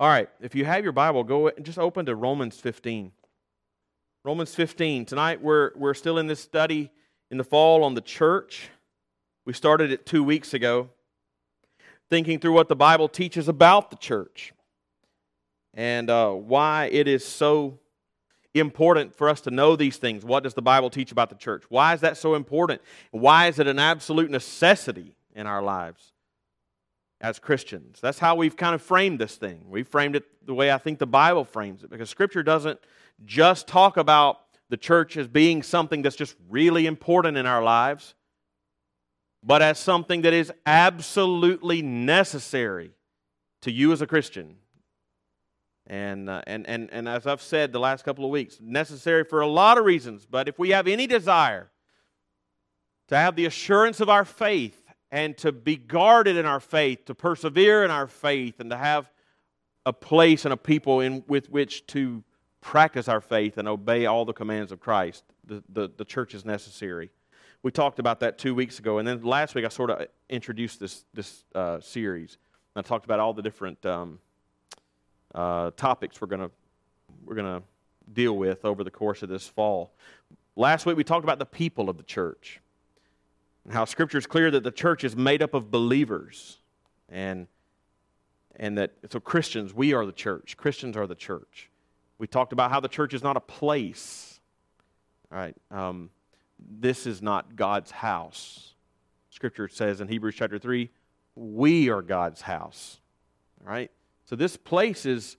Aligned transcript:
All 0.00 0.08
right, 0.08 0.28
if 0.40 0.54
you 0.54 0.64
have 0.64 0.84
your 0.84 0.92
Bible, 0.92 1.24
go 1.24 1.48
and 1.48 1.66
just 1.66 1.78
open 1.78 2.06
to 2.06 2.14
Romans 2.14 2.60
15. 2.60 3.10
Romans 4.24 4.54
15. 4.54 5.04
Tonight 5.04 5.42
we're, 5.42 5.72
we're 5.74 5.94
still 5.94 6.18
in 6.18 6.28
this 6.28 6.38
study 6.38 6.92
in 7.32 7.36
the 7.36 7.42
fall 7.42 7.82
on 7.82 7.94
the 7.94 8.00
church. 8.00 8.68
We 9.44 9.52
started 9.54 9.90
it 9.90 10.06
two 10.06 10.22
weeks 10.22 10.54
ago, 10.54 10.90
thinking 12.08 12.38
through 12.38 12.52
what 12.52 12.68
the 12.68 12.76
Bible 12.76 13.08
teaches 13.08 13.48
about 13.48 13.90
the 13.90 13.96
church 13.96 14.52
and 15.74 16.08
uh, 16.08 16.30
why 16.30 16.88
it 16.92 17.08
is 17.08 17.26
so 17.26 17.80
important 18.54 19.16
for 19.16 19.28
us 19.28 19.40
to 19.42 19.50
know 19.50 19.74
these 19.74 19.96
things. 19.96 20.24
What 20.24 20.44
does 20.44 20.54
the 20.54 20.62
Bible 20.62 20.90
teach 20.90 21.10
about 21.10 21.28
the 21.28 21.34
church? 21.34 21.64
Why 21.70 21.92
is 21.94 22.02
that 22.02 22.16
so 22.16 22.36
important? 22.36 22.82
Why 23.10 23.48
is 23.48 23.58
it 23.58 23.66
an 23.66 23.80
absolute 23.80 24.30
necessity 24.30 25.16
in 25.34 25.48
our 25.48 25.60
lives 25.60 26.12
as 27.20 27.38
Christians? 27.38 28.00
That's 28.00 28.18
how 28.18 28.36
we've 28.36 28.56
kind 28.56 28.74
of 28.74 28.82
framed 28.82 29.18
this 29.18 29.36
thing. 29.36 29.64
We 29.68 29.82
framed 29.82 30.16
it 30.16 30.24
the 30.46 30.54
way 30.54 30.70
I 30.70 30.78
think 30.78 30.98
the 30.98 31.06
Bible 31.06 31.44
frames 31.44 31.82
it 31.82 31.90
because 31.90 32.10
Scripture 32.10 32.42
doesn't 32.42 32.80
just 33.24 33.66
talk 33.66 33.96
about 33.96 34.40
the 34.68 34.76
church 34.76 35.16
as 35.16 35.26
being 35.26 35.62
something 35.62 36.02
that's 36.02 36.16
just 36.16 36.36
really 36.48 36.86
important 36.86 37.36
in 37.36 37.46
our 37.46 37.62
lives, 37.62 38.14
but 39.42 39.62
as 39.62 39.78
something 39.78 40.22
that 40.22 40.32
is 40.32 40.52
absolutely 40.66 41.82
necessary 41.82 42.92
to 43.62 43.70
you 43.70 43.92
as 43.92 44.02
a 44.02 44.06
Christian 44.06 44.56
and, 45.88 46.28
uh, 46.28 46.42
and, 46.46 46.68
and, 46.68 46.90
and 46.92 47.08
as 47.08 47.26
I've 47.26 47.40
said 47.40 47.72
the 47.72 47.80
last 47.80 48.04
couple 48.04 48.24
of 48.24 48.30
weeks, 48.30 48.58
necessary 48.60 49.24
for 49.24 49.40
a 49.40 49.46
lot 49.46 49.78
of 49.78 49.84
reasons. 49.84 50.26
But 50.26 50.46
if 50.46 50.58
we 50.58 50.70
have 50.70 50.86
any 50.86 51.06
desire 51.06 51.70
to 53.08 53.16
have 53.16 53.36
the 53.36 53.46
assurance 53.46 54.00
of 54.00 54.10
our 54.10 54.26
faith 54.26 54.87
and 55.10 55.36
to 55.38 55.52
be 55.52 55.76
guarded 55.76 56.36
in 56.36 56.46
our 56.46 56.60
faith, 56.60 57.04
to 57.06 57.14
persevere 57.14 57.84
in 57.84 57.90
our 57.90 58.06
faith, 58.06 58.60
and 58.60 58.70
to 58.70 58.76
have 58.76 59.10
a 59.86 59.92
place 59.92 60.44
and 60.44 60.52
a 60.52 60.56
people 60.56 61.00
in, 61.00 61.24
with 61.26 61.50
which 61.50 61.86
to 61.88 62.22
practice 62.60 63.08
our 63.08 63.20
faith 63.20 63.56
and 63.56 63.68
obey 63.68 64.06
all 64.06 64.24
the 64.24 64.32
commands 64.32 64.72
of 64.72 64.80
Christ, 64.80 65.24
the, 65.44 65.62
the, 65.68 65.90
the 65.96 66.04
church 66.04 66.34
is 66.34 66.44
necessary. 66.44 67.10
We 67.62 67.70
talked 67.70 67.98
about 67.98 68.20
that 68.20 68.38
two 68.38 68.54
weeks 68.54 68.78
ago. 68.78 68.98
And 68.98 69.08
then 69.08 69.22
last 69.22 69.54
week, 69.54 69.64
I 69.64 69.68
sort 69.68 69.90
of 69.90 70.06
introduced 70.28 70.78
this, 70.78 71.04
this 71.14 71.44
uh, 71.54 71.80
series. 71.80 72.38
I 72.76 72.82
talked 72.82 73.04
about 73.04 73.18
all 73.18 73.32
the 73.32 73.42
different. 73.42 73.84
Um, 73.86 74.20
uh, 75.34 75.70
topics 75.76 76.20
we're 76.20 76.26
going 76.26 76.50
we're 77.24 77.34
to 77.34 77.62
deal 78.12 78.36
with 78.36 78.64
over 78.64 78.82
the 78.82 78.90
course 78.90 79.22
of 79.22 79.28
this 79.28 79.46
fall. 79.46 79.92
Last 80.56 80.86
week 80.86 80.96
we 80.96 81.04
talked 81.04 81.24
about 81.24 81.38
the 81.38 81.46
people 81.46 81.90
of 81.90 81.96
the 81.96 82.02
church 82.02 82.60
and 83.68 83.74
how 83.74 83.84
Scripture 83.84 84.16
is 84.16 84.26
clear 84.26 84.50
that 84.50 84.62
the 84.62 84.70
church 84.70 85.04
is 85.04 85.14
made 85.14 85.42
up 85.42 85.52
of 85.52 85.70
believers, 85.70 86.56
and 87.10 87.46
and 88.56 88.78
that 88.78 88.94
so 89.10 89.20
Christians 89.20 89.74
we 89.74 89.92
are 89.92 90.06
the 90.06 90.12
church. 90.12 90.56
Christians 90.56 90.96
are 90.96 91.06
the 91.06 91.14
church. 91.14 91.68
We 92.16 92.26
talked 92.26 92.54
about 92.54 92.70
how 92.70 92.80
the 92.80 92.88
church 92.88 93.12
is 93.12 93.22
not 93.22 93.36
a 93.36 93.40
place. 93.40 94.40
All 95.30 95.36
right, 95.36 95.54
um, 95.70 96.08
this 96.58 97.06
is 97.06 97.20
not 97.20 97.56
God's 97.56 97.90
house. 97.90 98.72
Scripture 99.28 99.68
says 99.68 100.00
in 100.00 100.08
Hebrews 100.08 100.34
chapter 100.34 100.58
three, 100.58 100.88
we 101.36 101.90
are 101.90 102.00
God's 102.00 102.40
house. 102.40 103.00
All 103.60 103.70
right. 103.70 103.90
So 104.24 104.34
this 104.34 104.56
place 104.56 105.04
is, 105.04 105.36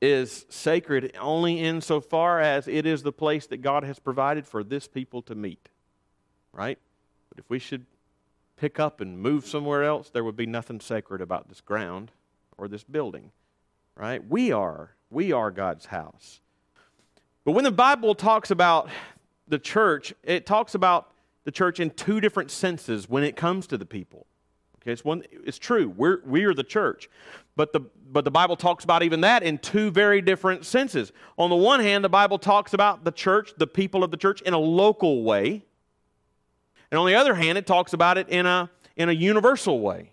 is 0.00 0.46
sacred 0.48 1.14
only 1.20 1.60
insofar 1.60 2.40
as 2.40 2.66
it 2.66 2.86
is 2.86 3.02
the 3.02 3.12
place 3.12 3.46
that 3.48 3.58
God 3.58 3.84
has 3.84 3.98
provided 3.98 4.46
for 4.46 4.64
this 4.64 4.88
people 4.88 5.20
to 5.22 5.34
meet. 5.34 5.68
Right? 6.50 6.78
But 7.32 7.42
if 7.42 7.48
we 7.48 7.58
should 7.58 7.86
pick 8.56 8.78
up 8.78 9.00
and 9.00 9.18
move 9.18 9.46
somewhere 9.46 9.84
else, 9.84 10.10
there 10.10 10.22
would 10.22 10.36
be 10.36 10.44
nothing 10.44 10.80
sacred 10.80 11.22
about 11.22 11.48
this 11.48 11.62
ground 11.62 12.12
or 12.58 12.68
this 12.68 12.84
building. 12.84 13.30
Right? 13.96 14.22
We 14.28 14.52
are. 14.52 14.90
We 15.10 15.32
are 15.32 15.50
God's 15.50 15.86
house. 15.86 16.40
But 17.44 17.52
when 17.52 17.64
the 17.64 17.72
Bible 17.72 18.14
talks 18.14 18.50
about 18.50 18.90
the 19.48 19.58
church, 19.58 20.12
it 20.22 20.44
talks 20.44 20.74
about 20.74 21.10
the 21.44 21.50
church 21.50 21.80
in 21.80 21.90
two 21.90 22.20
different 22.20 22.50
senses 22.50 23.08
when 23.08 23.24
it 23.24 23.34
comes 23.34 23.66
to 23.68 23.78
the 23.78 23.86
people. 23.86 24.26
Okay, 24.82 24.92
it's 24.92 25.04
one. 25.04 25.22
It's 25.30 25.58
true. 25.58 25.88
We're 25.96 26.20
we 26.26 26.44
are 26.44 26.54
the 26.54 26.64
church, 26.64 27.08
but 27.56 27.72
the 27.72 27.80
but 28.10 28.24
the 28.24 28.30
Bible 28.30 28.56
talks 28.56 28.84
about 28.84 29.02
even 29.02 29.22
that 29.22 29.42
in 29.42 29.58
two 29.58 29.90
very 29.90 30.20
different 30.20 30.66
senses. 30.66 31.12
On 31.38 31.50
the 31.50 31.56
one 31.56 31.80
hand, 31.80 32.04
the 32.04 32.08
Bible 32.08 32.38
talks 32.38 32.74
about 32.74 33.04
the 33.04 33.12
church, 33.12 33.54
the 33.56 33.66
people 33.66 34.04
of 34.04 34.10
the 34.10 34.16
church, 34.16 34.42
in 34.42 34.54
a 34.54 34.58
local 34.58 35.22
way, 35.22 35.64
and 36.92 37.00
on 37.00 37.06
the 37.06 37.16
other 37.16 37.34
hand, 37.34 37.58
it 37.58 37.66
talks 37.66 37.92
about 37.92 38.18
it 38.18 38.28
in 38.28 38.46
a 38.46 38.70
in 38.94 39.08
a 39.08 39.12
universal 39.12 39.80
way. 39.80 40.12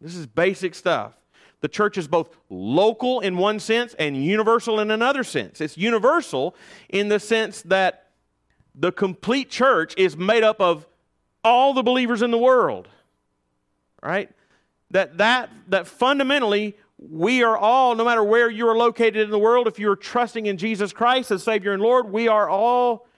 This 0.00 0.16
is 0.16 0.26
basic 0.26 0.74
stuff. 0.74 1.12
The 1.60 1.68
church 1.68 1.96
is 1.96 2.08
both 2.08 2.36
local 2.50 3.20
in 3.20 3.36
one 3.36 3.60
sense 3.60 3.94
and 3.94 4.16
universal 4.16 4.80
in 4.80 4.90
another 4.90 5.22
sense. 5.22 5.60
It's 5.60 5.78
universal 5.78 6.56
in 6.88 7.08
the 7.08 7.20
sense 7.20 7.62
that 7.62 8.08
the 8.74 8.90
complete 8.90 9.48
church 9.48 9.94
is 9.96 10.16
made 10.16 10.42
up 10.42 10.60
of 10.60 10.86
all 11.44 11.72
the 11.72 11.84
believers 11.84 12.20
in 12.20 12.32
the 12.32 12.38
world 12.38 12.88
right? 14.04 14.30
That, 14.90 15.18
that, 15.18 15.50
that 15.68 15.86
fundamentally, 15.88 16.76
we 16.98 17.42
are 17.42 17.56
all, 17.56 17.94
no 17.96 18.04
matter 18.04 18.22
where 18.22 18.50
you 18.50 18.68
are 18.68 18.76
located 18.76 19.16
in 19.16 19.30
the 19.30 19.38
world, 19.38 19.66
if 19.66 19.78
you're 19.78 19.96
trusting 19.96 20.46
in 20.46 20.58
Jesus 20.58 20.92
Christ 20.92 21.30
as 21.30 21.42
Savior 21.42 21.72
and 21.72 21.82
Lord, 21.82 22.12
we 22.12 22.28
are 22.28 22.48
all 22.48 23.08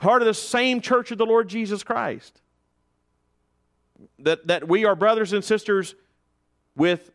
part 0.00 0.22
of 0.22 0.26
the 0.26 0.34
same 0.34 0.80
church 0.80 1.10
of 1.10 1.18
the 1.18 1.26
Lord 1.26 1.48
Jesus 1.48 1.82
Christ. 1.82 2.40
That, 4.18 4.46
that 4.46 4.66
we 4.66 4.84
are 4.84 4.96
brothers 4.96 5.32
and 5.32 5.44
sisters 5.44 5.94
with 6.74 7.10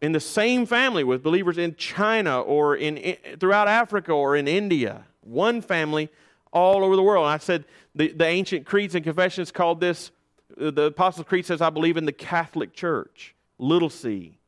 in 0.00 0.12
the 0.12 0.20
same 0.20 0.64
family 0.64 1.02
with 1.02 1.22
believers 1.22 1.58
in 1.58 1.74
China 1.74 2.40
or 2.40 2.76
in, 2.76 2.96
in, 2.96 3.38
throughout 3.38 3.66
Africa 3.66 4.12
or 4.12 4.36
in 4.36 4.46
India. 4.46 5.04
One 5.22 5.60
family 5.60 6.08
all 6.52 6.84
over 6.84 6.94
the 6.94 7.02
world. 7.02 7.24
And 7.24 7.32
I 7.32 7.38
said 7.38 7.64
the, 7.94 8.12
the 8.12 8.24
ancient 8.24 8.64
creeds 8.64 8.94
and 8.94 9.04
confessions 9.04 9.50
called 9.50 9.80
this 9.80 10.12
uh, 10.60 10.70
the 10.70 10.84
Apostles' 10.84 11.26
Creed 11.26 11.46
says, 11.46 11.60
I 11.60 11.70
believe 11.70 11.96
in 11.96 12.04
the 12.04 12.12
Catholic 12.12 12.72
Church, 12.72 13.34
little 13.58 13.90
c. 13.90 14.38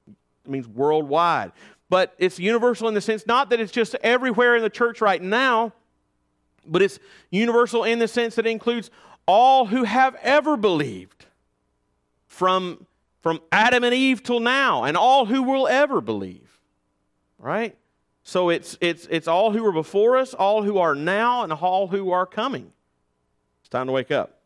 It 0.45 0.51
means 0.51 0.67
worldwide. 0.67 1.53
But 1.89 2.15
it's 2.19 2.39
universal 2.39 2.89
in 2.89 2.95
the 2.95 3.01
sense 3.01 3.27
not 3.27 3.51
that 3.51 3.61
it's 3.61 3.73
just 3.73 3.97
everywhere 3.97 4.57
in 4.57 4.63
the 4.63 4.71
church 4.71 5.01
right 5.01 5.21
now, 5.21 5.73
but 6.71 6.83
it's 6.83 6.99
universal 7.31 7.85
in 7.85 7.99
the 7.99 8.09
sense 8.09 8.37
that 8.37 8.47
it 8.47 8.51
includes 8.51 8.91
all 9.27 9.67
who 9.67 9.85
have 9.85 10.15
ever 10.23 10.57
believed 10.57 11.27
from, 12.27 12.87
from 13.21 13.41
Adam 13.53 13.85
and 13.85 13.93
Eve 13.93 14.23
till 14.23 14.41
now, 14.41 14.85
and 14.85 14.97
all 14.97 15.27
who 15.27 15.43
will 15.43 15.69
ever 15.69 16.01
believe. 16.01 16.61
Right? 17.39 17.77
So 18.23 18.51
it's, 18.51 18.79
it's, 18.81 19.07
it's 19.11 19.29
all 19.29 19.53
who 19.53 19.65
are 19.67 19.73
before 19.73 20.17
us, 20.17 20.35
all 20.35 20.63
who 20.63 20.79
are 20.79 20.95
now, 20.95 21.43
and 21.43 21.53
all 21.53 21.89
who 21.89 22.13
are 22.13 22.27
coming. 22.27 22.73
It's 23.61 23.69
time 23.69 23.87
to 23.87 23.93
wake 23.93 24.11
up. 24.11 24.41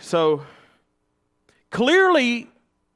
So 0.00 0.42
clearly, 1.70 2.48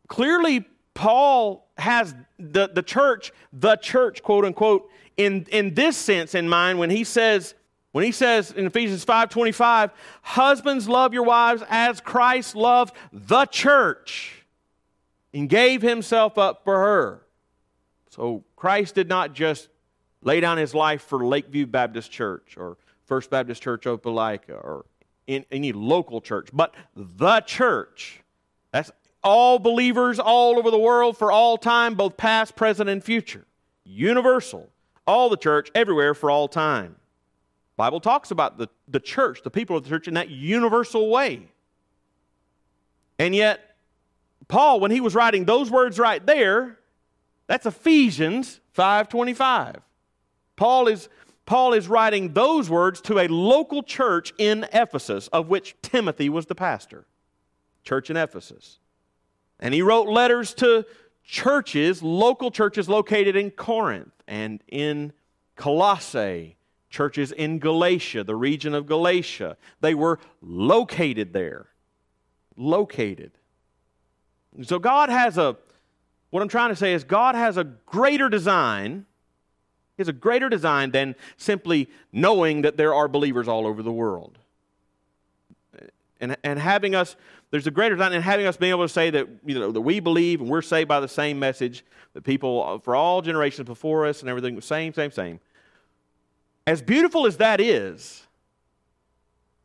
clearly, 0.09 0.65
Paul 0.95 1.67
has 1.77 2.15
the, 2.39 2.69
the 2.69 2.83
church, 2.83 3.33
the 3.53 3.77
church, 3.77 4.23
quote 4.23 4.45
unquote, 4.45 4.89
in, 5.17 5.47
in 5.51 5.75
this 5.75 5.97
sense 5.97 6.35
in 6.35 6.49
mind 6.49 6.79
when 6.79 6.91
he 6.91 7.05
says, 7.05 7.55
when 7.93 8.05
he 8.05 8.13
says 8.13 8.51
in 8.51 8.67
Ephesians 8.67 9.05
5:25, 9.05 9.91
husbands 10.23 10.89
love 10.89 11.15
your 11.15 11.23
wives 11.23 11.63
as 11.69 12.01
Christ 12.01 12.57
loved 12.57 12.95
the 13.13 13.47
church 13.47 14.45
and 15.33 15.49
gave 15.49 15.83
himself 15.83 16.37
up 16.39 16.65
for 16.65 16.79
her. 16.79 17.27
So 18.11 18.45
Christ 18.57 18.95
did 18.95 19.09
not 19.09 19.35
just 19.35 19.69
lay 20.23 20.41
down 20.41 20.59
his 20.59 20.75
life 20.75 21.03
for 21.03 21.25
Lakeview 21.25 21.67
Baptist 21.67 22.11
Church 22.11 22.57
or 22.57 22.77
First 23.05 23.31
Baptist 23.31 23.63
Church 23.63 23.85
Opelika 23.85 24.53
or 24.53 24.85
in 25.27 25.45
any 25.51 25.73
local 25.73 26.21
church, 26.21 26.49
but 26.53 26.75
the 26.97 27.41
church. 27.41 28.21
That's 28.73 28.91
all 29.23 29.59
believers 29.59 30.19
all 30.19 30.59
over 30.59 30.71
the 30.71 30.79
world 30.79 31.17
for 31.17 31.31
all 31.31 31.57
time, 31.57 31.95
both 31.95 32.17
past, 32.17 32.57
present, 32.57 32.89
and 32.91 33.03
future. 33.03 33.45
Universal. 33.85 34.69
All 35.06 35.29
the 35.29 35.37
church, 35.37 35.71
everywhere 35.75 36.15
for 36.15 36.31
all 36.31 36.49
time. 36.49 36.97
Bible 37.82 37.99
talks 37.99 38.31
about 38.31 38.58
the, 38.58 38.69
the 38.87 39.00
church, 39.00 39.43
the 39.43 39.50
people 39.50 39.76
of 39.76 39.82
the 39.82 39.88
church, 39.88 40.06
in 40.06 40.14
that 40.14 40.31
universal 40.31 41.11
way. 41.11 41.49
And 43.19 43.34
yet, 43.34 43.75
Paul, 44.46 44.79
when 44.79 44.93
he 44.93 45.00
was 45.00 45.17
writing 45.17 45.46
those 45.46 45.69
words 45.69 45.99
right 45.99 46.25
there, 46.25 46.79
that's 47.49 47.67
Ephesians 47.67 48.61
5:25. 48.79 49.82
Paul 50.55 50.87
is 50.87 51.08
Paul 51.44 51.73
is 51.73 51.88
writing 51.88 52.34
those 52.34 52.70
words 52.70 53.00
to 53.00 53.19
a 53.19 53.26
local 53.26 53.82
church 53.82 54.32
in 54.38 54.64
Ephesus, 54.73 55.26
of 55.32 55.49
which 55.49 55.75
Timothy 55.82 56.28
was 56.28 56.46
the 56.46 56.55
pastor. 56.55 57.05
Church 57.82 58.11
in 58.11 58.17
Ephesus. 58.17 58.78
And 59.58 59.75
he 59.75 59.82
wrote 59.82 60.06
letters 60.06 60.55
to 60.55 60.87
churches, 61.25 62.00
local 62.00 62.52
churches 62.52 62.88
located 62.88 63.35
in 63.35 63.50
Corinth 63.50 64.14
and 64.28 64.62
in 64.69 65.12
Colossae, 65.56 66.58
churches 66.93 67.33
in 67.33 67.59
Galatia, 67.59 68.23
the 68.23 68.37
region 68.37 68.75
of 68.75 68.87
Galatia. 68.87 69.56
They 69.81 69.94
were 69.94 70.21
located 70.41 71.33
there. 71.33 71.67
Located. 72.56 73.33
So 74.62 74.79
God 74.79 75.09
has 75.09 75.39
a 75.39 75.56
What 76.31 76.43
I'm 76.43 76.49
trying 76.49 76.71
to 76.71 76.77
say 76.77 76.93
is 76.93 77.03
God 77.03 77.35
has 77.35 77.56
a 77.56 77.65
greater 77.65 78.29
design. 78.29 79.06
Has 79.99 80.09
a 80.09 80.12
greater 80.12 80.49
design 80.49 80.91
than 80.91 81.15
simply 81.37 81.89
knowing 82.12 82.62
that 82.62 82.77
there 82.77 82.95
are 82.95 83.09
believers 83.09 83.49
all 83.49 83.67
over 83.67 83.83
the 83.83 83.93
world. 83.93 84.38
And, 86.21 86.37
and 86.43 86.59
having 86.59 86.95
us, 86.95 87.17
there's 87.50 87.67
a 87.67 87.71
greater 87.71 87.95
design 87.97 88.12
in 88.12 88.23
having 88.23 88.47
us 88.47 88.56
being 88.56 88.71
able 88.71 88.85
to 88.85 88.88
say 88.88 89.11
that, 89.11 89.29
you 89.45 89.59
know, 89.59 89.71
that 89.71 89.81
we 89.81 90.00
believe 90.00 90.41
and 90.41 90.49
we're 90.49 90.62
saved 90.62 90.88
by 90.88 91.00
the 91.00 91.09
same 91.09 91.38
message, 91.38 91.85
that 92.15 92.23
people 92.25 92.79
for 92.81 92.95
all 92.95 93.23
generations 93.23 93.67
before 93.67 94.06
us 94.06 94.21
and 94.21 94.31
everything, 94.31 94.61
same, 94.61 94.93
same, 94.95 95.11
same. 95.11 95.41
As 96.67 96.81
beautiful 96.81 97.26
as 97.26 97.38
that 97.38 97.61
is, 97.61 98.26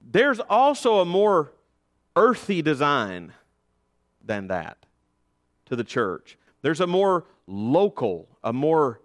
there's 0.02 0.40
also 0.40 1.00
a 1.00 1.06
more 1.06 1.52
earthy 2.16 2.62
design 2.62 3.34
than 4.24 4.48
that 4.48 4.78
to 5.66 5.76
the 5.76 5.84
church. 5.84 6.38
There's 6.62 6.82
a 6.82 6.88
more 6.88 7.26
local, 7.46 8.28
a 8.44 8.52
more 8.52 9.02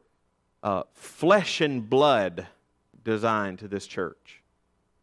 uh, 0.63 0.85
flesh 0.95 1.61
and 1.61 1.89
blood 1.89 2.47
design 3.05 3.57
to 3.59 3.69
this 3.69 3.87
church 3.87 4.43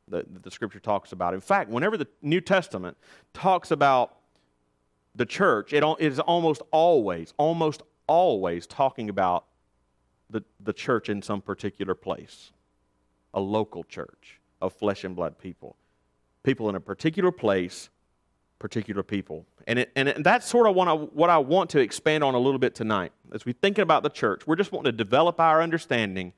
that, 0.07 0.44
the 0.44 0.51
scripture 0.51 0.80
talks 0.80 1.12
about. 1.12 1.33
In 1.33 1.41
fact, 1.41 1.69
whenever 1.69 1.97
the 1.97 2.07
New 2.21 2.41
Testament 2.41 2.97
talks 3.33 3.71
about 3.71 4.15
the 5.15 5.25
church, 5.25 5.74
it 5.74 5.83
is 6.00 6.19
almost 6.19 6.62
always, 6.71 7.33
almost 7.38 7.83
always 8.07 8.65
talking 8.65 9.09
about 9.09 9.45
the, 10.30 10.44
the 10.59 10.74
church 10.74 11.09
in 11.09 11.21
some 11.21 11.41
particular 11.41 11.94
place, 11.94 12.51
a 13.33 13.39
local 13.39 13.83
church 13.83 14.39
of 14.61 14.73
flesh 14.73 15.03
and 15.03 15.15
blood 15.15 15.37
people 15.37 15.75
people 16.43 16.69
in 16.69 16.75
a 16.75 16.79
particular 16.79 17.31
place, 17.31 17.89
particular 18.59 19.03
people. 19.03 19.45
And, 19.67 19.79
it, 19.79 19.91
and, 19.95 20.09
it, 20.09 20.15
and 20.17 20.25
that's 20.25 20.47
sort 20.47 20.67
of 20.67 20.75
what 20.75 20.87
I, 20.87 20.93
what 20.93 21.29
I 21.29 21.37
want 21.37 21.69
to 21.71 21.79
expand 21.79 22.23
on 22.23 22.33
a 22.33 22.39
little 22.39 22.59
bit 22.59 22.75
tonight. 22.75 23.11
As 23.31 23.45
we're 23.45 23.53
thinking 23.53 23.83
about 23.83 24.03
the 24.03 24.09
church, 24.09 24.47
we're 24.47 24.55
just 24.55 24.71
wanting 24.71 24.91
to 24.91 24.97
develop 24.97 25.39
our 25.39 25.61
understanding 25.61 26.33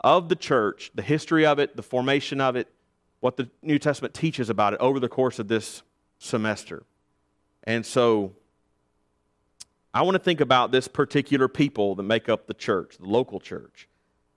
of 0.00 0.28
the 0.28 0.36
church, 0.36 0.90
the 0.94 1.02
history 1.02 1.44
of 1.44 1.58
it, 1.58 1.76
the 1.76 1.82
formation 1.82 2.40
of 2.40 2.56
it, 2.56 2.68
what 3.20 3.36
the 3.36 3.48
New 3.62 3.78
Testament 3.78 4.14
teaches 4.14 4.48
about 4.48 4.72
it 4.72 4.80
over 4.80 4.98
the 4.98 5.08
course 5.08 5.38
of 5.38 5.48
this 5.48 5.82
semester. 6.18 6.84
And 7.64 7.86
so 7.86 8.32
I 9.94 10.02
want 10.02 10.14
to 10.14 10.18
think 10.18 10.40
about 10.40 10.72
this 10.72 10.88
particular 10.88 11.46
people 11.46 11.94
that 11.96 12.02
make 12.02 12.28
up 12.28 12.46
the 12.46 12.54
church, 12.54 12.96
the 12.98 13.06
local 13.06 13.38
church 13.38 13.88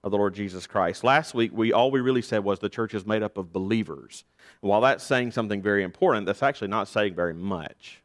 of 0.06 0.12
the 0.12 0.18
Lord 0.18 0.36
Jesus 0.36 0.68
Christ. 0.68 1.04
Last 1.04 1.34
week, 1.34 1.52
we 1.52 1.74
all 1.74 1.90
we 1.90 2.00
really 2.00 2.22
said 2.22 2.44
was 2.44 2.60
the 2.60 2.70
church 2.70 2.94
is 2.94 3.08
made 3.08 3.24
up 3.24 3.38
of 3.38 3.52
believers. 3.52 4.24
while 4.62 4.82
that's 4.82 5.04
saying 5.04 5.32
something 5.32 5.64
very 5.64 5.84
important, 5.84 6.28
that's 6.28 6.44
actually 6.44 6.68
not 6.68 6.88
saying 6.88 7.16
very 7.16 7.34
much. 7.34 8.04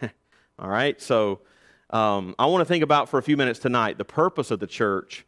all 0.58 0.68
right, 0.68 1.00
so 1.00 1.40
um, 1.90 2.34
I 2.38 2.46
want 2.46 2.62
to 2.62 2.64
think 2.64 2.82
about 2.82 3.10
for 3.10 3.18
a 3.18 3.22
few 3.22 3.36
minutes 3.36 3.58
tonight 3.58 3.98
the 3.98 4.06
purpose 4.06 4.50
of 4.50 4.58
the 4.58 4.66
church, 4.66 5.26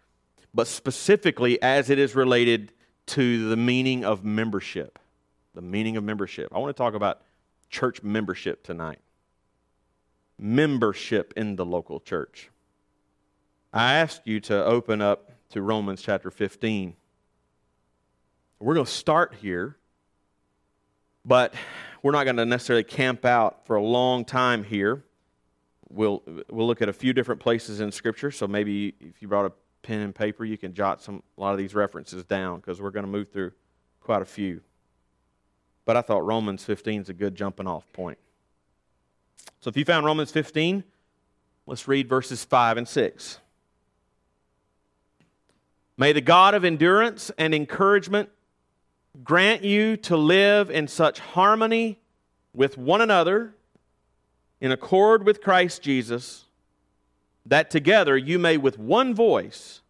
but 0.55 0.67
specifically 0.67 1.61
as 1.61 1.91
it 1.91 1.99
is 1.99 2.15
related 2.15 2.73
to 3.09 3.51
the 3.51 3.57
meaning 3.57 4.03
of 4.03 4.25
membership. 4.25 4.99
The 5.55 5.63
meaning 5.63 5.99
of 5.99 6.05
membership. 6.05 6.51
I 6.55 6.59
want 6.59 6.75
to 6.75 6.83
talk 6.83 6.95
about 6.95 7.21
church 7.69 8.03
membership 8.03 8.63
tonight. 8.63 9.01
Membership 10.39 11.35
in 11.37 11.57
the 11.57 11.67
local 11.67 12.01
church. 12.01 12.51
I 13.73 13.95
asked 13.95 14.23
you 14.25 14.41
to 14.41 14.65
open 14.65 15.03
up 15.03 15.36
to 15.57 15.63
Romans 15.63 16.03
chapter 16.03 16.31
15. 16.31 16.95
We're 18.59 18.75
going 18.75 18.85
to 18.85 18.93
start 18.93 19.35
here, 19.41 19.79
but 21.25 21.55
we're 22.03 22.13
not 22.13 22.25
going 22.25 22.37
to 22.37 22.45
necessarily 22.45 22.85
camp 22.85 23.25
out 23.25 23.67
for 23.67 23.77
a 23.77 23.83
long 23.83 24.27
time 24.27 24.65
here. 24.65 25.03
We'll, 25.89 26.23
we'll 26.51 26.67
look 26.67 26.83
at 26.83 26.91
a 26.91 26.93
few 26.93 27.15
different 27.15 27.41
places 27.41 27.81
in 27.81 27.91
Scripture, 27.91 28.31
so 28.31 28.47
maybe 28.47 28.93
if 29.01 29.23
you 29.23 29.29
brought 29.29 29.47
a 29.47 29.53
pen 29.81 30.01
and 30.01 30.15
paper, 30.15 30.45
you 30.45 30.59
can 30.59 30.75
jot 30.75 31.01
some, 31.01 31.23
a 31.39 31.41
lot 31.41 31.53
of 31.53 31.59
these 31.59 31.75
references 31.75 32.23
down 32.27 32.57
because 32.57 32.83
we're 32.83 32.91
going 32.91 33.07
to 33.07 33.11
move 33.11 33.31
through 33.33 33.53
quite 34.03 34.21
a 34.21 34.27
few. 34.27 34.61
But 35.87 35.97
I 35.97 36.03
thought 36.03 36.27
Romans 36.27 36.65
15 36.65 37.01
is 37.01 37.09
a 37.09 37.15
good 37.15 37.35
jumping 37.35 37.67
off 37.67 37.91
point. 37.95 38.19
So 39.61 39.71
if 39.71 39.77
you 39.79 39.87
found 39.87 40.05
Romans 40.05 40.31
15, 40.33 40.85
let's 41.67 41.89
read 41.89 42.11
verses 42.11 42.45
5 42.45 42.77
and 42.77 42.87
6. 42.87 43.39
May 45.97 46.13
the 46.13 46.21
God 46.21 46.55
of 46.55 46.65
endurance 46.65 47.31
and 47.39 47.55
encouragement 47.55 48.29
grant 49.25 49.65
you 49.65 49.97
to 49.97 50.17
live 50.17 50.71
in 50.71 50.89
such 50.89 51.21
harmony 51.21 51.99
with 52.53 52.77
one 52.77 53.01
another 53.01 53.55
in 54.61 54.73
accord 54.73 55.25
with 55.25 55.43
Christ 55.43 55.83
Jesus, 55.83 56.45
that 57.45 57.71
together 57.71 58.17
you 58.17 58.39
may 58.39 58.57
with 58.57 58.79
one 58.79 59.15
voice 59.15 59.81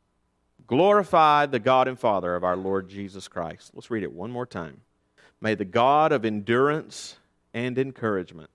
glorify 0.67 1.47
the 1.47 1.59
God 1.59 1.89
and 1.89 1.99
Father 1.99 2.35
of 2.35 2.45
our 2.45 2.57
Lord 2.57 2.89
Jesus 2.89 3.29
Christ. 3.29 3.71
Let's 3.75 3.91
read 3.91 4.03
it 4.03 4.13
one 4.13 4.31
more 4.31 4.47
time. 4.47 4.81
May 5.41 5.55
the 5.55 5.65
God 5.65 6.13
of 6.13 6.25
endurance 6.25 7.17
and 7.55 7.79
encouragement 7.79 8.51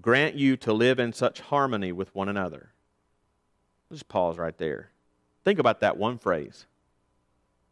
grant 0.00 0.34
you 0.34 0.56
to 0.58 0.72
live 0.72 0.98
in 0.98 1.12
such 1.12 1.40
harmony 1.40 1.92
with 1.92 2.14
one 2.14 2.28
another. 2.28 2.70
Let's 3.90 4.02
pause 4.02 4.36
right 4.36 4.56
there. 4.58 4.90
Think 5.46 5.60
about 5.60 5.78
that 5.78 5.96
one 5.96 6.18
phrase. 6.18 6.66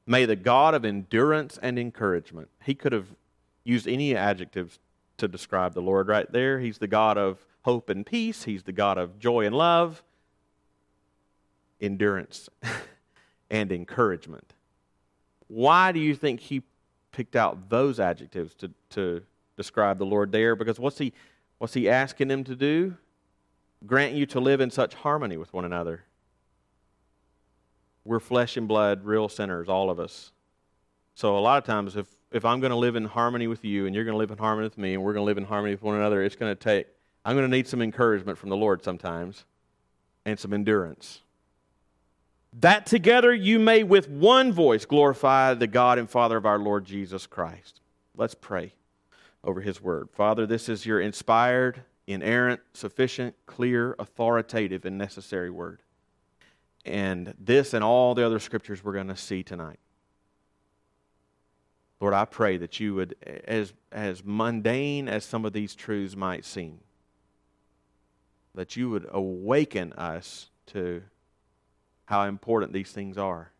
May 0.06 0.26
the 0.26 0.36
God 0.36 0.74
of 0.74 0.84
endurance 0.84 1.58
and 1.60 1.76
encouragement. 1.76 2.48
He 2.62 2.72
could 2.72 2.92
have 2.92 3.08
used 3.64 3.88
any 3.88 4.14
adjectives 4.14 4.78
to 5.16 5.26
describe 5.26 5.74
the 5.74 5.82
Lord 5.82 6.06
right 6.06 6.30
there. 6.30 6.60
He's 6.60 6.78
the 6.78 6.86
God 6.86 7.18
of 7.18 7.44
hope 7.62 7.90
and 7.90 8.06
peace, 8.06 8.44
He's 8.44 8.62
the 8.62 8.70
God 8.70 8.96
of 8.96 9.18
joy 9.18 9.44
and 9.44 9.56
love, 9.56 10.04
endurance 11.80 12.48
and 13.50 13.72
encouragement. 13.72 14.54
Why 15.48 15.90
do 15.90 15.98
you 15.98 16.14
think 16.14 16.38
He 16.38 16.62
picked 17.10 17.34
out 17.34 17.70
those 17.70 17.98
adjectives 17.98 18.54
to, 18.54 18.70
to 18.90 19.20
describe 19.56 19.98
the 19.98 20.06
Lord 20.06 20.30
there? 20.30 20.54
Because 20.54 20.78
what's 20.78 20.98
He, 20.98 21.12
what's 21.58 21.74
he 21.74 21.88
asking 21.88 22.28
them 22.28 22.44
to 22.44 22.54
do? 22.54 22.96
Grant 23.84 24.14
you 24.14 24.26
to 24.26 24.38
live 24.38 24.60
in 24.60 24.70
such 24.70 24.94
harmony 24.94 25.36
with 25.36 25.52
one 25.52 25.64
another. 25.64 26.04
We're 28.04 28.20
flesh 28.20 28.56
and 28.56 28.68
blood, 28.68 29.04
real 29.04 29.28
sinners, 29.28 29.68
all 29.68 29.90
of 29.90 29.98
us. 29.98 30.32
So 31.14 31.38
a 31.38 31.40
lot 31.40 31.58
of 31.58 31.64
times, 31.64 31.96
if, 31.96 32.08
if 32.32 32.44
I'm 32.44 32.60
going 32.60 32.70
to 32.70 32.76
live 32.76 32.96
in 32.96 33.04
harmony 33.04 33.46
with 33.46 33.64
you 33.64 33.86
and 33.86 33.94
you're 33.94 34.04
going 34.04 34.14
to 34.14 34.18
live 34.18 34.30
in 34.30 34.38
harmony 34.38 34.66
with 34.66 34.76
me 34.76 34.94
and 34.94 35.02
we're 35.02 35.12
going 35.12 35.22
to 35.22 35.26
live 35.26 35.38
in 35.38 35.44
harmony 35.44 35.74
with 35.74 35.82
one 35.82 35.96
another, 35.96 36.22
it's 36.22 36.36
going 36.36 36.54
to 36.54 36.60
take, 36.60 36.86
I'm 37.24 37.36
going 37.36 37.48
to 37.48 37.56
need 37.56 37.68
some 37.68 37.80
encouragement 37.80 38.36
from 38.36 38.50
the 38.50 38.56
Lord 38.56 38.82
sometimes 38.82 39.44
and 40.26 40.38
some 40.38 40.52
endurance. 40.52 41.20
That 42.60 42.86
together 42.86 43.32
you 43.34 43.58
may 43.58 43.82
with 43.82 44.08
one 44.08 44.52
voice 44.52 44.84
glorify 44.84 45.54
the 45.54 45.66
God 45.66 45.98
and 45.98 46.08
Father 46.08 46.36
of 46.36 46.46
our 46.46 46.58
Lord 46.58 46.84
Jesus 46.84 47.26
Christ. 47.26 47.80
Let's 48.16 48.34
pray 48.34 48.74
over 49.42 49.60
his 49.60 49.80
word. 49.80 50.08
Father, 50.12 50.46
this 50.46 50.68
is 50.68 50.86
your 50.86 51.00
inspired, 51.00 51.82
inerrant, 52.06 52.60
sufficient, 52.72 53.34
clear, 53.46 53.96
authoritative, 53.98 54.84
and 54.84 54.98
necessary 54.98 55.50
word 55.50 55.80
and 56.84 57.34
this 57.38 57.74
and 57.74 57.82
all 57.82 58.14
the 58.14 58.24
other 58.24 58.38
scriptures 58.38 58.84
we're 58.84 58.92
going 58.92 59.08
to 59.08 59.16
see 59.16 59.42
tonight. 59.42 59.78
Lord, 62.00 62.14
I 62.14 62.24
pray 62.26 62.58
that 62.58 62.80
you 62.80 62.94
would, 62.96 63.16
as, 63.46 63.72
as 63.90 64.22
mundane 64.24 65.08
as 65.08 65.24
some 65.24 65.44
of 65.44 65.52
these 65.52 65.74
truths 65.74 66.16
might 66.16 66.44
seem, 66.44 66.80
that 68.54 68.76
you 68.76 68.90
would 68.90 69.06
awaken 69.10 69.92
us 69.94 70.50
to 70.66 71.02
how 72.04 72.24
important 72.24 72.72
these 72.72 72.92
things 72.92 73.16
are. 73.16 73.50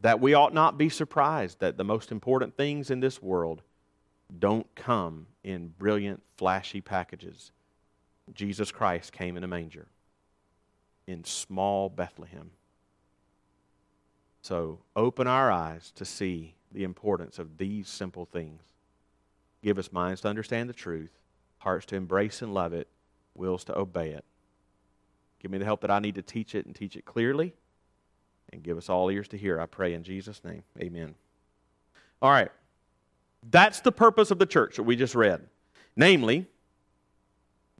That 0.00 0.20
we 0.20 0.34
ought 0.34 0.54
not 0.54 0.78
be 0.78 0.88
surprised 0.88 1.58
that 1.58 1.76
the 1.76 1.84
most 1.84 2.12
important 2.12 2.56
things 2.56 2.90
in 2.90 3.00
this 3.00 3.20
world 3.20 3.62
don't 4.38 4.72
come 4.76 5.26
in 5.42 5.68
brilliant, 5.76 6.22
flashy 6.36 6.80
packages. 6.80 7.50
Jesus 8.32 8.70
Christ 8.70 9.12
came 9.12 9.36
in 9.36 9.42
a 9.42 9.48
manger 9.48 9.88
in 11.08 11.24
small 11.24 11.88
Bethlehem. 11.88 12.50
So 14.42 14.80
open 14.94 15.26
our 15.26 15.50
eyes 15.50 15.90
to 15.96 16.04
see 16.04 16.54
the 16.70 16.84
importance 16.84 17.38
of 17.38 17.56
these 17.56 17.88
simple 17.88 18.26
things. 18.26 18.60
Give 19.62 19.78
us 19.78 19.90
minds 19.90 20.20
to 20.20 20.28
understand 20.28 20.68
the 20.68 20.74
truth, 20.74 21.10
hearts 21.58 21.86
to 21.86 21.96
embrace 21.96 22.42
and 22.42 22.52
love 22.52 22.74
it, 22.74 22.88
wills 23.34 23.64
to 23.64 23.76
obey 23.76 24.10
it. 24.10 24.24
Give 25.40 25.50
me 25.50 25.56
the 25.56 25.64
help 25.64 25.80
that 25.80 25.90
I 25.90 25.98
need 25.98 26.14
to 26.16 26.22
teach 26.22 26.54
it 26.54 26.66
and 26.66 26.74
teach 26.74 26.94
it 26.94 27.06
clearly. 27.06 27.54
And 28.52 28.62
give 28.62 28.76
us 28.76 28.90
all 28.90 29.10
ears 29.10 29.28
to 29.28 29.38
hear, 29.38 29.58
I 29.58 29.66
pray 29.66 29.94
in 29.94 30.02
Jesus' 30.02 30.42
name. 30.44 30.62
Amen. 30.78 31.14
All 32.20 32.30
right. 32.30 32.50
That's 33.50 33.80
the 33.80 33.92
purpose 33.92 34.30
of 34.30 34.38
the 34.38 34.46
church 34.46 34.76
that 34.76 34.82
we 34.82 34.94
just 34.94 35.14
read. 35.14 35.40
Namely, 35.96 36.46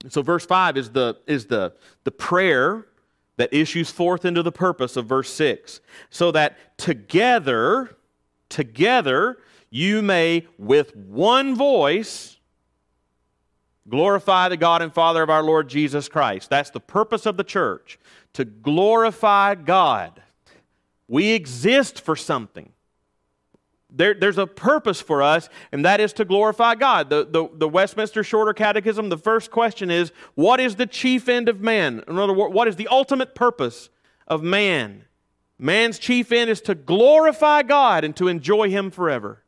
so 0.09 0.23
verse 0.23 0.47
5 0.47 0.77
is 0.79 0.91
the, 0.91 1.19
is 1.27 1.47
the, 1.47 1.75
the 2.05 2.11
prayer 2.11 2.87
that 3.39 3.53
issues 3.53 3.91
forth 3.91 4.25
into 4.25 4.43
the 4.43 4.53
purpose 4.53 4.97
of 4.97 5.07
verse 5.07 5.33
6 5.33 5.81
so 6.11 6.31
that 6.31 6.79
together 6.79 7.97
together 8.49 9.39
you 9.71 10.03
may 10.03 10.47
with 10.59 10.95
one 10.95 11.57
voice 11.57 12.39
Glorify 13.89 14.51
the 14.51 14.57
God 14.57 14.83
and 14.83 14.93
Father 14.93 15.23
of 15.23 15.31
our 15.31 15.43
Lord 15.43 15.69
Jesus 15.69 16.09
Christ. 16.09 16.51
That's 16.51 16.71
the 16.71 16.81
purpose 16.81 17.25
of 17.25 17.37
the 17.37 17.45
church, 17.45 17.99
to 18.35 18.45
glorify 18.45 19.55
God. 19.55 20.23
We 21.07 21.33
exist 21.33 22.01
for 22.01 22.15
something. 22.15 22.73
There, 23.91 24.13
there's 24.13 24.37
a 24.37 24.47
purpose 24.47 25.01
for 25.01 25.23
us, 25.23 25.49
and 25.73 25.85
that 25.85 25.99
is 25.99 26.13
to 26.15 26.25
glorify 26.25 26.75
God. 26.75 27.09
The, 27.09 27.25
the, 27.25 27.49
the, 27.55 27.69
Westminster 27.69 28.23
Shorter 28.23 28.53
Catechism, 28.53 29.09
the 29.09 29.17
first 29.17 29.51
question 29.51 29.91
is 29.91 30.13
What 30.35 30.61
is 30.61 30.77
the 30.77 30.87
chief 30.87 31.29
end 31.29 31.49
of 31.49 31.61
man? 31.61 32.05
In 32.07 32.19
other 32.19 32.35
words, 32.35 32.55
what 32.55 32.69
is 32.69 32.77
the 32.77 32.89
ultimate 32.89 33.35
purpose 33.35 33.89
of 34.27 34.43
man? 34.43 35.05
Man's 35.59 35.99
chief 35.99 36.31
end 36.33 36.51
is 36.51 36.61
to 36.63 36.75
glorify 36.75 37.63
God 37.63 38.05
and 38.05 38.15
to 38.17 38.29
enjoy 38.29 38.69
Him 38.71 38.91
forever. 38.91 39.43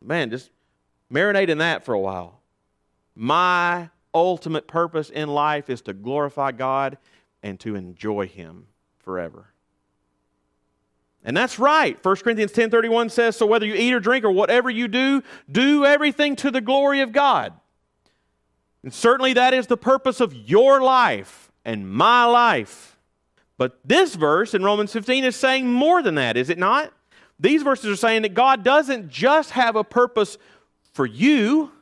Man, 0.00 0.30
just 0.30 0.50
marinate 1.12 1.48
in 1.48 1.58
that 1.58 1.84
for 1.84 1.94
a 1.94 2.00
while. 2.00 2.40
My 3.16 3.90
ultimate 4.14 4.68
purpose 4.68 5.10
in 5.10 5.28
life 5.28 5.68
is 5.68 5.82
to 5.82 5.92
glorify 5.92 6.52
God 6.52 6.98
and 7.42 7.58
to 7.60 7.74
enjoy 7.74 8.28
Him 8.28 8.68
forever. 9.00 9.52
And 11.28 11.36
that's 11.36 11.58
right. 11.58 12.02
1 12.02 12.16
Corinthians 12.24 12.52
10:31 12.52 13.10
says, 13.10 13.36
"So 13.36 13.44
whether 13.44 13.66
you 13.66 13.74
eat 13.74 13.92
or 13.92 14.00
drink 14.00 14.24
or 14.24 14.30
whatever 14.30 14.70
you 14.70 14.88
do, 14.88 15.22
do 15.52 15.84
everything 15.84 16.36
to 16.36 16.50
the 16.50 16.62
glory 16.62 17.00
of 17.00 17.12
God." 17.12 17.52
And 18.82 18.94
certainly 18.94 19.34
that 19.34 19.52
is 19.52 19.66
the 19.66 19.76
purpose 19.76 20.22
of 20.22 20.32
your 20.32 20.80
life 20.80 21.52
and 21.66 21.86
my 21.86 22.24
life. 22.24 22.96
But 23.58 23.78
this 23.84 24.14
verse 24.14 24.54
in 24.54 24.64
Romans 24.64 24.90
15 24.90 25.22
is 25.22 25.36
saying 25.36 25.70
more 25.70 26.00
than 26.00 26.14
that, 26.14 26.38
is 26.38 26.48
it 26.48 26.56
not? 26.56 26.94
These 27.38 27.62
verses 27.62 27.90
are 27.90 27.96
saying 27.96 28.22
that 28.22 28.32
God 28.32 28.64
doesn't 28.64 29.10
just 29.10 29.50
have 29.50 29.76
a 29.76 29.84
purpose 29.84 30.38
for 30.94 31.04
you 31.04 31.72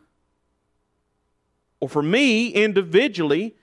or 1.78 1.88
for 1.88 2.02
me 2.02 2.48
individually, 2.48 3.54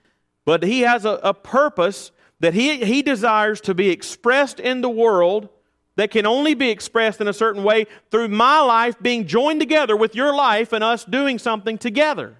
but 0.46 0.62
He 0.62 0.80
has 0.80 1.04
a, 1.04 1.20
a 1.22 1.34
purpose 1.34 2.10
that 2.40 2.54
he, 2.54 2.84
he 2.84 3.02
desires 3.02 3.60
to 3.62 3.74
be 3.74 3.90
expressed 3.90 4.58
in 4.58 4.80
the 4.80 4.88
world 4.88 5.50
that 5.96 6.10
can 6.10 6.26
only 6.26 6.54
be 6.54 6.70
expressed 6.70 7.20
in 7.20 7.28
a 7.28 7.32
certain 7.32 7.62
way 7.62 7.86
through 8.10 8.28
my 8.28 8.60
life 8.60 8.96
being 9.00 9.26
joined 9.26 9.60
together 9.60 9.96
with 9.96 10.14
your 10.14 10.34
life 10.34 10.72
and 10.72 10.82
us 10.82 11.04
doing 11.04 11.38
something 11.38 11.78
together. 11.78 12.36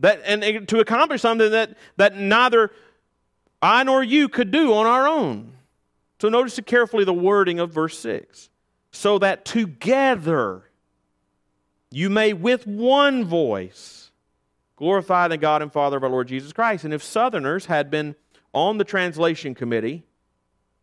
That, 0.00 0.22
and 0.24 0.66
to 0.68 0.80
accomplish 0.80 1.20
something 1.20 1.50
that, 1.50 1.76
that 1.96 2.16
neither 2.16 2.70
I 3.62 3.84
nor 3.84 4.02
you 4.02 4.28
could 4.28 4.50
do 4.50 4.72
on 4.72 4.86
our 4.86 5.06
own. 5.06 5.52
So 6.20 6.28
notice 6.28 6.58
carefully 6.66 7.04
the 7.04 7.14
wording 7.14 7.60
of 7.60 7.70
verse 7.70 7.98
6. 7.98 8.48
So 8.92 9.18
that 9.18 9.44
together 9.44 10.62
you 11.90 12.10
may 12.10 12.32
with 12.32 12.66
one 12.66 13.24
voice 13.24 14.10
glorify 14.76 15.28
the 15.28 15.36
God 15.36 15.60
and 15.60 15.72
Father 15.72 15.98
of 15.98 16.02
our 16.02 16.10
Lord 16.10 16.28
Jesus 16.28 16.52
Christ. 16.52 16.84
And 16.84 16.94
if 16.94 17.02
Southerners 17.02 17.66
had 17.66 17.90
been 17.90 18.16
on 18.52 18.78
the 18.78 18.84
translation 18.84 19.54
committee, 19.54 20.04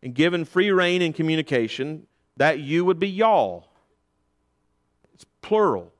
and 0.02 0.14
given 0.14 0.44
free 0.44 0.70
rein 0.70 1.02
in 1.02 1.12
communication, 1.12 2.06
that 2.36 2.60
you 2.60 2.84
would 2.84 2.98
be 2.98 3.08
y'all. 3.08 3.68
It's 5.14 5.24
plural. 5.42 5.92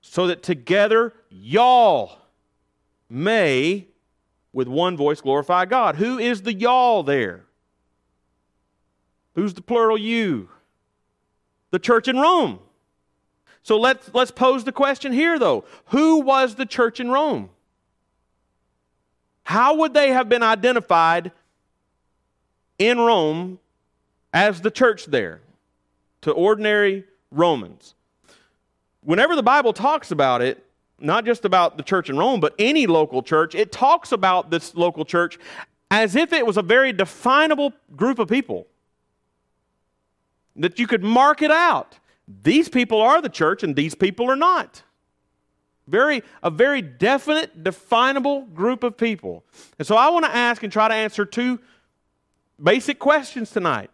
So 0.00 0.26
that 0.28 0.42
together 0.42 1.12
y'all 1.30 2.18
may, 3.08 3.86
with 4.52 4.68
one 4.68 4.96
voice, 4.96 5.20
glorify 5.20 5.66
God. 5.66 5.96
Who 5.96 6.18
is 6.18 6.42
the 6.42 6.52
y'all 6.52 7.02
there? 7.02 7.44
Who's 9.34 9.54
the 9.54 9.62
plural 9.62 9.96
you? 9.96 10.48
The 11.70 11.78
church 11.78 12.08
in 12.08 12.16
Rome. 12.16 12.58
So 13.62 13.78
let's, 13.78 14.10
let's 14.14 14.30
pose 14.30 14.64
the 14.64 14.72
question 14.72 15.12
here, 15.12 15.38
though. 15.38 15.64
Who 15.86 16.20
was 16.20 16.54
the 16.54 16.66
church 16.66 17.00
in 17.00 17.10
Rome? 17.10 17.50
How 19.44 19.76
would 19.76 19.94
they 19.94 20.10
have 20.10 20.28
been 20.28 20.42
identified 20.42 21.32
in 22.78 22.98
Rome 22.98 23.58
as 24.32 24.60
the 24.60 24.70
church 24.70 25.06
there 25.06 25.40
to 26.22 26.32
ordinary 26.32 27.04
Romans. 27.30 27.94
Whenever 29.02 29.36
the 29.36 29.42
Bible 29.42 29.72
talks 29.72 30.10
about 30.10 30.42
it, 30.42 30.64
not 30.98 31.24
just 31.24 31.44
about 31.44 31.76
the 31.76 31.82
church 31.82 32.10
in 32.10 32.16
Rome, 32.16 32.40
but 32.40 32.54
any 32.58 32.86
local 32.86 33.22
church, 33.22 33.54
it 33.54 33.70
talks 33.70 34.12
about 34.12 34.50
this 34.50 34.74
local 34.74 35.04
church 35.04 35.38
as 35.90 36.16
if 36.16 36.32
it 36.32 36.46
was 36.46 36.56
a 36.56 36.62
very 36.62 36.92
definable 36.92 37.72
group 37.96 38.18
of 38.18 38.28
people. 38.28 38.66
That 40.56 40.78
you 40.78 40.86
could 40.86 41.04
mark 41.04 41.40
it 41.40 41.50
out. 41.50 41.98
These 42.42 42.68
people 42.68 43.00
are 43.00 43.22
the 43.22 43.28
church 43.28 43.62
and 43.62 43.74
these 43.74 43.94
people 43.94 44.30
are 44.30 44.36
not. 44.36 44.82
Very, 45.86 46.22
a 46.42 46.50
very 46.50 46.82
definite, 46.82 47.64
definable 47.64 48.42
group 48.42 48.82
of 48.82 48.96
people. 48.96 49.44
And 49.78 49.86
so 49.86 49.96
I 49.96 50.10
want 50.10 50.26
to 50.26 50.34
ask 50.34 50.62
and 50.62 50.70
try 50.70 50.88
to 50.88 50.94
answer 50.94 51.24
two 51.24 51.60
basic 52.62 52.98
questions 52.98 53.50
tonight. 53.50 53.90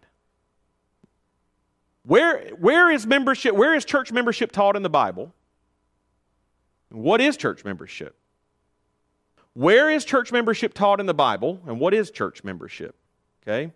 Where, 2.05 2.49
where 2.51 2.91
is 2.91 3.07
membership, 3.07 3.55
where 3.55 3.75
is 3.75 3.85
church 3.85 4.13
membership 4.13 4.53
taught 4.53 4.77
in 4.77 4.83
the 4.83 4.91
Bible? 4.91 5.33
What 6.91 7.21
is 7.21 7.37
church 7.37 7.65
membership? 7.65 8.15
Where 9.55 9.89
is 9.89 10.05
church 10.05 10.33
membership 10.33 10.75
taught 10.75 11.01
in 11.01 11.07
the 11.07 11.15
Bible? 11.15 11.61
And 11.67 11.81
what 11.81 11.95
is 11.95 12.11
church 12.11 12.45
membership? 12.45 12.95
Okay? 13.43 13.73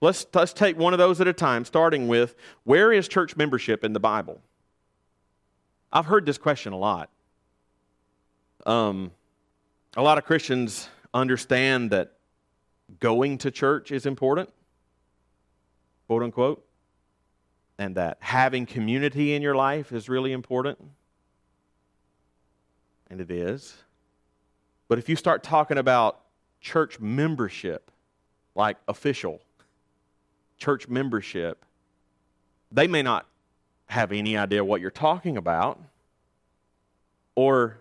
Let's, 0.00 0.26
let's 0.34 0.52
take 0.52 0.78
one 0.78 0.92
of 0.92 0.98
those 0.98 1.20
at 1.20 1.28
a 1.28 1.32
time, 1.32 1.64
starting 1.64 2.08
with 2.08 2.34
where 2.64 2.92
is 2.92 3.08
church 3.08 3.36
membership 3.36 3.84
in 3.84 3.92
the 3.92 4.00
Bible? 4.00 4.40
I've 5.92 6.06
heard 6.06 6.26
this 6.26 6.38
question 6.38 6.72
a 6.72 6.78
lot. 6.78 7.10
Um, 8.66 9.10
a 9.96 10.02
lot 10.02 10.18
of 10.18 10.24
Christians 10.24 10.88
understand 11.12 11.90
that 11.90 12.12
going 12.98 13.38
to 13.38 13.50
church 13.50 13.92
is 13.92 14.06
important, 14.06 14.50
quote 16.06 16.22
unquote, 16.22 16.66
and 17.78 17.94
that 17.96 18.18
having 18.20 18.66
community 18.66 19.34
in 19.34 19.42
your 19.42 19.54
life 19.54 19.92
is 19.92 20.08
really 20.08 20.32
important. 20.32 20.78
And 23.08 23.20
it 23.20 23.30
is. 23.30 23.76
But 24.88 24.98
if 24.98 25.08
you 25.08 25.16
start 25.16 25.42
talking 25.42 25.78
about 25.78 26.20
church 26.60 27.00
membership, 27.00 27.90
like 28.54 28.76
official 28.88 29.40
church 30.58 30.88
membership, 30.88 31.64
they 32.70 32.86
may 32.86 33.02
not 33.02 33.26
have 33.86 34.12
any 34.12 34.36
idea 34.36 34.64
what 34.64 34.80
you're 34.80 34.90
talking 34.90 35.36
about. 35.36 35.80
Or 37.34 37.78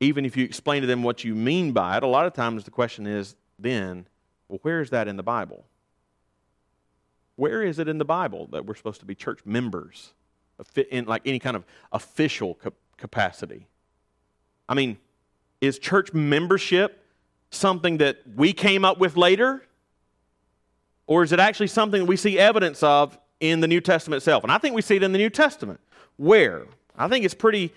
even 0.00 0.24
if 0.24 0.36
you 0.36 0.44
explain 0.44 0.80
to 0.80 0.86
them 0.86 1.02
what 1.02 1.22
you 1.22 1.34
mean 1.34 1.72
by 1.72 1.98
it, 1.98 2.02
a 2.02 2.06
lot 2.06 2.26
of 2.26 2.32
times 2.32 2.64
the 2.64 2.70
question 2.70 3.06
is 3.06 3.36
then, 3.58 4.06
well, 4.50 4.58
where 4.62 4.80
is 4.80 4.90
that 4.90 5.06
in 5.06 5.16
the 5.16 5.22
Bible? 5.22 5.64
Where 7.36 7.62
is 7.62 7.78
it 7.78 7.88
in 7.88 7.98
the 7.98 8.04
Bible 8.04 8.48
that 8.50 8.66
we're 8.66 8.74
supposed 8.74 9.00
to 9.00 9.06
be 9.06 9.14
church 9.14 9.40
members 9.44 10.12
in 10.90 11.06
like 11.06 11.22
any 11.24 11.38
kind 11.38 11.56
of 11.56 11.64
official 11.92 12.58
capacity? 12.96 13.66
I 14.68 14.74
mean, 14.74 14.98
is 15.60 15.78
church 15.78 16.12
membership 16.12 17.04
something 17.50 17.98
that 17.98 18.18
we 18.34 18.52
came 18.52 18.84
up 18.84 18.98
with 18.98 19.16
later? 19.16 19.62
Or 21.06 21.22
is 21.22 21.32
it 21.32 21.38
actually 21.38 21.68
something 21.68 22.06
we 22.06 22.16
see 22.16 22.38
evidence 22.38 22.82
of 22.82 23.18
in 23.38 23.60
the 23.60 23.68
New 23.68 23.80
Testament 23.80 24.18
itself? 24.18 24.42
And 24.42 24.52
I 24.52 24.58
think 24.58 24.74
we 24.74 24.82
see 24.82 24.96
it 24.96 25.02
in 25.02 25.12
the 25.12 25.18
New 25.18 25.30
Testament. 25.30 25.80
Where? 26.16 26.66
I 26.96 27.08
think 27.08 27.24
it's 27.24 27.34
pretty 27.34 27.72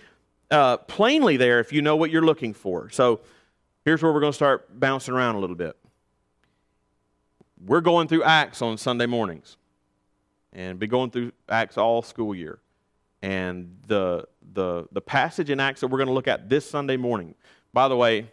uh, 0.52 0.78
plainly 0.78 1.38
there 1.38 1.60
if 1.60 1.72
you 1.72 1.82
know 1.82 1.96
what 1.96 2.10
you're 2.10 2.26
looking 2.26 2.54
for. 2.54 2.90
So 2.90 3.22
here's 3.86 4.02
where 4.02 4.12
we're 4.12 4.20
going 4.20 4.34
to 4.34 4.36
start 4.36 4.80
bouncing 4.80 5.14
around 5.14 5.36
a 5.36 5.40
little 5.40 5.56
bit 5.56 5.78
we're 7.66 7.82
going 7.82 8.08
through 8.08 8.24
Acts 8.24 8.62
on 8.62 8.78
Sunday 8.78 9.06
mornings 9.06 9.58
and 10.52 10.80
be 10.80 10.88
going 10.88 11.12
through 11.12 11.32
Acts 11.50 11.78
all 11.78 12.02
school 12.02 12.36
year. 12.36 12.60
And 13.22 13.78
the, 13.88 14.26
the, 14.54 14.86
the 14.92 15.02
passage 15.02 15.50
in 15.50 15.60
Acts 15.60 15.82
that 15.82 15.88
we're 15.88 15.98
going 15.98 16.08
to 16.08 16.14
look 16.14 16.28
at 16.28 16.50
this 16.50 16.70
Sunday 16.70 16.98
morning, 16.98 17.36
by 17.72 17.88
the 17.88 17.96
way, 17.96 18.32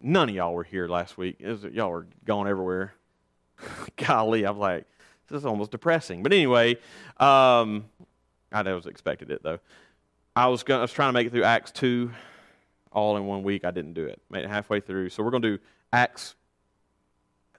none 0.00 0.28
of 0.28 0.34
y'all 0.34 0.52
were 0.52 0.64
here 0.64 0.88
last 0.88 1.16
week. 1.16 1.40
Was, 1.40 1.62
y'all 1.64 1.90
were 1.90 2.06
gone 2.24 2.48
everywhere. 2.48 2.94
Golly, 3.96 4.44
I'm 4.44 4.58
like, 4.58 4.86
this 5.28 5.38
is 5.38 5.46
almost 5.46 5.70
depressing. 5.70 6.22
But 6.22 6.32
anyway, 6.32 6.76
um, 7.18 7.84
I 8.50 8.62
was 8.62 8.86
expected 8.86 9.30
it 9.30 9.42
though. 9.42 9.60
I 10.34 10.48
was, 10.48 10.62
going, 10.62 10.78
I 10.78 10.82
was 10.82 10.92
trying 10.92 11.08
to 11.08 11.12
make 11.12 11.28
it 11.28 11.30
through 11.30 11.44
Acts 11.44 11.70
2 11.72 12.10
all 12.92 13.16
in 13.16 13.26
one 13.26 13.44
week. 13.44 13.64
I 13.64 13.70
didn't 13.70 13.94
do 13.94 14.06
it. 14.06 14.20
Made 14.30 14.44
it 14.44 14.50
halfway 14.50 14.80
through. 14.80 15.10
So 15.10 15.22
we're 15.22 15.30
going 15.30 15.42
to 15.42 15.56
do 15.56 15.62
Acts 15.92 16.34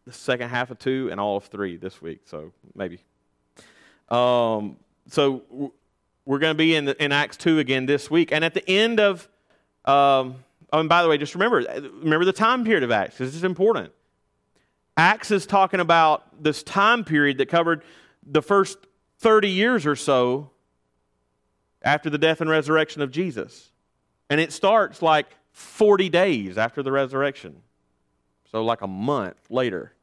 the 0.05 0.11
second 0.11 0.49
half 0.49 0.71
of 0.71 0.79
two 0.79 1.09
and 1.11 1.19
all 1.19 1.37
of 1.37 1.45
three 1.45 1.77
this 1.77 2.01
week. 2.01 2.21
So 2.25 2.51
maybe. 2.75 2.99
Um, 4.09 4.77
so 5.07 5.71
we're 6.25 6.39
going 6.39 6.51
to 6.51 6.57
be 6.57 6.75
in, 6.75 6.85
the, 6.85 7.03
in 7.03 7.11
Acts 7.11 7.37
2 7.37 7.59
again 7.59 7.85
this 7.85 8.09
week. 8.09 8.31
And 8.31 8.43
at 8.43 8.53
the 8.53 8.67
end 8.69 8.99
of, 8.99 9.27
um, 9.85 10.35
oh, 10.71 10.79
and 10.79 10.89
by 10.89 11.03
the 11.03 11.09
way, 11.09 11.17
just 11.17 11.35
remember, 11.35 11.59
remember 12.01 12.25
the 12.25 12.33
time 12.33 12.63
period 12.63 12.83
of 12.83 12.91
Acts, 12.91 13.17
this 13.17 13.35
is 13.35 13.43
important. 13.43 13.91
Acts 14.97 15.31
is 15.31 15.45
talking 15.45 15.79
about 15.79 16.43
this 16.43 16.63
time 16.63 17.03
period 17.03 17.37
that 17.37 17.47
covered 17.47 17.83
the 18.25 18.41
first 18.41 18.77
30 19.19 19.49
years 19.49 19.85
or 19.85 19.95
so 19.95 20.51
after 21.81 22.09
the 22.09 22.17
death 22.17 22.41
and 22.41 22.49
resurrection 22.49 23.01
of 23.01 23.11
Jesus. 23.11 23.71
And 24.29 24.39
it 24.39 24.51
starts 24.51 25.01
like 25.01 25.27
40 25.53 26.09
days 26.09 26.57
after 26.57 26.83
the 26.83 26.91
resurrection. 26.91 27.61
So, 28.51 28.63
like 28.63 28.81
a 28.81 28.87
month 28.87 29.37
later. 29.49 29.93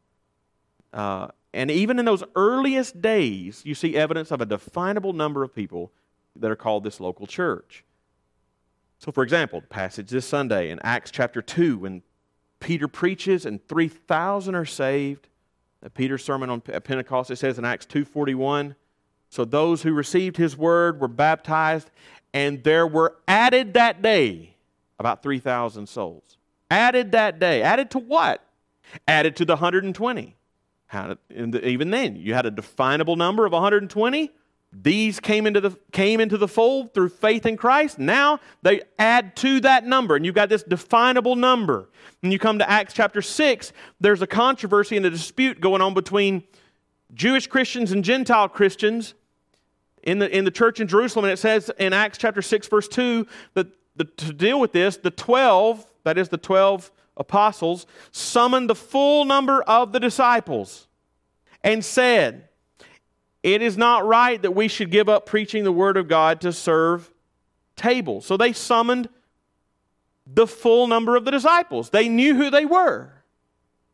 Uh, 0.92 1.28
and 1.52 1.70
even 1.70 1.98
in 1.98 2.04
those 2.04 2.24
earliest 2.34 3.00
days, 3.02 3.62
you 3.64 3.74
see 3.74 3.96
evidence 3.96 4.30
of 4.30 4.40
a 4.40 4.46
definable 4.46 5.12
number 5.12 5.42
of 5.42 5.54
people 5.54 5.92
that 6.36 6.50
are 6.50 6.56
called 6.56 6.84
this 6.84 7.00
local 7.00 7.26
church. 7.26 7.84
So, 8.98 9.12
for 9.12 9.22
example, 9.22 9.60
the 9.60 9.66
passage 9.66 10.08
this 10.08 10.26
Sunday 10.26 10.70
in 10.70 10.78
Acts 10.82 11.10
chapter 11.10 11.42
2, 11.42 11.78
when 11.78 12.02
Peter 12.60 12.88
preaches 12.88 13.46
and 13.46 13.66
3,000 13.68 14.54
are 14.54 14.64
saved. 14.64 15.28
Peter's 15.94 16.24
sermon 16.24 16.50
on 16.50 16.60
Pentecost, 16.60 17.30
it 17.30 17.36
says 17.36 17.58
in 17.58 17.64
Acts 17.64 17.86
2.41, 17.86 18.74
so 19.30 19.44
those 19.44 19.82
who 19.82 19.92
received 19.92 20.36
his 20.36 20.56
word 20.56 21.00
were 21.00 21.08
baptized, 21.08 21.90
and 22.32 22.64
there 22.64 22.86
were 22.86 23.16
added 23.28 23.74
that 23.74 24.02
day 24.02 24.56
about 24.98 25.22
3,000 25.22 25.86
souls. 25.86 26.38
Added 26.70 27.12
that 27.12 27.38
day. 27.38 27.62
Added 27.62 27.90
to 27.92 27.98
what? 27.98 28.44
Added 29.06 29.37
to 29.37 29.44
the 29.44 29.54
120. 29.54 30.37
How, 30.87 31.16
even 31.30 31.90
then, 31.90 32.16
you 32.16 32.34
had 32.34 32.46
a 32.46 32.50
definable 32.50 33.16
number 33.16 33.44
of 33.44 33.52
120 33.52 34.32
these 34.72 35.18
came 35.18 35.46
into 35.46 35.60
the 35.60 35.78
came 35.92 36.20
into 36.20 36.37
the 36.37 36.48
fold 36.48 36.92
through 36.92 37.08
faith 37.08 37.46
in 37.46 37.56
Christ. 37.56 37.98
Now 37.98 38.40
they 38.62 38.82
add 38.98 39.34
to 39.37 39.60
that 39.60 39.87
number, 39.87 40.14
and 40.14 40.26
you've 40.26 40.34
got 40.34 40.50
this 40.50 40.62
definable 40.62 41.37
number. 41.37 41.88
When 42.20 42.32
you 42.32 42.38
come 42.38 42.58
to 42.58 42.68
Acts 42.68 42.92
chapter 42.92 43.22
6, 43.22 43.72
there's 44.00 44.20
a 44.20 44.26
controversy 44.26 44.96
and 44.96 45.06
a 45.06 45.10
dispute 45.10 45.60
going 45.60 45.80
on 45.80 45.94
between 45.94 46.42
Jewish 47.14 47.46
Christians 47.46 47.92
and 47.92 48.04
Gentile 48.04 48.48
Christians 48.48 49.14
in 50.02 50.18
the, 50.18 50.37
in 50.37 50.44
the 50.44 50.50
church 50.50 50.80
in 50.80 50.87
Jerusalem. 50.87 51.25
And 51.25 51.32
it 51.32 51.38
says 51.38 51.70
in 51.78 51.94
Acts 51.94 52.18
chapter 52.18 52.42
6, 52.42 52.68
verse 52.68 52.88
2, 52.88 53.26
that 53.54 53.68
the, 53.98 54.04
to 54.04 54.32
deal 54.32 54.58
with 54.58 54.72
this, 54.72 54.96
the 54.96 55.10
12, 55.10 55.84
that 56.04 56.16
is 56.16 56.28
the 56.28 56.38
12 56.38 56.90
apostles, 57.16 57.86
summoned 58.12 58.70
the 58.70 58.74
full 58.74 59.24
number 59.24 59.62
of 59.62 59.92
the 59.92 60.00
disciples 60.00 60.86
and 61.62 61.84
said, 61.84 62.48
it 63.42 63.62
is 63.62 63.76
not 63.76 64.06
right 64.06 64.40
that 64.42 64.52
we 64.52 64.68
should 64.68 64.90
give 64.90 65.08
up 65.08 65.26
preaching 65.26 65.64
the 65.64 65.72
Word 65.72 65.96
of 65.96 66.08
God 66.08 66.40
to 66.42 66.52
serve 66.52 67.12
tables. 67.76 68.26
So 68.26 68.36
they 68.36 68.52
summoned 68.52 69.08
the 70.26 70.46
full 70.46 70.86
number 70.86 71.16
of 71.16 71.24
the 71.24 71.30
disciples. 71.30 71.90
They 71.90 72.08
knew 72.08 72.34
who 72.34 72.50
they 72.50 72.64
were. 72.64 73.12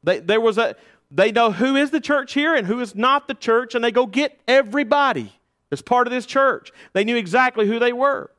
They, 0.02 0.20
there 0.20 0.40
was 0.40 0.58
a, 0.58 0.76
they 1.10 1.32
know 1.32 1.52
who 1.52 1.76
is 1.76 1.90
the 1.90 2.00
church 2.00 2.32
here 2.32 2.54
and 2.54 2.66
who 2.66 2.80
is 2.80 2.94
not 2.94 3.28
the 3.28 3.34
church, 3.34 3.74
and 3.74 3.84
they 3.84 3.92
go 3.92 4.06
get 4.06 4.38
everybody 4.48 5.32
as 5.70 5.80
part 5.80 6.06
of 6.06 6.12
this 6.12 6.26
church. 6.26 6.72
They 6.92 7.04
knew 7.04 7.16
exactly 7.16 7.66
who 7.66 7.78
they 7.78 7.92
were. 7.92 8.30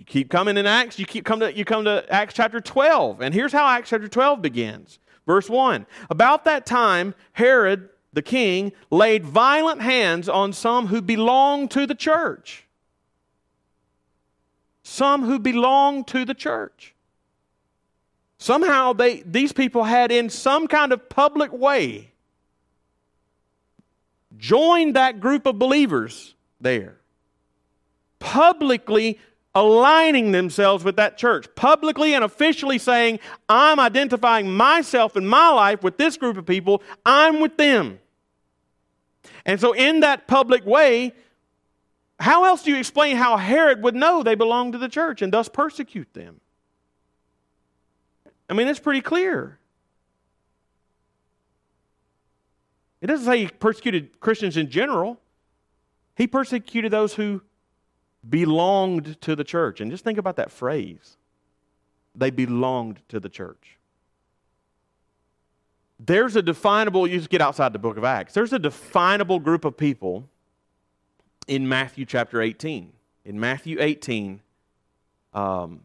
You 0.00 0.06
keep 0.06 0.30
coming 0.30 0.56
in 0.56 0.64
Acts, 0.64 0.98
you 0.98 1.04
keep 1.04 1.26
come 1.26 1.40
to 1.40 1.54
you 1.54 1.66
come 1.66 1.84
to 1.84 2.02
Acts 2.08 2.32
chapter 2.32 2.58
12, 2.58 3.20
and 3.20 3.34
here's 3.34 3.52
how 3.52 3.66
Acts 3.66 3.90
chapter 3.90 4.08
12 4.08 4.40
begins. 4.40 4.98
Verse 5.26 5.50
1. 5.50 5.84
About 6.08 6.46
that 6.46 6.64
time, 6.64 7.14
Herod 7.32 7.90
the 8.14 8.22
king, 8.22 8.72
laid 8.90 9.26
violent 9.26 9.82
hands 9.82 10.26
on 10.26 10.54
some 10.54 10.86
who 10.86 11.02
belonged 11.02 11.70
to 11.72 11.86
the 11.86 11.94
church. 11.94 12.64
Some 14.82 15.22
who 15.22 15.38
belonged 15.38 16.06
to 16.06 16.24
the 16.24 16.32
church. 16.32 16.94
Somehow 18.38 18.94
they, 18.94 19.20
these 19.20 19.52
people 19.52 19.84
had, 19.84 20.10
in 20.10 20.30
some 20.30 20.66
kind 20.66 20.94
of 20.94 21.10
public 21.10 21.52
way, 21.52 22.12
joined 24.38 24.96
that 24.96 25.20
group 25.20 25.44
of 25.44 25.58
believers 25.58 26.34
there, 26.58 26.96
publicly 28.18 29.18
aligning 29.54 30.32
themselves 30.32 30.84
with 30.84 30.96
that 30.96 31.18
church, 31.18 31.46
publicly 31.54 32.14
and 32.14 32.22
officially 32.22 32.78
saying, 32.78 33.18
I'm 33.48 33.80
identifying 33.80 34.50
myself 34.52 35.16
in 35.16 35.26
my 35.26 35.48
life 35.50 35.82
with 35.82 35.96
this 35.96 36.16
group 36.16 36.36
of 36.36 36.46
people, 36.46 36.82
I'm 37.04 37.40
with 37.40 37.56
them. 37.56 37.98
And 39.44 39.60
so, 39.60 39.72
in 39.72 40.00
that 40.00 40.28
public 40.28 40.64
way, 40.64 41.12
how 42.18 42.44
else 42.44 42.62
do 42.62 42.70
you 42.70 42.76
explain 42.76 43.16
how 43.16 43.36
Herod 43.36 43.82
would 43.82 43.94
know 43.94 44.22
they 44.22 44.34
belong 44.34 44.72
to 44.72 44.78
the 44.78 44.88
church 44.88 45.22
and 45.22 45.32
thus 45.32 45.48
persecute 45.48 46.12
them? 46.12 46.40
I 48.48 48.52
mean, 48.52 48.68
it's 48.68 48.80
pretty 48.80 49.00
clear. 49.00 49.58
It 53.00 53.06
doesn't 53.06 53.24
say 53.24 53.38
he 53.38 53.48
persecuted 53.48 54.20
Christians 54.20 54.56
in 54.56 54.68
general. 54.68 55.18
He 56.16 56.26
persecuted 56.26 56.92
those 56.92 57.14
who 57.14 57.40
belonged 58.28 59.20
to 59.22 59.34
the 59.34 59.44
church. 59.44 59.80
And 59.80 59.90
just 59.90 60.04
think 60.04 60.18
about 60.18 60.36
that 60.36 60.50
phrase 60.50 61.16
they 62.14 62.30
belonged 62.30 63.00
to 63.08 63.20
the 63.20 63.28
church. 63.28 63.78
There's 65.98 66.34
a 66.34 66.42
definable, 66.42 67.06
you 67.06 67.18
just 67.18 67.30
get 67.30 67.40
outside 67.40 67.72
the 67.72 67.78
book 67.78 67.96
of 67.96 68.04
Acts, 68.04 68.34
there's 68.34 68.52
a 68.52 68.58
definable 68.58 69.38
group 69.38 69.64
of 69.64 69.76
people 69.76 70.28
in 71.46 71.68
Matthew 71.68 72.04
chapter 72.04 72.40
18. 72.40 72.92
In 73.24 73.38
Matthew 73.38 73.76
18, 73.80 74.40
um, 75.34 75.80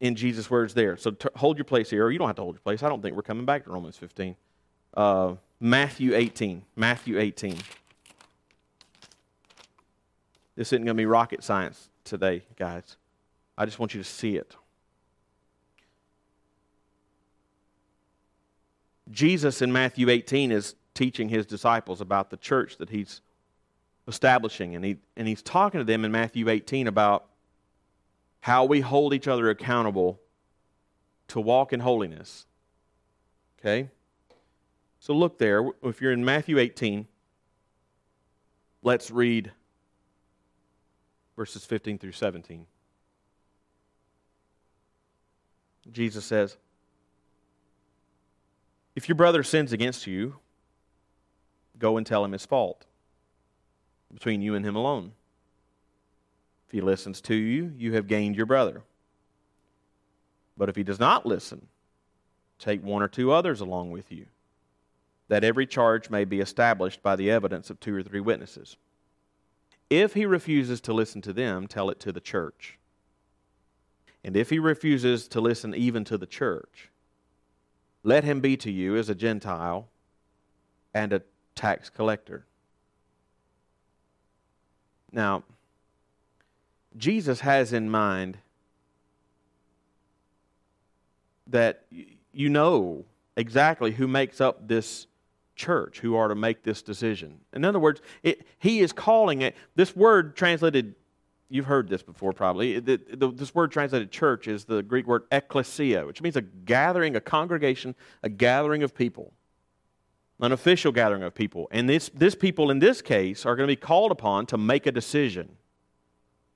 in 0.00 0.14
Jesus' 0.14 0.50
words 0.50 0.74
there. 0.74 0.96
So 0.96 1.12
t- 1.12 1.28
hold 1.36 1.56
your 1.56 1.64
place 1.64 1.88
here, 1.88 2.04
or 2.04 2.10
you 2.10 2.18
don't 2.18 2.26
have 2.26 2.36
to 2.36 2.42
hold 2.42 2.56
your 2.56 2.60
place. 2.60 2.82
I 2.82 2.88
don't 2.88 3.00
think 3.00 3.16
we're 3.16 3.22
coming 3.22 3.46
back 3.46 3.64
to 3.64 3.70
Romans 3.70 3.96
15. 3.96 4.36
Uh, 4.94 5.34
Matthew 5.58 6.14
18. 6.14 6.62
Matthew 6.76 7.18
18. 7.18 7.56
This 10.56 10.68
isn't 10.68 10.84
going 10.84 10.96
to 10.96 11.00
be 11.00 11.06
rocket 11.06 11.42
science 11.42 11.90
today, 12.04 12.44
guys. 12.56 12.96
I 13.56 13.64
just 13.64 13.78
want 13.78 13.94
you 13.94 14.02
to 14.02 14.08
see 14.08 14.36
it. 14.36 14.56
Jesus 19.10 19.60
in 19.60 19.72
Matthew 19.72 20.08
18 20.08 20.50
is 20.50 20.74
teaching 20.94 21.28
his 21.28 21.44
disciples 21.44 22.00
about 22.00 22.30
the 22.30 22.36
church 22.36 22.78
that 22.78 22.90
he's 22.90 23.20
establishing. 24.06 24.74
And, 24.74 24.84
he, 24.84 24.96
and 25.16 25.28
he's 25.28 25.42
talking 25.42 25.80
to 25.80 25.84
them 25.84 26.04
in 26.04 26.12
Matthew 26.12 26.48
18 26.48 26.86
about 26.86 27.26
how 28.40 28.64
we 28.64 28.80
hold 28.80 29.14
each 29.14 29.28
other 29.28 29.50
accountable 29.50 30.20
to 31.28 31.40
walk 31.40 31.72
in 31.72 31.80
holiness. 31.80 32.46
Okay? 33.58 33.88
So 35.00 35.14
look 35.14 35.38
there. 35.38 35.68
If 35.82 36.00
you're 36.00 36.12
in 36.12 36.24
Matthew 36.24 36.58
18, 36.58 37.06
let's 38.82 39.10
read 39.10 39.52
verses 41.36 41.64
15 41.64 41.98
through 41.98 42.12
17. 42.12 42.66
Jesus 45.90 46.24
says, 46.24 46.56
if 48.96 49.08
your 49.08 49.16
brother 49.16 49.42
sins 49.42 49.72
against 49.72 50.06
you, 50.06 50.36
go 51.78 51.96
and 51.96 52.06
tell 52.06 52.24
him 52.24 52.32
his 52.32 52.46
fault 52.46 52.86
between 54.12 54.40
you 54.40 54.54
and 54.54 54.64
him 54.64 54.76
alone. 54.76 55.12
If 56.68 56.72
he 56.72 56.80
listens 56.80 57.20
to 57.22 57.34
you, 57.34 57.72
you 57.76 57.94
have 57.94 58.06
gained 58.06 58.36
your 58.36 58.46
brother. 58.46 58.82
But 60.56 60.68
if 60.68 60.76
he 60.76 60.84
does 60.84 61.00
not 61.00 61.26
listen, 61.26 61.66
take 62.60 62.84
one 62.84 63.02
or 63.02 63.08
two 63.08 63.32
others 63.32 63.60
along 63.60 63.90
with 63.90 64.12
you, 64.12 64.26
that 65.28 65.42
every 65.42 65.66
charge 65.66 66.10
may 66.10 66.24
be 66.24 66.40
established 66.40 67.02
by 67.02 67.16
the 67.16 67.30
evidence 67.30 67.70
of 67.70 67.80
two 67.80 67.96
or 67.96 68.02
three 68.02 68.20
witnesses. 68.20 68.76
If 69.90 70.14
he 70.14 70.26
refuses 70.26 70.80
to 70.82 70.92
listen 70.92 71.20
to 71.22 71.32
them, 71.32 71.66
tell 71.66 71.90
it 71.90 72.00
to 72.00 72.12
the 72.12 72.20
church. 72.20 72.78
And 74.24 74.36
if 74.36 74.50
he 74.50 74.58
refuses 74.58 75.28
to 75.28 75.40
listen 75.40 75.74
even 75.74 76.04
to 76.04 76.16
the 76.16 76.26
church, 76.26 76.90
let 78.02 78.24
him 78.24 78.40
be 78.40 78.56
to 78.58 78.70
you 78.70 78.96
as 78.96 79.08
a 79.08 79.14
Gentile 79.14 79.88
and 80.94 81.12
a 81.12 81.22
tax 81.54 81.90
collector. 81.90 82.46
Now, 85.12 85.44
Jesus 86.96 87.40
has 87.40 87.72
in 87.72 87.90
mind 87.90 88.38
that 91.46 91.84
you 92.32 92.48
know 92.48 93.04
exactly 93.36 93.92
who 93.92 94.08
makes 94.08 94.40
up 94.40 94.66
this 94.66 95.06
church, 95.56 96.00
who 96.00 96.16
are 96.16 96.28
to 96.28 96.34
make 96.34 96.62
this 96.62 96.82
decision. 96.82 97.40
In 97.52 97.64
other 97.64 97.78
words, 97.78 98.00
it, 98.22 98.46
he 98.58 98.80
is 98.80 98.92
calling 98.92 99.42
it, 99.42 99.54
this 99.74 99.94
word 99.94 100.36
translated 100.36 100.94
You've 101.50 101.66
heard 101.66 101.88
this 101.88 102.02
before, 102.02 102.32
probably. 102.32 102.80
The, 102.80 103.00
the, 103.12 103.30
this 103.30 103.54
word 103.54 103.70
translated 103.70 104.10
church 104.10 104.48
is 104.48 104.64
the 104.64 104.82
Greek 104.82 105.06
word 105.06 105.30
ekklesia, 105.30 106.04
which 106.04 106.20
means 106.20 106.36
a 106.36 106.40
gathering, 106.40 107.14
a 107.14 107.20
congregation, 107.20 107.94
a 108.24 108.28
gathering 108.28 108.82
of 108.82 108.92
people, 108.92 109.32
an 110.40 110.50
official 110.50 110.90
gathering 110.90 111.22
of 111.22 111.32
people. 111.34 111.68
And 111.70 111.88
this, 111.88 112.10
this 112.12 112.34
people, 112.34 112.72
in 112.72 112.80
this 112.80 113.00
case, 113.02 113.46
are 113.46 113.54
going 113.54 113.68
to 113.68 113.70
be 113.70 113.76
called 113.76 114.10
upon 114.10 114.46
to 114.46 114.58
make 114.58 114.86
a 114.86 114.90
decision 114.90 115.56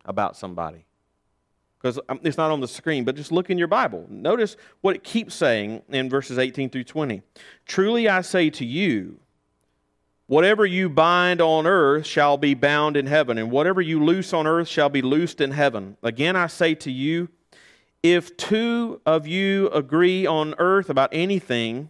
about 0.04 0.36
somebody. 0.36 0.87
Because 1.80 2.00
um, 2.08 2.18
it's 2.24 2.36
not 2.36 2.50
on 2.50 2.60
the 2.60 2.68
screen, 2.68 3.04
but 3.04 3.14
just 3.14 3.30
look 3.30 3.50
in 3.50 3.58
your 3.58 3.68
Bible. 3.68 4.04
Notice 4.08 4.56
what 4.80 4.96
it 4.96 5.04
keeps 5.04 5.34
saying 5.34 5.82
in 5.88 6.10
verses 6.10 6.38
18 6.38 6.70
through 6.70 6.84
20. 6.84 7.22
Truly 7.66 8.08
I 8.08 8.20
say 8.22 8.50
to 8.50 8.64
you, 8.64 9.20
Whatever 10.28 10.66
you 10.66 10.90
bind 10.90 11.40
on 11.40 11.66
earth 11.66 12.04
shall 12.04 12.36
be 12.36 12.52
bound 12.52 12.98
in 12.98 13.06
heaven, 13.06 13.38
and 13.38 13.50
whatever 13.50 13.80
you 13.80 14.04
loose 14.04 14.34
on 14.34 14.46
earth 14.46 14.68
shall 14.68 14.90
be 14.90 15.00
loosed 15.00 15.40
in 15.40 15.52
heaven. 15.52 15.96
Again, 16.02 16.36
I 16.36 16.48
say 16.48 16.74
to 16.74 16.92
you, 16.92 17.30
if 18.02 18.36
two 18.36 19.00
of 19.06 19.26
you 19.26 19.70
agree 19.70 20.26
on 20.26 20.54
earth 20.58 20.90
about 20.90 21.08
anything 21.12 21.88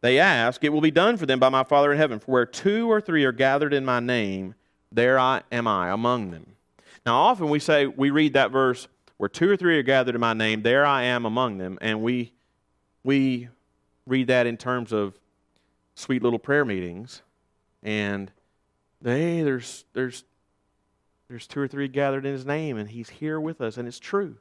they 0.00 0.18
ask, 0.18 0.64
it 0.64 0.70
will 0.70 0.80
be 0.80 0.90
done 0.90 1.18
for 1.18 1.26
them 1.26 1.38
by 1.38 1.50
my 1.50 1.64
Father 1.64 1.92
in 1.92 1.98
heaven. 1.98 2.18
For 2.18 2.30
where 2.30 2.46
two 2.46 2.90
or 2.90 2.98
three 2.98 3.24
are 3.24 3.32
gathered 3.32 3.74
in 3.74 3.84
my 3.84 4.00
name, 4.00 4.54
there 4.90 5.18
I 5.18 5.42
am 5.52 5.68
I 5.68 5.90
among 5.90 6.30
them. 6.30 6.53
Now, 7.06 7.16
often 7.16 7.50
we 7.50 7.58
say, 7.58 7.86
we 7.86 8.10
read 8.10 8.32
that 8.32 8.50
verse, 8.50 8.88
where 9.18 9.28
two 9.28 9.48
or 9.48 9.56
three 9.56 9.78
are 9.78 9.82
gathered 9.82 10.14
in 10.14 10.20
my 10.20 10.32
name, 10.32 10.62
there 10.62 10.86
I 10.86 11.04
am 11.04 11.26
among 11.26 11.58
them, 11.58 11.78
and 11.80 12.02
we, 12.02 12.32
we 13.02 13.48
read 14.06 14.28
that 14.28 14.46
in 14.46 14.56
terms 14.56 14.92
of 14.92 15.18
sweet 15.94 16.22
little 16.22 16.38
prayer 16.38 16.64
meetings, 16.64 17.22
and 17.82 18.32
hey, 19.02 19.42
there's 19.42 19.84
there's 19.92 20.24
there's 21.28 21.46
two 21.46 21.60
or 21.60 21.68
three 21.68 21.88
gathered 21.88 22.26
in 22.26 22.32
his 22.32 22.46
name, 22.46 22.76
and 22.76 22.88
he's 22.88 23.08
here 23.08 23.40
with 23.40 23.60
us, 23.60 23.76
and 23.76 23.86
it's 23.86 23.98
true. 23.98 24.36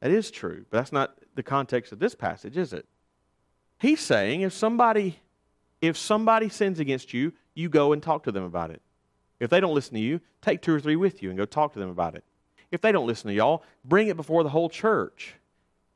That 0.00 0.10
is 0.10 0.30
true, 0.30 0.64
but 0.70 0.78
that's 0.78 0.92
not 0.92 1.16
the 1.34 1.42
context 1.42 1.92
of 1.92 1.98
this 1.98 2.14
passage, 2.14 2.56
is 2.56 2.72
it? 2.72 2.86
He's 3.78 4.00
saying 4.00 4.42
if 4.42 4.52
somebody 4.52 5.18
if 5.80 5.96
somebody 5.96 6.48
sins 6.48 6.78
against 6.78 7.12
you, 7.12 7.32
you 7.54 7.68
go 7.68 7.92
and 7.92 8.02
talk 8.02 8.22
to 8.24 8.32
them 8.32 8.44
about 8.44 8.70
it. 8.70 8.80
If 9.42 9.50
they 9.50 9.58
don't 9.58 9.74
listen 9.74 9.94
to 9.94 10.00
you, 10.00 10.20
take 10.40 10.62
two 10.62 10.72
or 10.72 10.78
three 10.78 10.94
with 10.94 11.20
you 11.20 11.28
and 11.28 11.36
go 11.36 11.44
talk 11.44 11.72
to 11.72 11.80
them 11.80 11.90
about 11.90 12.14
it. 12.14 12.22
If 12.70 12.80
they 12.80 12.92
don't 12.92 13.08
listen 13.08 13.26
to 13.26 13.34
y'all, 13.34 13.64
bring 13.84 14.06
it 14.06 14.16
before 14.16 14.44
the 14.44 14.50
whole 14.50 14.68
church. 14.68 15.34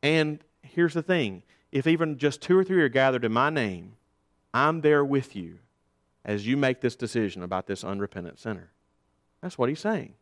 And 0.02 0.40
here's 0.62 0.94
the 0.94 1.02
thing 1.02 1.44
if 1.70 1.86
even 1.86 2.18
just 2.18 2.42
two 2.42 2.58
or 2.58 2.64
three 2.64 2.82
are 2.82 2.88
gathered 2.88 3.24
in 3.24 3.32
my 3.32 3.50
name, 3.50 3.92
I'm 4.52 4.80
there 4.80 5.04
with 5.04 5.36
you 5.36 5.58
as 6.24 6.44
you 6.44 6.56
make 6.56 6.80
this 6.80 6.96
decision 6.96 7.44
about 7.44 7.68
this 7.68 7.84
unrepentant 7.84 8.40
sinner. 8.40 8.72
That's 9.40 9.56
what 9.56 9.68
he's 9.68 9.78
saying. 9.78 10.14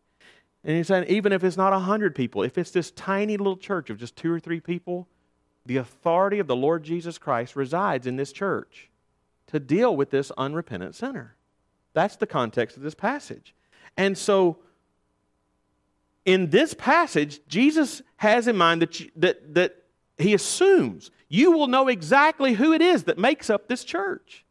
And 0.63 0.77
he's 0.77 0.89
saying, 0.89 1.07
even 1.09 1.33
if 1.33 1.43
it's 1.43 1.57
not 1.57 1.73
a 1.73 1.77
100 1.77 2.15
people, 2.15 2.43
if 2.43 2.59
it's 2.59 2.73
this 2.73 2.91
tiny 2.91 3.39
little 3.39 3.57
church 3.57 3.89
of 3.89 3.97
just 3.97 4.17
two 4.17 4.31
or 4.31 4.39
three 4.39 4.61
people, 4.61 5.09
the 5.65 5.79
authority 5.79 6.41
of 6.41 6.47
the 6.47 6.57
Lord 6.57 6.85
Jesus 6.85 7.17
Christ 7.17 7.57
resides 7.57 8.07
in 8.07 8.17
this 8.17 8.33
church 8.33 8.91
to 9.47 9.59
deal 9.59 9.97
with 9.97 10.11
this 10.11 10.31
unrepentant 10.37 10.95
sinner. 10.95 11.37
That's 11.95 12.17
the 12.17 12.27
context 12.27 12.77
of 12.77 12.83
this 12.83 12.95
passage. 12.95 13.55
And 13.97 14.19
so, 14.19 14.59
in 16.25 16.51
this 16.51 16.75
passage, 16.75 17.41
Jesus 17.49 18.03
has 18.17 18.49
in 18.49 18.57
mind 18.57 18.83
that, 18.83 19.01
you, 19.01 19.11
that, 19.17 19.55
that 19.55 19.77
he 20.19 20.35
assumes 20.35 21.11
you 21.29 21.51
will 21.53 21.67
know 21.67 21.89
exactly 21.89 22.53
who 22.53 22.73
it 22.73 22.81
is 22.81 23.05
that 23.05 23.19
makes 23.19 23.51
up 23.51 23.67
this 23.67 23.83
church. 23.83 24.45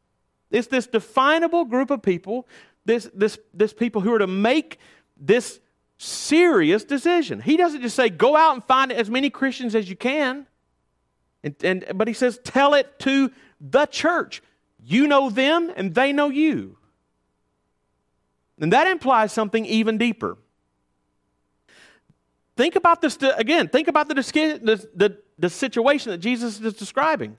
It's 0.52 0.68
this 0.68 0.86
definable 0.86 1.66
group 1.66 1.90
of 1.92 2.02
people, 2.02 2.48
this, 2.86 3.10
this, 3.14 3.40
this 3.54 3.74
people 3.74 4.02
who 4.02 4.14
are 4.14 4.20
to 4.20 4.28
make 4.28 4.80
this 5.16 5.60
serious 5.98 6.84
decision. 6.84 7.40
He 7.40 7.56
doesn't 7.58 7.82
just 7.82 7.96
say, 7.96 8.10
go 8.10 8.36
out 8.36 8.54
and 8.54 8.64
find 8.64 8.92
as 8.92 9.10
many 9.10 9.30
Christians 9.30 9.76
as 9.76 9.90
you 9.90 9.96
can. 9.96 10.46
And, 11.44 11.56
and, 11.64 11.86
but 11.96 12.08
he 12.08 12.14
says, 12.14 12.40
tell 12.44 12.74
it 12.74 13.00
to 13.00 13.32
the 13.62 13.86
church. 13.86 14.42
You 14.84 15.08
know 15.08 15.30
them 15.30 15.72
and 15.76 15.96
they 15.96 16.12
know 16.12 16.30
you. 16.30 16.78
And 18.60 18.72
that 18.72 18.88
implies 18.88 19.32
something 19.32 19.66
even 19.66 19.98
deeper. 19.98 20.38
Think 22.56 22.76
about 22.76 23.02
this 23.02 23.18
again. 23.36 23.68
Think 23.68 23.88
about 23.88 24.08
the, 24.08 24.16
the, 24.16 24.89
the, 24.96 25.18
the 25.39 25.50
situation 25.50 26.12
that 26.12 26.20
Jesus 26.20 26.60
is 26.60 26.74
describing. 26.74 27.38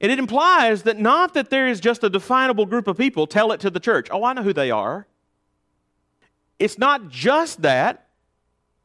And 0.00 0.12
it 0.12 0.18
implies 0.18 0.82
that 0.84 0.98
not 0.98 1.34
that 1.34 1.50
there 1.50 1.66
is 1.66 1.80
just 1.80 2.04
a 2.04 2.10
definable 2.10 2.66
group 2.66 2.86
of 2.86 2.96
people, 2.96 3.26
tell 3.26 3.52
it 3.52 3.60
to 3.60 3.70
the 3.70 3.80
church. 3.80 4.08
Oh, 4.10 4.24
I 4.24 4.32
know 4.32 4.42
who 4.42 4.52
they 4.52 4.70
are. 4.70 5.06
It's 6.58 6.78
not 6.78 7.08
just 7.08 7.62
that. 7.62 8.06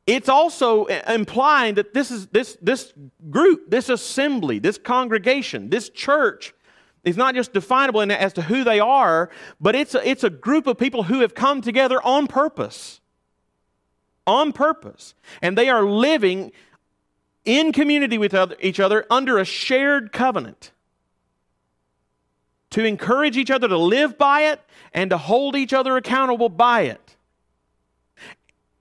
It's 0.07 0.29
also 0.29 0.85
implying 0.85 1.75
that 1.75 1.93
this 1.93 2.11
is 2.11 2.27
this 2.27 2.57
this 2.61 2.91
group, 3.29 3.69
this 3.69 3.87
assembly, 3.87 4.59
this 4.59 4.77
congregation, 4.77 5.69
this 5.69 5.89
church 5.89 6.53
is 7.03 7.17
not 7.17 7.35
just 7.35 7.53
definable 7.53 8.01
as 8.01 8.33
to 8.33 8.43
who 8.43 8.63
they 8.63 8.79
are, 8.79 9.29
but 9.59 9.75
it's 9.75 9.95
a, 9.95 10.07
it's 10.07 10.23
a 10.23 10.29
group 10.29 10.67
of 10.67 10.77
people 10.77 11.03
who 11.03 11.21
have 11.21 11.33
come 11.33 11.61
together 11.61 12.01
on 12.03 12.27
purpose 12.27 13.01
on 14.27 14.51
purpose. 14.51 15.13
And 15.41 15.57
they 15.57 15.69
are 15.69 15.83
living 15.83 16.51
in 17.43 17.71
community 17.71 18.17
with 18.17 18.35
each 18.59 18.79
other 18.79 19.05
under 19.09 19.37
a 19.37 19.45
shared 19.45 20.11
covenant 20.11 20.71
to 22.69 22.85
encourage 22.85 23.35
each 23.35 23.51
other 23.51 23.67
to 23.67 23.77
live 23.77 24.17
by 24.17 24.41
it 24.43 24.61
and 24.93 25.09
to 25.09 25.17
hold 25.17 25.55
each 25.55 25.73
other 25.73 25.97
accountable 25.97 26.49
by 26.49 26.81
it. 26.81 27.15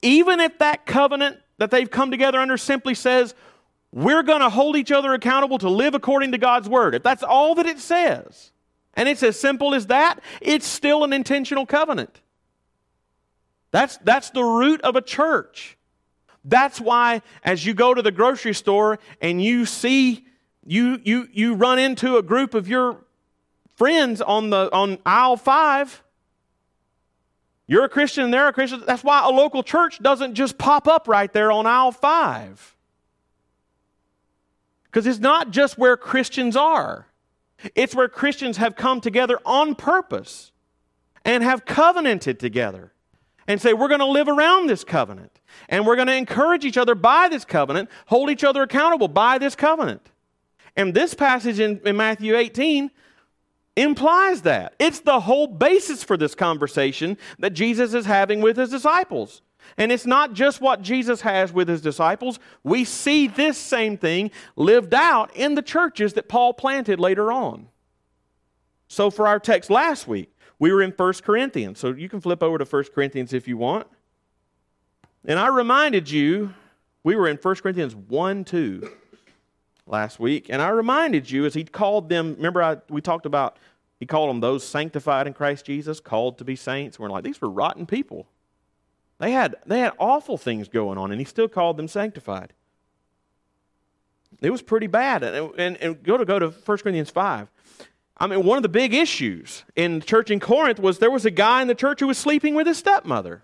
Even 0.03 0.41
if 0.41 0.59
that 0.59 0.87
covenant 0.87 1.39
that 1.59 1.71
they've 1.71 1.91
come 1.91 2.11
together 2.11 2.39
under 2.39 2.57
simply 2.57 2.95
says, 2.95 3.35
we're 3.93 4.23
going 4.23 4.41
to 4.41 4.51
hold 4.51 4.77
each 4.77 4.93
other 4.93 5.13
accountable 5.15 5.59
to 5.59 5.69
live 5.69 5.95
according 5.95 6.33
to 6.33 6.39
God's 6.39 6.69
word. 6.69 6.95
If 6.95 7.03
that's 7.03 7.23
all 7.23 7.55
that 7.57 7.67
it 7.67 7.79
says, 7.79 8.53
and 8.95 9.09
it's 9.09 9.23
as 9.23 9.39
simple 9.39 9.75
as 9.75 9.87
that, 9.87 10.21
it's 10.41 10.67
still 10.67 11.05
an 11.05 11.13
intentional 11.13 11.67
covenant. 11.67 12.21
That's, 13.73 13.99
that's 13.99 14.31
the 14.31 14.43
root 14.43 14.81
of 14.83 14.97
a 14.97 15.03
church. 15.03 15.77
That's 16.45 16.81
why, 16.81 17.23
as 17.45 17.65
you 17.67 17.75
go 17.75 17.95
to 17.95 18.03
the 18.03 18.11
grocery 18.11 18.55
store 18.55 18.99
and 19.21 19.43
you 19.43 19.67
see, 19.67 20.27
you, 20.65 21.01
you, 21.05 21.29
you 21.33 21.55
run 21.55 21.79
into 21.79 22.17
a 22.17 22.23
group 22.23 22.55
of 22.55 22.69
your 22.69 23.05
friends 23.77 24.21
on, 24.21 24.51
the, 24.51 24.71
on 24.73 24.99
aisle 25.05 25.37
five, 25.37 26.03
you're 27.67 27.85
a 27.85 27.89
Christian 27.89 28.25
and 28.25 28.35
they're 28.35 28.49
a 28.49 28.53
Christian. 28.53 28.83
That's 28.87 29.05
why 29.05 29.25
a 29.25 29.31
local 29.31 29.63
church 29.63 30.03
doesn't 30.03 30.35
just 30.35 30.59
pop 30.59 30.89
up 30.89 31.07
right 31.07 31.33
there 31.33 31.53
on 31.53 31.67
aisle 31.67 31.93
five. 31.93 32.77
Because 34.91 35.07
it's 35.07 35.21
not 35.21 35.51
just 35.51 35.79
where 35.79 35.97
Christians 35.97 36.57
are, 36.57 37.07
it's 37.75 37.95
where 37.95 38.09
Christians 38.09 38.57
have 38.57 38.75
come 38.75 39.01
together 39.01 39.39
on 39.45 39.75
purpose 39.75 40.51
and 41.25 41.45
have 41.45 41.65
covenanted 41.65 42.41
together 42.41 42.93
and 43.47 43.61
say, 43.61 43.73
we're 43.73 43.89
going 43.89 44.01
to 44.01 44.07
live 44.07 44.29
around 44.29 44.69
this 44.69 44.85
covenant. 44.85 45.41
And 45.69 45.87
we're 45.87 45.97
going 45.97 46.09
to 46.09 46.15
encourage 46.15 46.65
each 46.65 46.79
other 46.79 46.95
by 46.95 47.29
this 47.29 47.45
covenant, 47.45 47.91
hold 48.07 48.31
each 48.31 48.45
other 48.45 48.63
accountable 48.63 49.09
by 49.09 49.39
this 49.39 49.55
covenant. 49.55 50.11
And 50.77 50.95
this 50.95 51.15
passage 51.15 51.61
in, 51.61 51.81
in 51.85 51.97
Matthew 51.97 52.37
18 52.37 52.91
implies 53.77 54.43
that. 54.43 54.75
It's 54.79 55.01
the 55.01 55.21
whole 55.21 55.47
basis 55.47 56.03
for 56.03 56.17
this 56.17 56.35
conversation 56.35 57.19
that 57.39 57.51
Jesus 57.51 57.95
is 57.95 58.07
having 58.07 58.41
with 58.41 58.57
his 58.57 58.71
disciples. 58.71 59.43
And 59.77 59.93
it's 59.93 60.07
not 60.07 60.33
just 60.33 60.61
what 60.61 60.83
Jesus 60.83 61.21
has 61.23 61.53
with 61.53 61.69
his 61.69 61.81
disciples. 61.81 62.39
We 62.63 62.85
see 62.85 63.27
this 63.27 63.59
same 63.59 63.97
thing 63.97 64.31
lived 64.57 64.95
out 64.95 65.35
in 65.37 65.55
the 65.55 65.63
churches 65.63 66.15
that 66.15 66.29
Paul 66.29 66.55
planted 66.55 67.01
later 67.01 67.33
on. 67.33 67.69
So, 68.89 69.11
for 69.11 69.29
our 69.29 69.39
text 69.39 69.71
last 69.71 70.09
week, 70.09 70.35
we 70.59 70.73
were 70.73 70.83
in 70.83 70.91
1 70.91 71.13
Corinthians, 71.25 71.79
so 71.79 71.93
you 71.93 72.09
can 72.09 72.21
flip 72.21 72.43
over 72.43 72.59
to 72.59 72.65
1 72.65 72.85
Corinthians 72.95 73.33
if 73.33 73.47
you 73.47 73.57
want. 73.57 73.87
And 75.25 75.39
I 75.39 75.49
reminded 75.49 76.11
you, 76.11 76.55
we 77.03 77.17
were 77.17 77.29
in 77.29 77.37
1 77.37 77.55
Corinthians 77.57 77.95
1 77.95 78.45
2 78.45 78.91
last 79.87 80.21
week, 80.21 80.47
and 80.51 80.61
I 80.61 80.69
reminded 80.69 81.31
you 81.31 81.47
as 81.47 81.55
he 81.55 81.65
called 81.65 82.09
them, 82.09 82.35
remember 82.35 82.63
I, 82.63 82.77
we 82.89 83.01
talked 83.01 83.27
about, 83.27 83.59
he 83.99 84.07
called 84.07 84.31
them 84.31 84.41
those 84.41 84.67
sanctified 84.67 85.27
in 85.27 85.35
Christ 85.35 85.67
Jesus, 85.67 86.01
called 86.01 86.39
to 86.39 86.45
be 86.45 86.57
saints. 86.57 86.99
We're 86.99 87.11
like, 87.11 87.25
these 87.25 87.41
were 87.41 87.51
rotten 87.51 87.87
people. 87.87 88.27
They 89.21 89.33
had, 89.33 89.57
they 89.67 89.81
had 89.81 89.93
awful 89.99 90.39
things 90.39 90.69
going 90.69 90.97
on, 90.97 91.13
and 91.13 91.21
he 91.21 91.27
still 91.27 91.47
called 91.47 91.77
them 91.77 91.89
sanctified. 91.89 92.55
It 94.41 94.51
was 94.51 94.63
pretty 94.63 94.87
bad. 94.87 95.23
And, 95.23 95.53
and, 95.59 95.77
and 95.77 96.03
go 96.03 96.17
to 96.17 96.25
go 96.25 96.39
to 96.39 96.49
1 96.49 96.79
Corinthians 96.79 97.11
5. 97.11 97.49
I 98.17 98.27
mean, 98.27 98.45
one 98.45 98.57
of 98.57 98.63
the 98.63 98.71
big 98.71 98.95
issues 98.95 99.65
in 99.77 99.99
the 99.99 100.07
church 100.07 100.31
in 100.31 100.41
Corinth 100.41 100.81
was 100.81 100.99
there 100.99 101.11
was 101.11 101.27
a 101.27 101.31
guy 101.31 101.61
in 101.61 101.69
the 101.69 101.75
church 101.75 102.01
who 102.01 102.07
was 102.07 102.17
sleeping 102.17 102.55
with 102.55 102.67
his 102.67 102.79
stepmother. 102.79 103.43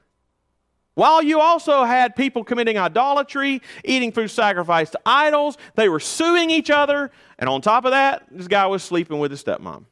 While 0.94 1.22
you 1.22 1.40
also 1.40 1.84
had 1.84 2.16
people 2.16 2.42
committing 2.42 2.78
idolatry, 2.78 3.60
eating 3.84 4.12
food 4.12 4.30
sacrificed 4.30 4.92
to 4.92 5.00
idols, 5.04 5.58
they 5.74 5.90
were 5.90 6.00
suing 6.00 6.48
each 6.48 6.70
other, 6.70 7.10
and 7.38 7.50
on 7.50 7.60
top 7.60 7.84
of 7.84 7.90
that, 7.90 8.24
this 8.30 8.48
guy 8.48 8.66
was 8.66 8.82
sleeping 8.82 9.18
with 9.18 9.30
his 9.30 9.44
stepmom. 9.44 9.84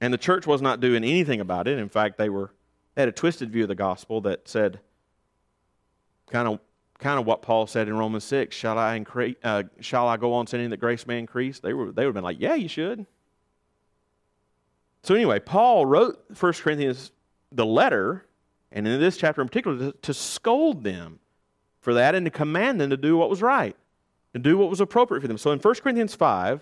And 0.00 0.12
the 0.12 0.18
church 0.18 0.44
was 0.44 0.60
not 0.60 0.80
doing 0.80 1.04
anything 1.04 1.40
about 1.40 1.68
it. 1.68 1.78
In 1.78 1.88
fact, 1.88 2.18
they 2.18 2.28
were 2.28 2.50
they 2.94 3.02
had 3.02 3.08
a 3.08 3.12
twisted 3.12 3.50
view 3.50 3.62
of 3.62 3.68
the 3.68 3.74
gospel 3.74 4.20
that 4.22 4.48
said, 4.48 4.80
kind 6.30 6.48
of 6.48 6.60
kind 7.00 7.18
of 7.18 7.26
what 7.26 7.42
Paul 7.42 7.66
said 7.66 7.88
in 7.88 7.96
Romans 7.96 8.24
6 8.24 8.54
shall 8.54 8.78
I, 8.78 8.94
increase, 8.94 9.36
uh, 9.42 9.64
shall 9.80 10.06
I 10.06 10.16
go 10.16 10.34
on 10.34 10.46
sinning 10.46 10.70
that 10.70 10.76
grace 10.76 11.06
may 11.06 11.18
increase? 11.18 11.58
They, 11.58 11.72
were, 11.72 11.92
they 11.92 12.02
would 12.02 12.08
have 12.08 12.14
been 12.14 12.24
like, 12.24 12.40
yeah, 12.40 12.54
you 12.54 12.68
should. 12.68 13.06
So, 15.02 15.14
anyway, 15.14 15.40
Paul 15.40 15.86
wrote 15.86 16.22
1 16.38 16.52
Corinthians, 16.54 17.10
the 17.50 17.64
letter, 17.64 18.26
and 18.70 18.86
in 18.86 19.00
this 19.00 19.16
chapter 19.16 19.40
in 19.40 19.48
particular, 19.48 19.78
to, 19.78 19.98
to 20.02 20.14
scold 20.14 20.84
them 20.84 21.20
for 21.80 21.94
that 21.94 22.14
and 22.14 22.26
to 22.26 22.30
command 22.30 22.80
them 22.80 22.90
to 22.90 22.98
do 22.98 23.16
what 23.16 23.30
was 23.30 23.40
right, 23.40 23.74
to 24.34 24.38
do 24.38 24.58
what 24.58 24.68
was 24.68 24.80
appropriate 24.80 25.22
for 25.22 25.28
them. 25.28 25.38
So, 25.38 25.52
in 25.52 25.58
1 25.58 25.74
Corinthians 25.76 26.14
5, 26.14 26.60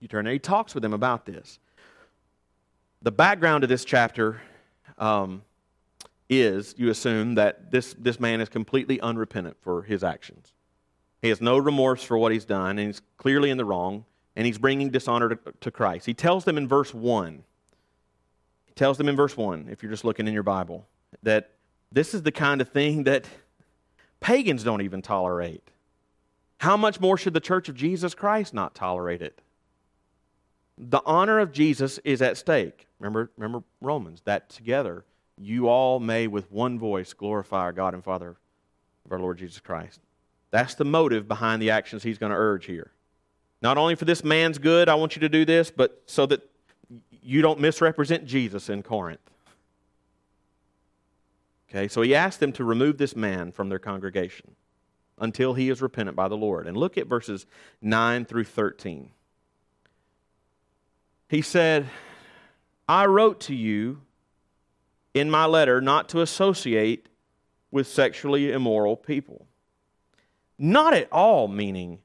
You 0.00 0.08
turn 0.08 0.24
there, 0.24 0.32
he 0.32 0.38
talks 0.38 0.72
with 0.72 0.82
them 0.82 0.92
about 0.92 1.26
this. 1.26 1.58
The 3.02 3.10
background 3.10 3.64
of 3.64 3.68
this 3.68 3.84
chapter 3.84 4.40
um, 4.98 5.42
is, 6.28 6.74
you 6.76 6.90
assume, 6.90 7.34
that 7.36 7.70
this, 7.70 7.94
this 7.98 8.18
man 8.18 8.40
is 8.40 8.48
completely 8.48 9.00
unrepentant 9.00 9.56
for 9.60 9.82
his 9.82 10.02
actions. 10.02 10.52
He 11.22 11.28
has 11.28 11.40
no 11.40 11.58
remorse 11.58 12.02
for 12.02 12.18
what 12.18 12.32
he's 12.32 12.44
done, 12.44 12.78
and 12.78 12.88
he's 12.88 13.02
clearly 13.16 13.50
in 13.50 13.56
the 13.56 13.64
wrong, 13.64 14.04
and 14.34 14.46
he's 14.46 14.58
bringing 14.58 14.90
dishonor 14.90 15.30
to, 15.30 15.38
to 15.60 15.70
Christ. 15.70 16.06
He 16.06 16.14
tells 16.14 16.44
them 16.44 16.58
in 16.58 16.68
verse 16.68 16.92
1, 16.92 17.42
he 18.66 18.74
tells 18.74 18.98
them 18.98 19.08
in 19.08 19.16
verse 19.16 19.36
1, 19.36 19.68
if 19.70 19.82
you're 19.82 19.92
just 19.92 20.04
looking 20.04 20.26
in 20.26 20.34
your 20.34 20.42
Bible, 20.42 20.86
that 21.22 21.50
this 21.92 22.14
is 22.14 22.22
the 22.22 22.32
kind 22.32 22.60
of 22.60 22.68
thing 22.68 23.04
that 23.04 23.26
pagans 24.20 24.64
don't 24.64 24.82
even 24.82 25.02
tolerate. 25.02 25.62
How 26.58 26.76
much 26.76 27.00
more 27.00 27.16
should 27.16 27.34
the 27.34 27.40
church 27.40 27.68
of 27.68 27.74
Jesus 27.74 28.14
Christ 28.14 28.54
not 28.54 28.74
tolerate 28.74 29.22
it? 29.22 29.40
The 30.78 31.02
honor 31.06 31.38
of 31.38 31.52
Jesus 31.52 31.98
is 32.04 32.20
at 32.20 32.36
stake. 32.36 32.86
Remember, 32.98 33.30
remember 33.36 33.64
Romans, 33.80 34.22
that 34.24 34.48
together 34.48 35.04
you 35.38 35.68
all 35.68 36.00
may 36.00 36.26
with 36.26 36.50
one 36.50 36.78
voice 36.78 37.12
glorify 37.12 37.60
our 37.60 37.72
God 37.72 37.94
and 37.94 38.04
Father 38.04 38.36
of 39.04 39.12
our 39.12 39.18
Lord 39.18 39.38
Jesus 39.38 39.60
Christ. 39.60 40.00
That's 40.50 40.74
the 40.74 40.84
motive 40.84 41.28
behind 41.28 41.60
the 41.60 41.70
actions 41.70 42.02
he's 42.02 42.18
going 42.18 42.30
to 42.30 42.38
urge 42.38 42.66
here. 42.66 42.92
Not 43.62 43.78
only 43.78 43.94
for 43.94 44.04
this 44.04 44.22
man's 44.22 44.58
good, 44.58 44.88
I 44.88 44.94
want 44.94 45.16
you 45.16 45.20
to 45.20 45.28
do 45.28 45.44
this, 45.44 45.70
but 45.70 46.02
so 46.06 46.26
that 46.26 46.48
you 47.22 47.42
don't 47.42 47.60
misrepresent 47.60 48.26
Jesus 48.26 48.68
in 48.68 48.82
Corinth. 48.82 49.20
Okay, 51.68 51.88
so 51.88 52.02
he 52.02 52.14
asked 52.14 52.40
them 52.40 52.52
to 52.52 52.64
remove 52.64 52.96
this 52.96 53.16
man 53.16 53.50
from 53.50 53.68
their 53.68 53.78
congregation 53.78 54.54
until 55.18 55.54
he 55.54 55.68
is 55.68 55.82
repentant 55.82 56.16
by 56.16 56.28
the 56.28 56.36
Lord. 56.36 56.66
And 56.66 56.76
look 56.76 56.96
at 56.96 57.06
verses 57.06 57.46
9 57.82 58.24
through 58.26 58.44
13. 58.44 59.10
He 61.28 61.42
said, 61.42 61.88
I 62.88 63.06
wrote 63.06 63.40
to 63.42 63.54
you 63.54 64.00
in 65.12 65.30
my 65.30 65.46
letter 65.46 65.80
not 65.80 66.08
to 66.10 66.20
associate 66.20 67.08
with 67.70 67.86
sexually 67.86 68.52
immoral 68.52 68.96
people. 68.96 69.46
Not 70.58 70.94
at 70.94 71.10
all 71.12 71.48
meaning 71.48 71.98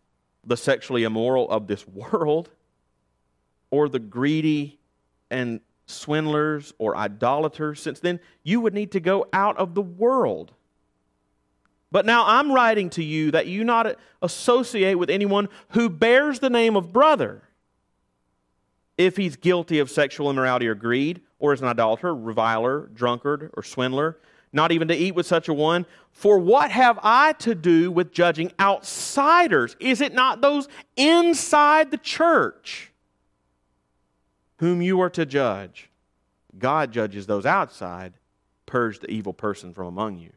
the 0.44 0.58
sexually 0.58 1.04
immoral 1.04 1.50
of 1.50 1.68
this 1.68 1.88
world 1.88 2.50
or 3.70 3.88
the 3.88 4.00
greedy 4.00 4.80
and 5.30 5.62
swindlers 5.86 6.74
or 6.78 6.98
idolaters, 6.98 7.82
since 7.82 8.00
then 8.00 8.20
you 8.44 8.60
would 8.60 8.74
need 8.74 8.92
to 8.92 9.00
go 9.00 9.28
out 9.32 9.56
of 9.58 9.76
the 9.76 9.82
world. 9.82 10.54
But 11.92 12.06
now 12.06 12.24
I'm 12.26 12.52
writing 12.52 12.90
to 12.92 13.04
you 13.04 13.32
that 13.32 13.48
you 13.48 13.64
not 13.64 13.98
associate 14.22 14.96
with 14.96 15.10
anyone 15.10 15.48
who 15.70 15.90
bears 15.90 16.40
the 16.40 16.50
name 16.50 16.76
of 16.76 16.92
brother 16.92 17.44
if 18.98 19.18
he's 19.18 19.36
guilty 19.36 19.80
of 19.80 19.90
sexual 19.90 20.30
immorality 20.30 20.68
or 20.68 20.76
greed, 20.76 21.22
or 21.40 21.54
is 21.54 21.62
an 21.62 21.68
idolater, 21.68 22.14
reviler, 22.14 22.90
drunkard, 22.94 23.52
or 23.56 23.64
swindler, 23.64 24.18
not 24.54 24.72
even 24.72 24.88
to 24.88 24.96
eat 24.96 25.16
with 25.16 25.26
such 25.26 25.48
a 25.48 25.54
one. 25.54 25.86
For 26.12 26.38
what 26.38 26.72
have 26.72 27.00
I 27.02 27.34
to 27.34 27.56
do 27.56 27.92
with 27.92 28.12
judging 28.12 28.52
outsiders? 28.60 29.76
Is 29.80 30.02
it 30.02 30.14
not 30.14 30.42
those 30.42 30.68
inside 30.96 31.92
the 31.92 31.98
church 31.98 32.92
whom 34.58 34.82
you 34.82 35.00
are 35.02 35.10
to 35.12 35.26
judge? 35.26 35.90
God 36.60 36.92
judges 36.92 37.28
those 37.28 37.46
outside, 37.46 38.14
purge 38.66 39.00
the 39.00 39.10
evil 39.10 39.34
person 39.34 39.74
from 39.74 39.88
among 39.88 40.18
you. 40.18 40.32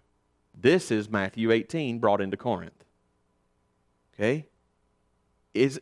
This 0.59 0.91
is 0.91 1.11
Matthew 1.11 1.51
18 1.51 1.99
brought 1.99 2.21
into 2.21 2.37
Corinth. 2.37 2.85
Okay? 4.15 4.47
Is, 5.53 5.81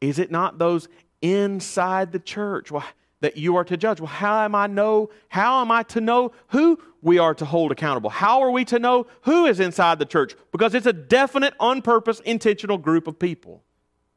is 0.00 0.18
it 0.18 0.30
not 0.30 0.58
those 0.58 0.88
inside 1.22 2.12
the 2.12 2.18
church 2.18 2.70
well, 2.70 2.84
that 3.20 3.36
you 3.36 3.56
are 3.56 3.64
to 3.64 3.76
judge. 3.76 4.00
Well, 4.00 4.08
how 4.08 4.44
am 4.44 4.54
I 4.54 4.66
know? 4.66 5.10
How 5.28 5.62
am 5.62 5.70
I 5.70 5.84
to 5.84 6.00
know 6.00 6.32
who 6.48 6.78
we 7.00 7.18
are 7.18 7.34
to 7.34 7.44
hold 7.44 7.72
accountable? 7.72 8.10
How 8.10 8.40
are 8.42 8.50
we 8.50 8.64
to 8.66 8.78
know 8.78 9.06
who 9.22 9.46
is 9.46 9.60
inside 9.60 9.98
the 9.98 10.04
church? 10.04 10.34
Because 10.50 10.74
it's 10.74 10.86
a 10.86 10.92
definite, 10.92 11.54
on 11.58 11.82
purpose, 11.82 12.20
intentional 12.20 12.78
group 12.78 13.06
of 13.06 13.18
people. 13.18 13.62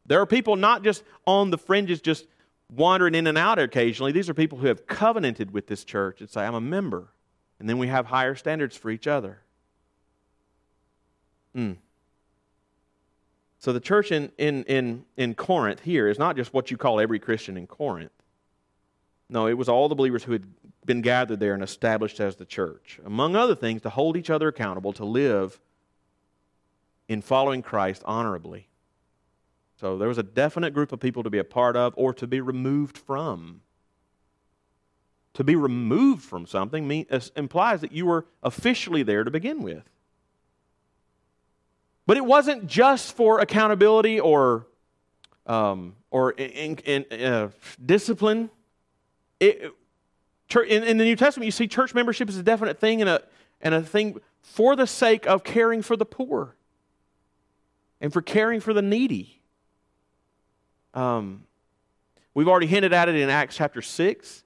There 0.07 0.19
are 0.19 0.25
people 0.25 0.55
not 0.55 0.83
just 0.83 1.03
on 1.25 1.51
the 1.51 1.57
fringes, 1.57 2.01
just 2.01 2.25
wandering 2.69 3.15
in 3.15 3.27
and 3.27 3.37
out 3.37 3.59
occasionally. 3.59 4.11
These 4.11 4.29
are 4.29 4.33
people 4.33 4.57
who 4.57 4.67
have 4.67 4.87
covenanted 4.87 5.51
with 5.51 5.67
this 5.67 5.83
church 5.83 6.19
and 6.19 6.29
say, 6.29 6.45
I'm 6.45 6.55
a 6.55 6.61
member. 6.61 7.09
And 7.59 7.69
then 7.69 7.77
we 7.77 7.87
have 7.87 8.07
higher 8.07 8.35
standards 8.35 8.75
for 8.75 8.89
each 8.89 9.07
other. 9.07 9.39
Mm. 11.55 11.77
So 13.65 13.73
the 13.73 13.79
church 13.79 14.11
in, 14.11 14.31
in, 14.37 14.63
in, 14.65 15.05
in 15.17 15.33
Corinth 15.33 15.79
here 15.79 16.07
is 16.07 16.19
not 16.19 16.35
just 16.35 16.53
what 16.53 16.69
you 16.69 16.77
call 16.77 16.99
every 16.99 17.17
Christian 17.17 17.57
in 17.57 17.65
Corinth. 17.65 18.11
No, 19.27 19.47
it 19.47 19.57
was 19.57 19.67
all 19.67 19.89
the 19.89 19.95
believers 19.95 20.23
who 20.23 20.33
had 20.33 20.45
been 20.85 21.01
gathered 21.01 21.39
there 21.39 21.55
and 21.55 21.63
established 21.63 22.19
as 22.19 22.35
the 22.35 22.45
church. 22.45 22.99
Among 23.03 23.35
other 23.35 23.55
things, 23.55 23.81
to 23.81 23.89
hold 23.89 24.17
each 24.17 24.29
other 24.29 24.49
accountable, 24.49 24.93
to 24.93 25.03
live 25.03 25.59
in 27.07 27.23
following 27.23 27.63
Christ 27.63 28.03
honorably. 28.05 28.67
So 29.81 29.97
there 29.97 30.09
was 30.09 30.19
a 30.19 30.23
definite 30.23 30.75
group 30.75 30.91
of 30.91 30.99
people 30.99 31.23
to 31.23 31.31
be 31.31 31.39
a 31.39 31.43
part 31.43 31.75
of 31.75 31.95
or 31.97 32.13
to 32.13 32.27
be 32.27 32.41
removed 32.41 32.99
from. 32.99 33.61
To 35.33 35.43
be 35.43 35.55
removed 35.55 36.21
from 36.21 36.45
something 36.45 36.87
implies 37.35 37.81
that 37.81 37.91
you 37.91 38.05
were 38.05 38.27
officially 38.43 39.01
there 39.01 39.23
to 39.23 39.31
begin 39.31 39.63
with. 39.63 39.89
But 42.07 42.17
it 42.17 42.25
wasn't 42.25 42.67
just 42.67 43.15
for 43.15 43.39
accountability 43.39 44.19
or, 44.19 44.67
um, 45.47 45.95
or 46.11 46.31
in, 46.31 46.77
in, 46.77 47.23
uh, 47.23 47.49
discipline. 47.83 48.49
It, 49.39 49.73
in, 50.53 50.83
in, 50.83 50.97
the 50.97 51.03
New 51.03 51.15
Testament, 51.15 51.45
you 51.45 51.51
see 51.51 51.67
church 51.67 51.95
membership 51.95 52.29
is 52.29 52.37
a 52.37 52.43
definite 52.43 52.79
thing 52.79 53.01
and 53.01 53.09
a, 53.09 53.23
and 53.61 53.73
a 53.73 53.81
thing 53.81 54.19
for 54.41 54.75
the 54.75 54.85
sake 54.85 55.25
of 55.25 55.43
caring 55.43 55.81
for 55.81 55.97
the 55.97 56.05
poor 56.05 56.55
and 57.99 58.13
for 58.13 58.21
caring 58.21 58.59
for 58.59 58.73
the 58.73 58.81
needy. 58.81 59.41
Um, 60.93 61.43
we've 62.33 62.47
already 62.47 62.67
hinted 62.67 62.93
at 62.93 63.09
it 63.09 63.15
in 63.15 63.29
Acts 63.29 63.55
chapter 63.55 63.81
6 63.81 64.43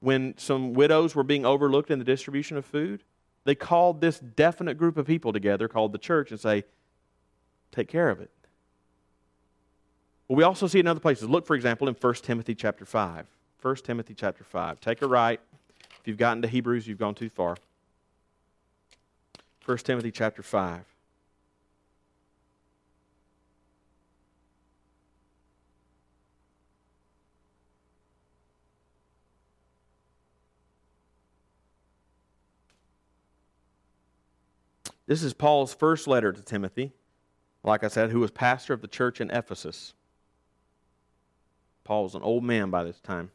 when 0.00 0.34
some 0.36 0.74
widows 0.74 1.14
were 1.14 1.22
being 1.22 1.46
overlooked 1.46 1.90
in 1.90 1.98
the 1.98 2.04
distribution 2.04 2.56
of 2.56 2.66
food. 2.66 3.02
They 3.44 3.54
called 3.54 4.00
this 4.00 4.18
definite 4.18 4.74
group 4.74 4.96
of 4.96 5.06
people 5.06 5.32
together, 5.32 5.68
called 5.68 5.92
the 5.92 5.98
church, 5.98 6.32
and 6.32 6.40
say, 6.40 6.64
take 7.76 7.88
care 7.88 8.08
of 8.08 8.20
it. 8.20 8.30
Well, 10.26 10.36
we 10.36 10.42
also 10.42 10.66
see 10.66 10.80
in 10.80 10.86
other 10.86 10.98
places. 10.98 11.28
Look, 11.28 11.46
for 11.46 11.54
example, 11.54 11.88
in 11.88 11.94
1 11.94 12.14
Timothy 12.14 12.54
chapter 12.54 12.86
5. 12.86 13.26
1 13.60 13.76
Timothy 13.76 14.14
chapter 14.14 14.44
5. 14.44 14.80
Take 14.80 15.02
a 15.02 15.06
right. 15.06 15.38
If 16.00 16.08
you've 16.08 16.16
gotten 16.16 16.40
to 16.42 16.48
Hebrews, 16.48 16.88
you've 16.88 16.98
gone 16.98 17.14
too 17.14 17.28
far. 17.28 17.56
1 19.66 19.78
Timothy 19.78 20.10
chapter 20.10 20.42
5. 20.42 20.84
This 35.06 35.22
is 35.22 35.34
Paul's 35.34 35.72
first 35.72 36.08
letter 36.08 36.32
to 36.32 36.42
Timothy 36.42 36.92
like 37.66 37.82
I 37.82 37.88
said, 37.88 38.10
who 38.10 38.20
was 38.20 38.30
pastor 38.30 38.72
of 38.72 38.80
the 38.80 38.88
church 38.88 39.20
in 39.20 39.30
Ephesus. 39.30 39.92
Paul 41.84 42.04
was 42.04 42.14
an 42.14 42.22
old 42.22 42.44
man 42.44 42.70
by 42.70 42.84
this 42.84 43.00
time, 43.00 43.30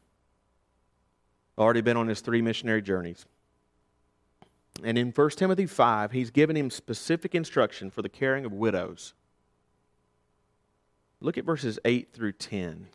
already 1.58 1.82
been 1.82 1.96
on 1.96 2.08
his 2.08 2.20
three 2.20 2.42
missionary 2.42 2.82
journeys. 2.82 3.26
And 4.82 4.96
in 4.96 5.10
1 5.12 5.30
Timothy 5.30 5.66
5, 5.66 6.12
he's 6.12 6.30
given 6.30 6.56
him 6.56 6.70
specific 6.70 7.34
instruction 7.34 7.90
for 7.90 8.00
the 8.00 8.08
caring 8.08 8.44
of 8.44 8.52
widows. 8.52 9.12
Look 11.20 11.36
at 11.36 11.44
verses 11.44 11.78
8 11.84 12.12
through 12.12 12.32
10. 12.32 12.88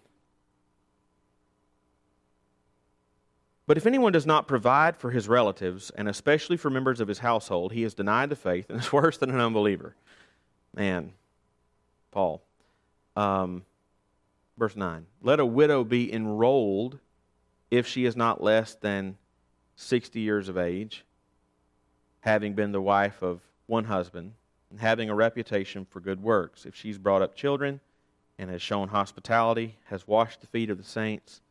But 3.68 3.78
if 3.78 3.86
anyone 3.86 4.12
does 4.12 4.26
not 4.26 4.48
provide 4.48 4.98
for 4.98 5.12
his 5.12 5.28
relatives, 5.28 5.92
and 5.92 6.08
especially 6.08 6.58
for 6.58 6.70
members 6.70 7.00
of 7.00 7.08
his 7.08 7.20
household, 7.20 7.74
he 7.74 7.84
has 7.84 7.94
denied 7.94 8.30
the 8.30 8.36
faith 8.36 8.70
and 8.70 8.80
is 8.80 8.92
worse 8.92 9.18
than 9.18 9.30
an 9.30 9.40
unbeliever. 9.40 9.96
Man, 10.74 11.14
Paul. 12.18 12.42
Um, 13.16 13.64
verse 14.58 14.76
9 14.76 15.06
Let 15.22 15.40
a 15.40 15.46
widow 15.46 15.84
be 15.84 16.12
enrolled 16.12 16.98
if 17.70 17.86
she 17.86 18.06
is 18.06 18.16
not 18.16 18.42
less 18.42 18.74
than 18.74 19.20
60 19.76 20.20
years 20.20 20.50
of 20.50 20.58
age, 20.58 21.06
having 22.22 22.56
been 22.56 22.72
the 22.72 22.82
wife 22.82 23.22
of 23.22 23.42
one 23.68 23.84
husband, 23.84 24.34
and 24.72 24.80
having 24.80 25.12
a 25.12 25.16
reputation 25.16 25.86
for 25.86 26.00
good 26.00 26.24
works. 26.24 26.66
If 26.66 26.76
she's 26.76 26.98
brought 26.98 27.22
up 27.22 27.36
children 27.36 27.82
and 28.40 28.50
has 28.50 28.64
shown 28.64 28.88
hospitality, 28.88 29.78
has 29.86 30.08
washed 30.08 30.42
the 30.42 30.48
feet 30.48 30.72
of 30.72 30.80
the 30.80 30.84
saints, 30.84 31.42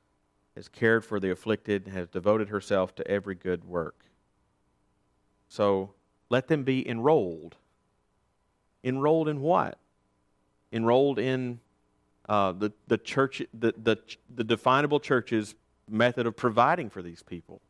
has 0.57 0.67
cared 0.67 1.05
for 1.05 1.21
the 1.21 1.31
afflicted, 1.31 1.87
and 1.87 1.95
has 1.95 2.09
devoted 2.09 2.49
herself 2.49 2.93
to 2.97 3.07
every 3.07 3.37
good 3.37 3.65
work. 3.65 4.07
So 5.47 5.93
let 6.29 6.49
them 6.49 6.65
be 6.65 6.89
enrolled. 6.89 7.55
Enrolled 8.83 9.29
in 9.29 9.41
what? 9.41 9.79
Enrolled 10.73 11.19
in 11.19 11.61
uh, 12.29 12.53
the, 12.53 12.73
the 12.89 12.99
church, 12.99 13.43
the, 13.55 13.73
the, 13.77 13.99
the 14.35 14.45
definable 14.45 15.01
church's 15.01 15.55
method 15.89 16.27
of 16.27 16.37
providing 16.37 16.91
for 16.91 17.03
these 17.03 17.23
people. 17.23 17.61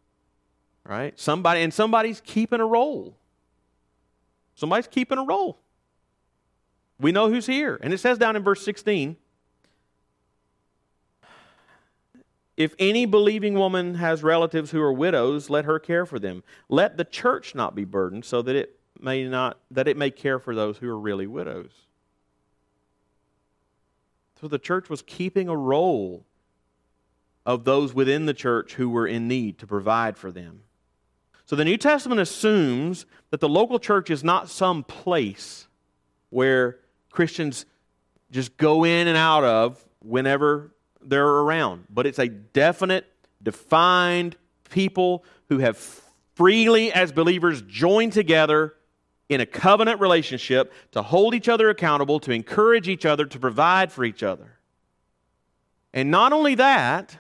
Right? 0.85 1.19
Somebody, 1.19 1.63
and 1.63 1.75
somebody's 1.75 2.21
keeping 2.25 2.61
a 2.61 2.67
roll. 2.67 3.17
Somebody's 4.55 4.87
keeping 4.87 5.19
a 5.19 5.25
roll. 5.25 5.59
We 6.99 7.13
know 7.13 7.29
who's 7.29 7.47
here. 7.47 7.79
And 7.83 7.93
it 7.93 7.99
says 7.99 8.19
down 8.19 8.37
in 8.37 8.43
verse 8.43 8.63
16 8.65 9.17
If 12.57 12.75
any 12.79 13.05
believing 13.05 13.55
woman 13.55 13.97
has 13.97 14.23
relatives 14.23 14.71
who 14.71 14.81
are 14.81 14.93
widows, 14.93 15.51
let 15.51 15.67
her 15.67 15.79
care 15.79 16.07
for 16.07 16.19
them. 16.19 16.43
Let 16.71 16.97
the 16.97 17.05
church 17.05 17.55
not 17.55 17.75
be 17.75 17.85
burdened, 17.85 18.25
so 18.25 18.41
that 18.43 18.57
it 18.57 18.79
may 18.99 19.29
not 19.29 19.59
that 19.71 19.87
it 19.87 19.99
may 19.99 20.11
care 20.11 20.39
for 20.39 20.55
those 20.55 20.79
who 20.79 20.89
are 20.89 20.99
really 20.99 21.27
widows. 21.27 21.86
So 24.41 24.49
the 24.49 24.59
church 24.59 24.89
was 24.89 25.03
keeping 25.03 25.49
a 25.49 25.57
roll 25.57 26.25
of 27.45 27.65
those 27.65 27.95
within 27.95 28.27
the 28.27 28.35
church 28.35 28.75
who 28.75 28.91
were 28.91 29.07
in 29.07 29.29
need 29.29 29.59
to 29.59 29.67
provide 29.67 30.17
for 30.17 30.31
them. 30.31 30.63
So 31.47 31.55
the 31.55 31.65
New 31.65 31.77
Testament 31.77 32.21
assumes 32.21 33.07
that 33.31 33.41
the 33.41 33.49
local 33.49 33.79
church 33.79 34.11
is 34.11 34.25
not 34.25 34.51
some 34.51 34.83
place 34.83 35.69
where 36.31 36.81
Christians 37.11 37.67
just 38.33 38.57
go 38.57 38.85
in 38.85 39.07
and 39.07 39.17
out 39.17 39.45
of 39.45 39.85
whenever 40.01 40.75
they're 41.01 41.25
around, 41.25 41.85
but 41.89 42.07
it's 42.07 42.19
a 42.19 42.29
definite, 42.29 43.07
defined 43.43 44.37
people 44.71 45.25
who 45.49 45.59
have 45.59 45.79
freely, 46.35 46.93
as 46.93 47.13
believers, 47.13 47.63
joined 47.63 48.13
together 48.13 48.75
in 49.29 49.41
a 49.41 49.47
covenant 49.47 50.01
relationship 50.01 50.73
to 50.93 51.03
hold 51.03 51.35
each 51.35 51.49
other 51.49 51.69
accountable, 51.69 52.21
to 52.21 52.33
encourage 52.33 52.89
each 52.89 53.05
other, 53.05 53.25
to 53.27 53.39
provide 53.39 53.91
for 53.91 54.05
each 54.05 54.23
other. 54.23 54.59
And 55.93 56.11
not 56.11 56.33
only 56.33 56.55
that, 56.57 57.19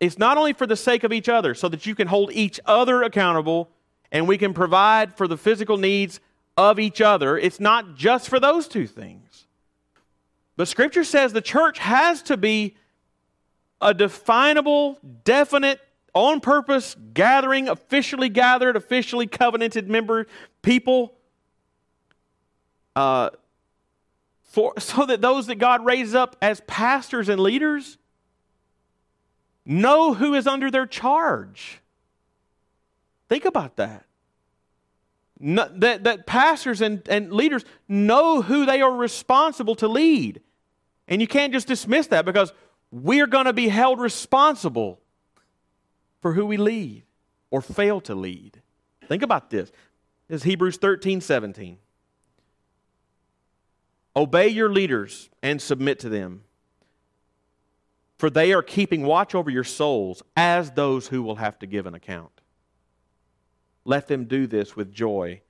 it's 0.00 0.18
not 0.18 0.36
only 0.36 0.52
for 0.52 0.66
the 0.66 0.76
sake 0.76 1.04
of 1.04 1.12
each 1.12 1.28
other, 1.28 1.54
so 1.54 1.68
that 1.68 1.86
you 1.86 1.94
can 1.94 2.08
hold 2.08 2.32
each 2.32 2.60
other 2.66 3.02
accountable 3.02 3.70
and 4.10 4.28
we 4.28 4.36
can 4.36 4.52
provide 4.52 5.16
for 5.16 5.26
the 5.26 5.36
physical 5.36 5.78
needs 5.78 6.20
of 6.56 6.78
each 6.78 7.00
other. 7.00 7.38
It's 7.38 7.60
not 7.60 7.94
just 7.94 8.28
for 8.28 8.38
those 8.38 8.68
two 8.68 8.86
things. 8.86 9.46
But 10.56 10.68
Scripture 10.68 11.04
says 11.04 11.32
the 11.32 11.40
church 11.40 11.78
has 11.78 12.22
to 12.24 12.36
be 12.36 12.76
a 13.80 13.94
definable, 13.94 14.98
definite, 15.24 15.80
on 16.14 16.40
purpose 16.40 16.94
gathering, 17.14 17.68
officially 17.68 18.28
gathered, 18.28 18.76
officially 18.76 19.26
covenanted 19.26 19.88
member 19.88 20.26
people, 20.60 21.14
uh, 22.96 23.30
for, 24.42 24.74
so 24.78 25.06
that 25.06 25.20
those 25.20 25.46
that 25.46 25.56
God 25.56 25.84
raises 25.84 26.14
up 26.14 26.36
as 26.42 26.60
pastors 26.66 27.28
and 27.28 27.40
leaders 27.40 27.98
know 29.64 30.14
who 30.14 30.34
is 30.34 30.46
under 30.46 30.70
their 30.70 30.86
charge. 30.86 31.80
Think 33.28 33.44
about 33.44 33.76
that. 33.76 34.04
No, 35.38 35.68
that, 35.76 36.04
that 36.04 36.26
pastors 36.26 36.80
and, 36.80 37.06
and 37.08 37.32
leaders 37.32 37.64
know 37.88 38.42
who 38.42 38.64
they 38.64 38.80
are 38.80 38.94
responsible 38.94 39.74
to 39.76 39.88
lead. 39.88 40.40
And 41.08 41.20
you 41.20 41.26
can't 41.26 41.52
just 41.52 41.66
dismiss 41.66 42.06
that 42.08 42.24
because 42.24 42.52
we're 42.92 43.26
going 43.26 43.46
to 43.46 43.52
be 43.52 43.68
held 43.68 44.00
responsible 44.00 45.00
for 46.20 46.32
who 46.34 46.46
we 46.46 46.56
lead 46.56 47.02
or 47.50 47.60
fail 47.60 48.00
to 48.02 48.14
lead. 48.14 48.60
Think 49.08 49.22
about 49.22 49.50
this. 49.50 49.72
This 50.28 50.40
is 50.40 50.42
Hebrews 50.44 50.76
13 50.76 51.20
17. 51.20 51.78
Obey 54.14 54.48
your 54.48 54.70
leaders 54.70 55.30
and 55.42 55.60
submit 55.60 55.98
to 56.00 56.08
them, 56.08 56.42
for 58.18 58.28
they 58.28 58.52
are 58.52 58.62
keeping 58.62 59.04
watch 59.04 59.34
over 59.34 59.50
your 59.50 59.64
souls 59.64 60.22
as 60.36 60.72
those 60.72 61.08
who 61.08 61.22
will 61.22 61.36
have 61.36 61.58
to 61.60 61.66
give 61.66 61.86
an 61.86 61.94
account. 61.94 62.40
Let 63.84 64.08
them 64.08 64.26
do 64.26 64.46
this 64.46 64.76
with 64.76 64.92
joy 64.92 65.40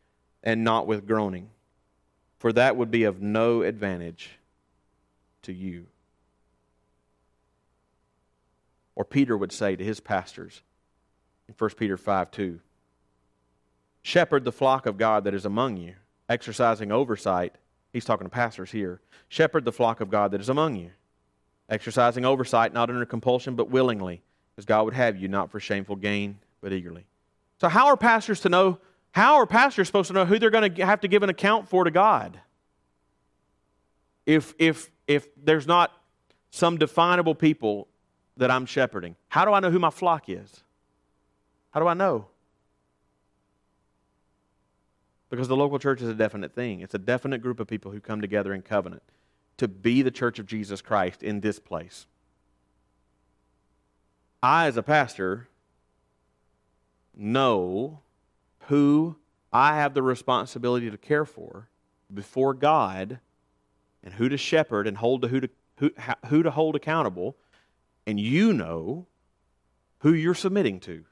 and 0.42 0.64
not 0.64 0.86
with 0.86 1.06
groaning, 1.06 1.50
for 2.38 2.52
that 2.52 2.76
would 2.76 2.90
be 2.90 3.04
of 3.04 3.20
no 3.20 3.62
advantage 3.62 4.30
to 5.42 5.52
you. 5.52 5.86
Or 8.94 9.04
Peter 9.04 9.36
would 9.36 9.52
say 9.52 9.76
to 9.76 9.84
his 9.84 10.00
pastors 10.00 10.62
in 11.48 11.54
1 11.56 11.70
Peter 11.70 11.96
5 11.96 12.30
2 12.30 12.60
Shepherd 14.02 14.44
the 14.44 14.52
flock 14.52 14.86
of 14.86 14.98
God 14.98 15.24
that 15.24 15.34
is 15.34 15.44
among 15.44 15.76
you, 15.76 15.94
exercising 16.28 16.90
oversight. 16.90 17.56
He's 17.92 18.04
talking 18.04 18.26
to 18.26 18.30
pastors 18.30 18.70
here. 18.70 19.00
Shepherd 19.28 19.64
the 19.64 19.72
flock 19.72 20.00
of 20.00 20.10
God 20.10 20.30
that 20.32 20.40
is 20.40 20.48
among 20.48 20.76
you, 20.76 20.90
exercising 21.68 22.24
oversight, 22.24 22.72
not 22.72 22.90
under 22.90 23.04
compulsion, 23.04 23.54
but 23.54 23.70
willingly, 23.70 24.22
as 24.56 24.64
God 24.64 24.84
would 24.84 24.94
have 24.94 25.16
you, 25.16 25.28
not 25.28 25.50
for 25.50 25.60
shameful 25.60 25.96
gain, 25.96 26.38
but 26.60 26.72
eagerly. 26.72 27.04
So, 27.60 27.68
how 27.68 27.86
are 27.86 27.96
pastors 27.96 28.40
to 28.40 28.48
know? 28.48 28.78
How 29.12 29.34
are 29.36 29.46
pastors 29.46 29.86
supposed 29.86 30.08
to 30.08 30.14
know 30.14 30.24
who 30.24 30.38
they're 30.38 30.50
going 30.50 30.74
to 30.74 30.86
have 30.86 31.00
to 31.02 31.08
give 31.08 31.22
an 31.22 31.28
account 31.28 31.68
for 31.68 31.84
to 31.84 31.90
God? 31.90 32.40
If, 34.24 34.54
if, 34.58 34.90
if 35.06 35.28
there's 35.36 35.66
not 35.66 35.92
some 36.50 36.78
definable 36.78 37.34
people 37.34 37.88
that 38.36 38.50
I'm 38.50 38.66
shepherding? 38.66 39.16
How 39.28 39.44
do 39.44 39.52
I 39.52 39.60
know 39.60 39.70
who 39.70 39.78
my 39.78 39.90
flock 39.90 40.28
is? 40.28 40.62
How 41.70 41.80
do 41.80 41.86
I 41.86 41.94
know? 41.94 42.26
Because 45.32 45.48
the 45.48 45.56
local 45.56 45.78
church 45.78 46.02
is 46.02 46.10
a 46.10 46.14
definite 46.14 46.54
thing. 46.54 46.82
It's 46.82 46.92
a 46.92 46.98
definite 46.98 47.40
group 47.40 47.58
of 47.58 47.66
people 47.66 47.90
who 47.90 48.00
come 48.00 48.20
together 48.20 48.52
in 48.52 48.60
covenant 48.60 49.02
to 49.56 49.66
be 49.66 50.02
the 50.02 50.10
church 50.10 50.38
of 50.38 50.44
Jesus 50.44 50.82
Christ 50.82 51.22
in 51.22 51.40
this 51.40 51.58
place. 51.58 52.06
I, 54.42 54.66
as 54.66 54.76
a 54.76 54.82
pastor, 54.82 55.48
know 57.16 58.00
who 58.66 59.16
I 59.50 59.76
have 59.76 59.94
the 59.94 60.02
responsibility 60.02 60.90
to 60.90 60.98
care 60.98 61.24
for 61.24 61.70
before 62.12 62.52
God 62.52 63.18
and 64.04 64.12
who 64.12 64.28
to 64.28 64.36
shepherd 64.36 64.86
and 64.86 64.98
hold 64.98 65.22
to 65.22 65.28
who 65.28 65.40
to, 65.40 65.48
who, 65.78 65.90
who 66.26 66.42
to 66.42 66.50
hold 66.50 66.76
accountable 66.76 67.38
and 68.06 68.20
you 68.20 68.52
know 68.52 69.06
who 70.00 70.12
you're 70.12 70.34
submitting 70.34 70.78
to. 70.80 71.06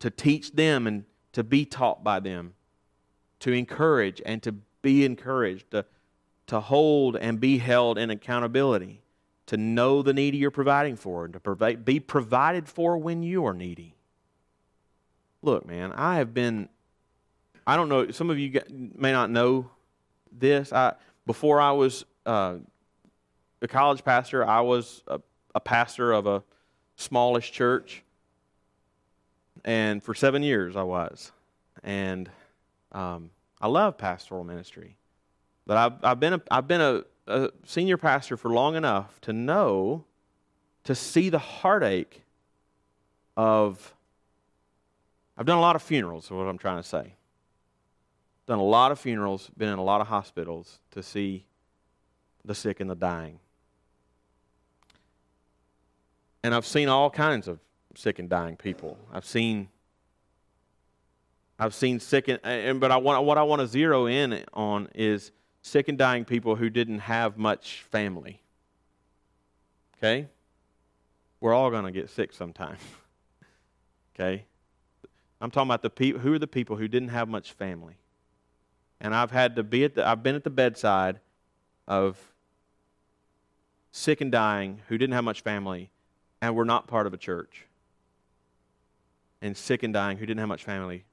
To 0.00 0.10
teach 0.10 0.52
them 0.52 0.86
and 0.86 1.04
to 1.32 1.42
be 1.42 1.64
taught 1.64 2.04
by 2.04 2.20
them, 2.20 2.54
to 3.40 3.52
encourage 3.52 4.22
and 4.24 4.42
to 4.42 4.52
be 4.82 5.04
encouraged, 5.04 5.70
to, 5.72 5.84
to 6.46 6.60
hold 6.60 7.16
and 7.16 7.40
be 7.40 7.58
held 7.58 7.98
in 7.98 8.10
accountability, 8.10 9.02
to 9.46 9.56
know 9.56 10.02
the 10.02 10.12
needy 10.12 10.38
you're 10.38 10.50
providing 10.50 10.96
for, 10.96 11.24
and 11.24 11.32
to 11.34 11.40
provide, 11.40 11.84
be 11.84 12.00
provided 12.00 12.68
for 12.68 12.96
when 12.96 13.22
you 13.22 13.46
are 13.46 13.54
needy. 13.54 13.94
Look, 15.42 15.66
man, 15.66 15.92
I 15.92 16.16
have 16.16 16.34
been, 16.34 16.68
I 17.66 17.76
don't 17.76 17.88
know, 17.88 18.10
some 18.10 18.30
of 18.30 18.38
you 18.38 18.60
may 18.68 19.12
not 19.12 19.30
know 19.30 19.70
this. 20.32 20.72
I, 20.72 20.94
before 21.26 21.60
I 21.60 21.72
was 21.72 22.04
uh, 22.26 22.58
a 23.60 23.68
college 23.68 24.04
pastor. 24.04 24.46
I 24.46 24.60
was 24.60 25.02
a, 25.06 25.20
a 25.54 25.60
pastor 25.60 26.12
of 26.12 26.26
a 26.26 26.42
smallish 26.96 27.52
church. 27.52 28.02
And 29.64 30.02
for 30.02 30.14
seven 30.14 30.42
years 30.42 30.76
I 30.76 30.82
was. 30.82 31.32
And 31.82 32.30
um, 32.92 33.30
I 33.60 33.68
love 33.68 33.98
pastoral 33.98 34.44
ministry. 34.44 34.96
But 35.66 35.76
I've, 35.76 36.04
I've 36.04 36.20
been, 36.20 36.34
a, 36.34 36.42
I've 36.50 36.66
been 36.66 36.80
a, 36.80 37.04
a 37.26 37.50
senior 37.64 37.96
pastor 37.96 38.36
for 38.36 38.50
long 38.50 38.74
enough 38.74 39.20
to 39.22 39.32
know, 39.32 40.04
to 40.84 40.94
see 40.94 41.28
the 41.28 41.38
heartache 41.38 42.22
of. 43.36 43.94
I've 45.36 45.46
done 45.46 45.58
a 45.58 45.60
lot 45.60 45.76
of 45.76 45.82
funerals, 45.82 46.24
is 46.24 46.30
what 46.32 46.48
I'm 46.48 46.58
trying 46.58 46.82
to 46.82 46.88
say. 46.88 47.14
Done 48.46 48.58
a 48.58 48.64
lot 48.64 48.90
of 48.90 48.98
funerals, 48.98 49.50
been 49.56 49.68
in 49.68 49.78
a 49.78 49.84
lot 49.84 50.00
of 50.00 50.08
hospitals 50.08 50.80
to 50.92 51.02
see 51.02 51.44
the 52.44 52.54
sick 52.54 52.80
and 52.80 52.90
the 52.90 52.96
dying. 52.96 53.38
And 56.42 56.54
I've 56.54 56.66
seen 56.66 56.88
all 56.88 57.10
kinds 57.10 57.46
of 57.46 57.60
sick 57.98 58.20
and 58.20 58.28
dying 58.30 58.56
people. 58.56 58.96
I've 59.12 59.24
seen 59.24 59.68
I've 61.58 61.74
seen 61.74 61.98
sick 61.98 62.28
and, 62.28 62.38
and 62.44 62.78
but 62.78 62.92
I 62.92 62.96
want 62.98 63.24
what 63.24 63.36
I 63.36 63.42
want 63.42 63.60
to 63.60 63.66
zero 63.66 64.06
in 64.06 64.44
on 64.54 64.88
is 64.94 65.32
sick 65.62 65.88
and 65.88 65.98
dying 65.98 66.24
people 66.24 66.54
who 66.54 66.70
didn't 66.70 67.00
have 67.00 67.36
much 67.36 67.82
family. 67.90 68.40
Okay? 69.96 70.28
We're 71.40 71.52
all 71.52 71.70
going 71.70 71.84
to 71.84 71.90
get 71.90 72.08
sick 72.08 72.32
sometime. 72.32 72.76
okay? 74.14 74.44
I'm 75.40 75.50
talking 75.50 75.68
about 75.68 75.82
the 75.82 75.90
people 75.90 76.20
who 76.20 76.32
are 76.32 76.38
the 76.38 76.46
people 76.46 76.76
who 76.76 76.86
didn't 76.86 77.08
have 77.08 77.28
much 77.28 77.52
family. 77.52 77.96
And 79.00 79.14
I've 79.14 79.32
had 79.32 79.56
to 79.56 79.64
be 79.64 79.84
at 79.84 79.96
the 79.96 80.06
I've 80.06 80.22
been 80.22 80.36
at 80.36 80.44
the 80.44 80.50
bedside 80.50 81.18
of 81.88 82.16
sick 83.90 84.20
and 84.20 84.30
dying 84.30 84.82
who 84.86 84.98
didn't 84.98 85.14
have 85.14 85.24
much 85.24 85.40
family 85.40 85.90
and 86.40 86.54
were 86.54 86.64
not 86.64 86.86
part 86.86 87.08
of 87.08 87.14
a 87.14 87.16
church, 87.16 87.67
and 89.40 89.56
sick 89.56 89.82
and 89.82 89.92
dying 89.94 90.18
who 90.18 90.26
didn't 90.26 90.40
have 90.40 90.48
much 90.48 90.64
family, 90.64 91.04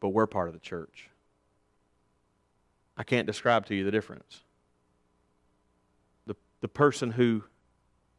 but 0.00 0.10
were 0.10 0.26
part 0.26 0.48
of 0.48 0.54
the 0.54 0.60
church. 0.60 1.08
I 2.96 3.02
can't 3.02 3.26
describe 3.26 3.66
to 3.66 3.74
you 3.74 3.84
the 3.84 3.90
difference. 3.90 4.42
the 6.26 6.36
the 6.60 6.68
person 6.68 7.12
who, 7.12 7.44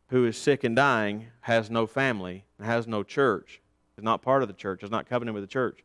who 0.08 0.26
is 0.26 0.38
sick 0.38 0.64
and 0.64 0.76
dying 0.76 1.28
has 1.42 1.70
no 1.70 1.86
family 1.86 2.46
has 2.62 2.88
no 2.88 3.04
church, 3.04 3.62
is 3.98 4.04
not 4.04 4.22
part 4.22 4.42
of 4.42 4.48
the 4.48 4.54
church, 4.54 4.84
is 4.84 4.92
not 4.92 5.08
covenant 5.08 5.36
with 5.36 5.44
the 5.44 5.48
church, 5.48 5.84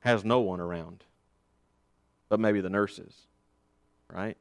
has 0.00 0.24
no 0.24 0.40
one 0.40 0.60
around, 0.60 1.04
but 2.28 2.40
maybe 2.40 2.60
the 2.60 2.70
nurses, 2.70 3.14
right? 4.12 4.36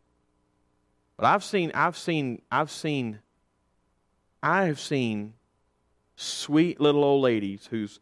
But 1.17 1.25
I've 1.25 1.43
seen, 1.43 1.71
I've 1.73 1.97
seen, 1.97 2.41
I've 2.51 2.71
seen, 2.71 3.19
I 4.41 4.65
have 4.65 4.79
seen 4.79 5.33
sweet 6.15 6.79
little 6.79 7.03
old 7.03 7.23
ladies 7.23 7.67
whose 7.71 7.99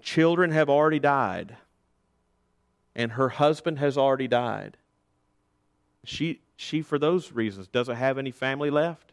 children 0.00 0.50
have 0.50 0.68
already 0.68 0.98
died 0.98 1.56
and 2.94 3.12
her 3.12 3.30
husband 3.30 3.78
has 3.78 3.96
already 3.96 4.28
died. 4.28 4.76
She, 6.04 6.40
she, 6.56 6.82
for 6.82 6.98
those 6.98 7.32
reasons, 7.32 7.68
doesn't 7.68 7.96
have 7.96 8.18
any 8.18 8.30
family 8.30 8.70
left. 8.70 9.12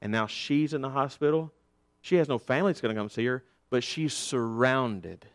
And 0.00 0.12
now 0.12 0.26
she's 0.26 0.74
in 0.74 0.82
the 0.82 0.90
hospital. 0.90 1.52
She 2.00 2.16
has 2.16 2.28
no 2.28 2.38
family 2.38 2.72
that's 2.72 2.80
going 2.80 2.94
to 2.94 3.00
come 3.00 3.08
see 3.08 3.26
her, 3.26 3.44
but 3.70 3.84
she's 3.84 4.12
surrounded 4.12 5.26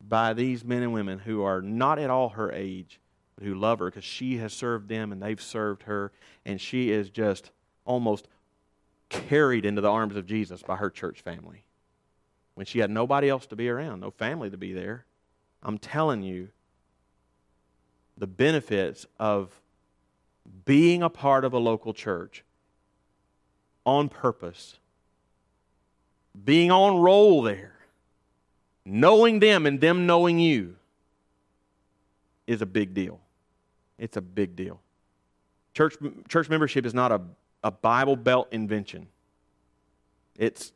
by 0.00 0.32
these 0.32 0.64
men 0.64 0.82
and 0.82 0.92
women 0.92 1.18
who 1.18 1.42
are 1.42 1.60
not 1.60 1.98
at 1.98 2.10
all 2.10 2.30
her 2.30 2.52
age, 2.52 3.00
but 3.34 3.44
who 3.44 3.54
love 3.54 3.80
her 3.80 3.86
because 3.86 4.04
she 4.04 4.38
has 4.38 4.52
served 4.52 4.88
them 4.88 5.12
and 5.12 5.22
they've 5.22 5.40
served 5.40 5.84
her. 5.84 6.12
And 6.44 6.60
she 6.60 6.90
is 6.90 7.10
just 7.10 7.50
almost 7.84 8.28
carried 9.08 9.64
into 9.64 9.80
the 9.80 9.90
arms 9.90 10.16
of 10.16 10.26
Jesus 10.26 10.62
by 10.62 10.76
her 10.76 10.90
church 10.90 11.20
family 11.20 11.64
when 12.54 12.66
she 12.66 12.78
had 12.78 12.90
nobody 12.90 13.28
else 13.28 13.46
to 13.46 13.56
be 13.56 13.68
around, 13.68 14.00
no 14.00 14.10
family 14.10 14.50
to 14.50 14.56
be 14.56 14.72
there. 14.72 15.04
I'm 15.62 15.78
telling 15.78 16.22
you, 16.22 16.48
the 18.16 18.26
benefits 18.26 19.06
of 19.18 19.60
being 20.64 21.02
a 21.02 21.10
part 21.10 21.44
of 21.44 21.52
a 21.52 21.58
local 21.58 21.92
church 21.92 22.44
on 23.84 24.08
purpose, 24.08 24.78
being 26.44 26.70
on 26.70 26.98
roll 26.98 27.42
there, 27.42 27.76
knowing 28.84 29.38
them 29.40 29.66
and 29.66 29.80
them 29.80 30.06
knowing 30.06 30.38
you 30.38 30.76
is 32.46 32.62
a 32.62 32.66
big 32.66 32.94
deal. 32.94 33.20
It's 33.98 34.16
a 34.16 34.22
big 34.22 34.56
deal. 34.56 34.80
Church, 35.74 35.96
church 36.28 36.48
membership 36.48 36.86
is 36.86 36.94
not 36.94 37.12
a, 37.12 37.20
a 37.66 37.70
Bible 37.72 38.14
Belt 38.14 38.46
invention. 38.52 39.08
It's, 40.38 40.72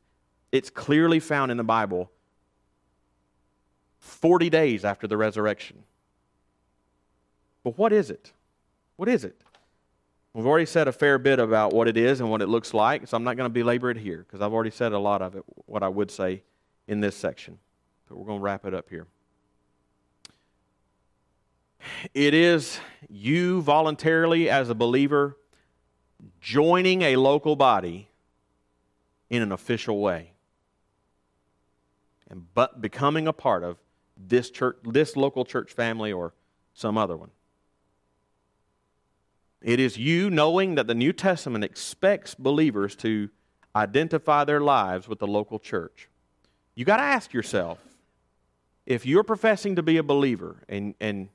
it's 0.50 0.70
clearly 0.70 1.20
found 1.20 1.52
in 1.52 1.56
the 1.56 1.64
Bible 1.64 2.10
40 4.00 4.50
days 4.50 4.84
after 4.84 5.06
the 5.06 5.16
resurrection. 5.16 5.84
But 7.62 7.78
what 7.78 7.92
is 7.92 8.10
it? 8.10 8.32
What 8.96 9.08
is 9.08 9.22
it? 9.22 9.40
We've 10.34 10.46
already 10.46 10.66
said 10.66 10.88
a 10.88 10.92
fair 10.92 11.16
bit 11.18 11.38
about 11.38 11.72
what 11.72 11.86
it 11.86 11.96
is 11.96 12.18
and 12.18 12.28
what 12.28 12.42
it 12.42 12.48
looks 12.48 12.74
like, 12.74 13.06
so 13.06 13.16
I'm 13.16 13.22
not 13.22 13.36
going 13.36 13.48
to 13.48 13.54
belabor 13.54 13.90
it 13.90 13.96
here 13.96 14.18
because 14.26 14.40
I've 14.40 14.52
already 14.52 14.70
said 14.70 14.92
a 14.92 14.98
lot 14.98 15.22
of 15.22 15.36
it, 15.36 15.44
what 15.66 15.84
I 15.84 15.88
would 15.88 16.10
say 16.10 16.42
in 16.88 17.00
this 17.00 17.14
section. 17.14 17.56
But 18.08 18.18
we're 18.18 18.26
going 18.26 18.40
to 18.40 18.42
wrap 18.42 18.64
it 18.64 18.74
up 18.74 18.90
here. 18.90 19.06
It 22.14 22.34
is 22.34 22.80
you 23.08 23.62
voluntarily, 23.62 24.50
as 24.50 24.70
a 24.70 24.74
believer, 24.74 25.36
joining 26.40 27.02
a 27.02 27.16
local 27.16 27.56
body 27.56 28.08
in 29.28 29.42
an 29.42 29.52
official 29.52 30.00
way 30.00 30.32
and 32.30 32.46
but 32.54 32.80
becoming 32.80 33.26
a 33.26 33.32
part 33.32 33.64
of 33.64 33.76
this 34.16 34.50
church, 34.50 34.76
this 34.84 35.16
local 35.16 35.44
church 35.44 35.72
family 35.72 36.12
or 36.12 36.32
some 36.72 36.96
other 36.96 37.16
one. 37.16 37.30
It 39.60 39.80
is 39.80 39.98
you 39.98 40.30
knowing 40.30 40.76
that 40.76 40.86
the 40.86 40.94
New 40.94 41.12
Testament 41.12 41.64
expects 41.64 42.34
believers 42.34 42.96
to 42.96 43.28
identify 43.76 44.44
their 44.44 44.60
lives 44.60 45.08
with 45.08 45.18
the 45.18 45.26
local 45.26 45.58
church. 45.58 46.08
You 46.74 46.84
got 46.84 46.96
to 46.96 47.02
ask 47.02 47.32
yourself 47.32 47.78
if 48.86 49.04
you're 49.04 49.24
professing 49.24 49.76
to 49.76 49.82
be 49.82 49.98
a 49.98 50.02
believer 50.02 50.62
and, 50.68 50.94
and, 51.00 51.28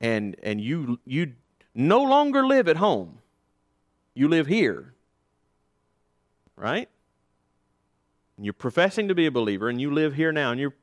and, 0.00 0.36
and 0.42 0.60
you, 0.60 1.00
you 1.06 1.32
no 1.74 2.02
longer 2.02 2.46
live 2.46 2.68
at 2.68 2.76
home, 2.76 3.18
you 4.16 4.28
live 4.28 4.46
here, 4.46 4.94
right? 6.56 6.88
And 8.36 8.46
you're 8.46 8.54
professing 8.54 9.08
to 9.08 9.14
be 9.14 9.26
a 9.26 9.30
believer 9.30 9.68
and 9.68 9.78
you 9.78 9.92
live 9.92 10.14
here 10.14 10.32
now 10.32 10.50
and 10.50 10.58
you're 10.58 10.74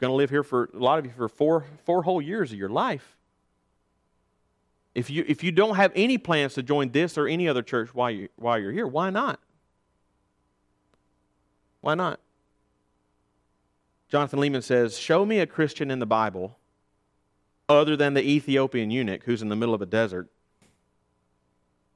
going 0.00 0.10
to 0.10 0.14
live 0.14 0.30
here 0.30 0.44
for 0.44 0.70
a 0.72 0.78
lot 0.78 1.00
of 1.00 1.04
you 1.04 1.12
for 1.16 1.28
four, 1.28 1.66
four 1.84 2.04
whole 2.04 2.22
years 2.22 2.52
of 2.52 2.58
your 2.58 2.68
life. 2.68 3.16
If 4.94 5.10
you, 5.10 5.24
if 5.26 5.42
you 5.42 5.50
don't 5.50 5.74
have 5.74 5.90
any 5.96 6.16
plans 6.16 6.54
to 6.54 6.62
join 6.62 6.92
this 6.92 7.18
or 7.18 7.26
any 7.26 7.48
other 7.48 7.62
church 7.62 7.92
while, 7.92 8.10
you, 8.10 8.28
while 8.36 8.56
you're 8.56 8.72
here, 8.72 8.86
why 8.86 9.10
not? 9.10 9.40
Why 11.80 11.96
not? 11.96 12.20
Jonathan 14.08 14.38
Leeman 14.38 14.62
says, 14.62 14.96
Show 14.96 15.26
me 15.26 15.40
a 15.40 15.46
Christian 15.46 15.90
in 15.90 15.98
the 15.98 16.06
Bible 16.06 16.56
other 17.68 17.96
than 17.96 18.14
the 18.14 18.22
Ethiopian 18.22 18.92
eunuch 18.92 19.24
who's 19.24 19.42
in 19.42 19.48
the 19.48 19.56
middle 19.56 19.74
of 19.74 19.82
a 19.82 19.86
desert 19.86 20.30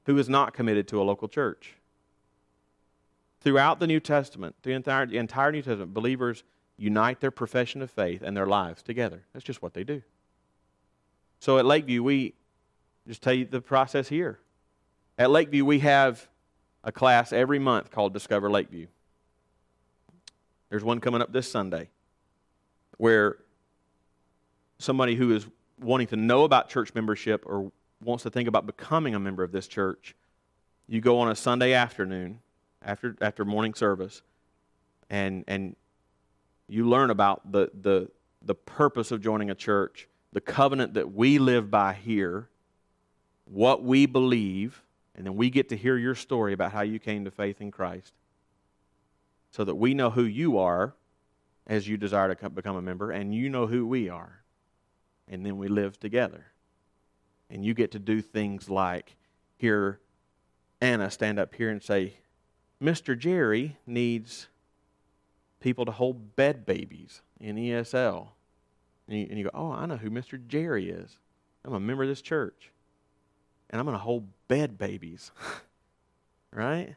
who 0.09 0.17
is 0.17 0.27
not 0.27 0.55
committed 0.55 0.87
to 0.87 0.99
a 0.99 1.03
local 1.03 1.27
church. 1.27 1.75
Throughout 3.41 3.79
the 3.79 3.85
New 3.85 3.99
Testament, 3.99 4.55
the 4.63 4.71
entire, 4.71 5.05
the 5.05 5.19
entire 5.19 5.51
New 5.51 5.61
Testament, 5.61 5.93
believers 5.93 6.43
unite 6.77 7.19
their 7.19 7.29
profession 7.29 7.83
of 7.83 7.91
faith 7.91 8.23
and 8.23 8.35
their 8.35 8.47
lives 8.47 8.81
together. 8.81 9.21
That's 9.33 9.45
just 9.45 9.61
what 9.61 9.75
they 9.75 9.83
do. 9.83 10.01
So 11.39 11.59
at 11.59 11.65
Lakeview, 11.65 12.01
we 12.01 12.33
just 13.07 13.21
tell 13.21 13.33
you 13.33 13.45
the 13.45 13.61
process 13.61 14.09
here. 14.09 14.39
At 15.19 15.29
Lakeview, 15.29 15.63
we 15.63 15.77
have 15.81 16.27
a 16.83 16.91
class 16.91 17.31
every 17.31 17.59
month 17.59 17.91
called 17.91 18.11
Discover 18.11 18.49
Lakeview. 18.49 18.87
There's 20.71 20.83
one 20.83 21.01
coming 21.01 21.21
up 21.21 21.31
this 21.31 21.51
Sunday 21.51 21.87
where 22.97 23.37
somebody 24.79 25.13
who 25.13 25.35
is 25.35 25.45
wanting 25.79 26.07
to 26.07 26.15
know 26.15 26.45
about 26.45 26.67
church 26.67 26.95
membership 26.95 27.43
or 27.45 27.71
wants 28.01 28.23
to 28.23 28.29
think 28.29 28.47
about 28.47 28.65
becoming 28.65 29.15
a 29.15 29.19
member 29.19 29.43
of 29.43 29.51
this 29.51 29.67
church, 29.67 30.15
you 30.87 31.01
go 31.01 31.19
on 31.19 31.29
a 31.29 31.35
Sunday 31.35 31.73
afternoon 31.73 32.39
after, 32.81 33.15
after 33.21 33.45
morning 33.45 33.73
service 33.73 34.21
and, 35.09 35.43
and 35.47 35.75
you 36.67 36.87
learn 36.87 37.09
about 37.09 37.51
the, 37.51 37.69
the, 37.81 38.09
the 38.41 38.55
purpose 38.55 39.11
of 39.11 39.21
joining 39.21 39.49
a 39.49 39.55
church, 39.55 40.07
the 40.31 40.41
covenant 40.41 40.93
that 40.93 41.13
we 41.13 41.39
live 41.39 41.69
by 41.69 41.93
here, 41.93 42.49
what 43.45 43.83
we 43.83 44.05
believe, 44.05 44.83
and 45.15 45.25
then 45.25 45.35
we 45.35 45.49
get 45.49 45.69
to 45.69 45.77
hear 45.77 45.97
your 45.97 46.15
story 46.15 46.53
about 46.53 46.71
how 46.71 46.81
you 46.81 46.99
came 46.99 47.25
to 47.25 47.31
faith 47.31 47.59
in 47.59 47.71
Christ 47.71 48.13
so 49.51 49.63
that 49.63 49.75
we 49.75 49.93
know 49.93 50.11
who 50.11 50.23
you 50.23 50.59
are 50.59 50.93
as 51.67 51.87
you 51.87 51.97
desire 51.97 52.33
to 52.33 52.49
become 52.49 52.75
a 52.75 52.81
member, 52.81 53.11
and 53.11 53.33
you 53.33 53.47
know 53.47 53.67
who 53.67 53.85
we 53.85 54.09
are. 54.09 54.41
And 55.27 55.45
then 55.45 55.57
we 55.57 55.67
live 55.67 55.99
together. 55.99 56.45
And 57.49 57.65
you 57.65 57.73
get 57.73 57.91
to 57.91 57.99
do 57.99 58.21
things 58.21 58.69
like 58.69 59.15
hear 59.57 59.99
Anna 60.81 61.11
stand 61.11 61.39
up 61.39 61.55
here 61.55 61.69
and 61.69 61.81
say, 61.81 62.13
Mr. 62.81 63.17
Jerry 63.17 63.77
needs 63.85 64.47
people 65.59 65.85
to 65.85 65.91
hold 65.91 66.35
bed 66.35 66.65
babies 66.65 67.21
in 67.39 67.55
ESL. 67.55 68.27
And 69.07 69.19
you, 69.19 69.27
and 69.29 69.37
you 69.37 69.43
go, 69.45 69.51
oh, 69.53 69.71
I 69.71 69.85
know 69.85 69.97
who 69.97 70.09
Mr. 70.09 70.39
Jerry 70.47 70.89
is. 70.89 71.17
I'm 71.65 71.73
a 71.73 71.79
member 71.79 72.03
of 72.03 72.09
this 72.09 72.21
church. 72.21 72.71
And 73.69 73.79
I'm 73.79 73.85
going 73.85 73.97
to 73.97 74.03
hold 74.03 74.27
bed 74.47 74.77
babies. 74.77 75.31
right? 76.53 76.95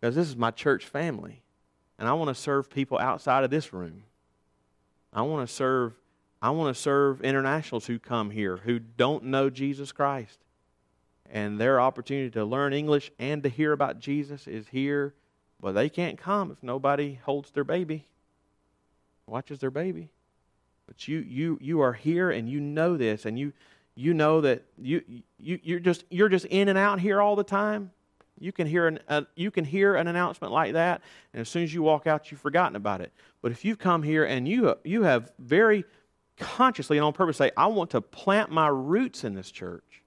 Because 0.00 0.14
this 0.14 0.28
is 0.28 0.36
my 0.36 0.50
church 0.50 0.86
family. 0.86 1.42
And 1.98 2.08
I 2.08 2.12
want 2.12 2.28
to 2.28 2.34
serve 2.34 2.70
people 2.70 2.98
outside 2.98 3.44
of 3.44 3.50
this 3.50 3.72
room. 3.72 4.04
I 5.12 5.22
want 5.22 5.46
to 5.46 5.52
serve 5.52 5.94
I 6.42 6.50
want 6.50 6.74
to 6.74 6.82
serve 6.82 7.22
internationals 7.22 7.86
who 7.86 7.98
come 7.98 8.30
here 8.30 8.58
who 8.58 8.78
don't 8.78 9.24
know 9.24 9.48
Jesus 9.48 9.92
Christ. 9.92 10.38
And 11.30 11.58
their 11.58 11.80
opportunity 11.80 12.28
to 12.32 12.44
learn 12.44 12.74
English 12.74 13.10
and 13.18 13.42
to 13.44 13.48
hear 13.48 13.72
about 13.72 14.00
Jesus 14.00 14.46
is 14.46 14.68
here 14.68 15.14
but 15.62 15.72
they 15.72 15.88
can't 15.88 16.18
come 16.18 16.50
if 16.50 16.60
nobody 16.60 17.20
holds 17.24 17.52
their 17.52 17.64
baby, 17.64 18.04
watches 19.26 19.60
their 19.60 19.70
baby. 19.70 20.10
But 20.86 21.06
you, 21.06 21.20
you, 21.20 21.56
you 21.62 21.80
are 21.80 21.92
here 21.92 22.32
and 22.32 22.48
you 22.48 22.60
know 22.60 22.96
this, 22.96 23.24
and 23.24 23.38
you, 23.38 23.52
you 23.94 24.12
know 24.12 24.40
that 24.40 24.64
you, 24.76 25.02
you, 25.38 25.60
you're, 25.62 25.78
just, 25.78 26.04
you're 26.10 26.28
just 26.28 26.46
in 26.46 26.68
and 26.68 26.76
out 26.76 26.98
here 26.98 27.22
all 27.22 27.36
the 27.36 27.44
time. 27.44 27.92
You 28.40 28.50
can, 28.50 28.66
hear 28.66 28.88
an, 28.88 28.98
uh, 29.08 29.22
you 29.36 29.52
can 29.52 29.64
hear 29.64 29.94
an 29.94 30.08
announcement 30.08 30.52
like 30.52 30.72
that, 30.72 31.00
and 31.32 31.42
as 31.42 31.48
soon 31.48 31.62
as 31.62 31.72
you 31.72 31.82
walk 31.84 32.08
out, 32.08 32.32
you've 32.32 32.40
forgotten 32.40 32.74
about 32.74 33.00
it. 33.00 33.12
But 33.40 33.52
if 33.52 33.64
you've 33.64 33.78
come 33.78 34.02
here 34.02 34.24
and 34.24 34.48
you, 34.48 34.74
you 34.82 35.04
have 35.04 35.30
very 35.38 35.84
consciously 36.38 36.96
and 36.96 37.04
on 37.04 37.12
purpose 37.12 37.36
say, 37.36 37.50
I 37.56 37.66
want 37.66 37.90
to 37.90 38.00
plant 38.00 38.50
my 38.50 38.68
roots 38.68 39.24
in 39.24 39.34
this 39.34 39.50
church, 39.50 40.02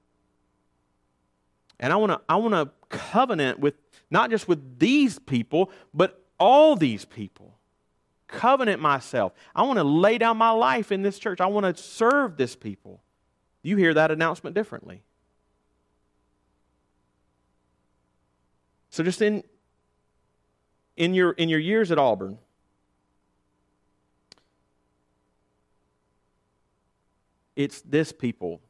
and 1.80 1.92
I 1.92 1.96
want 1.98 2.12
to 2.12 2.22
I 2.28 2.36
want 2.38 2.54
to 2.54 2.70
covenant 2.90 3.60
with 3.60 3.76
not 4.10 4.30
just 4.30 4.48
with 4.48 4.80
these 4.80 5.20
people, 5.20 5.72
but 5.94 6.24
all 6.40 6.76
these 6.76 7.06
people. 7.06 7.58
Covenant 8.28 8.82
myself. 8.82 9.34
I 9.56 9.64
want 9.64 9.78
to 9.78 9.84
lay 9.84 10.18
down 10.18 10.38
my 10.38 10.50
life 10.50 10.92
in 10.92 11.04
this 11.04 11.20
church. 11.20 11.40
I 11.40 11.46
want 11.46 11.76
to 11.76 11.82
serve 11.82 12.38
this 12.38 12.56
people. 12.56 13.02
You 13.62 13.78
hear 13.78 13.94
that 13.94 14.12
announcement 14.12 14.56
differently. 14.56 15.04
So 18.90 19.04
just 19.04 19.22
in 19.22 19.44
in 20.96 21.14
your 21.14 21.32
in 21.32 21.50
your 21.50 21.60
years 21.60 21.92
at 21.92 22.00
Auburn, 22.00 22.38
it's 27.56 27.82
this 27.82 28.12
people 28.12 28.62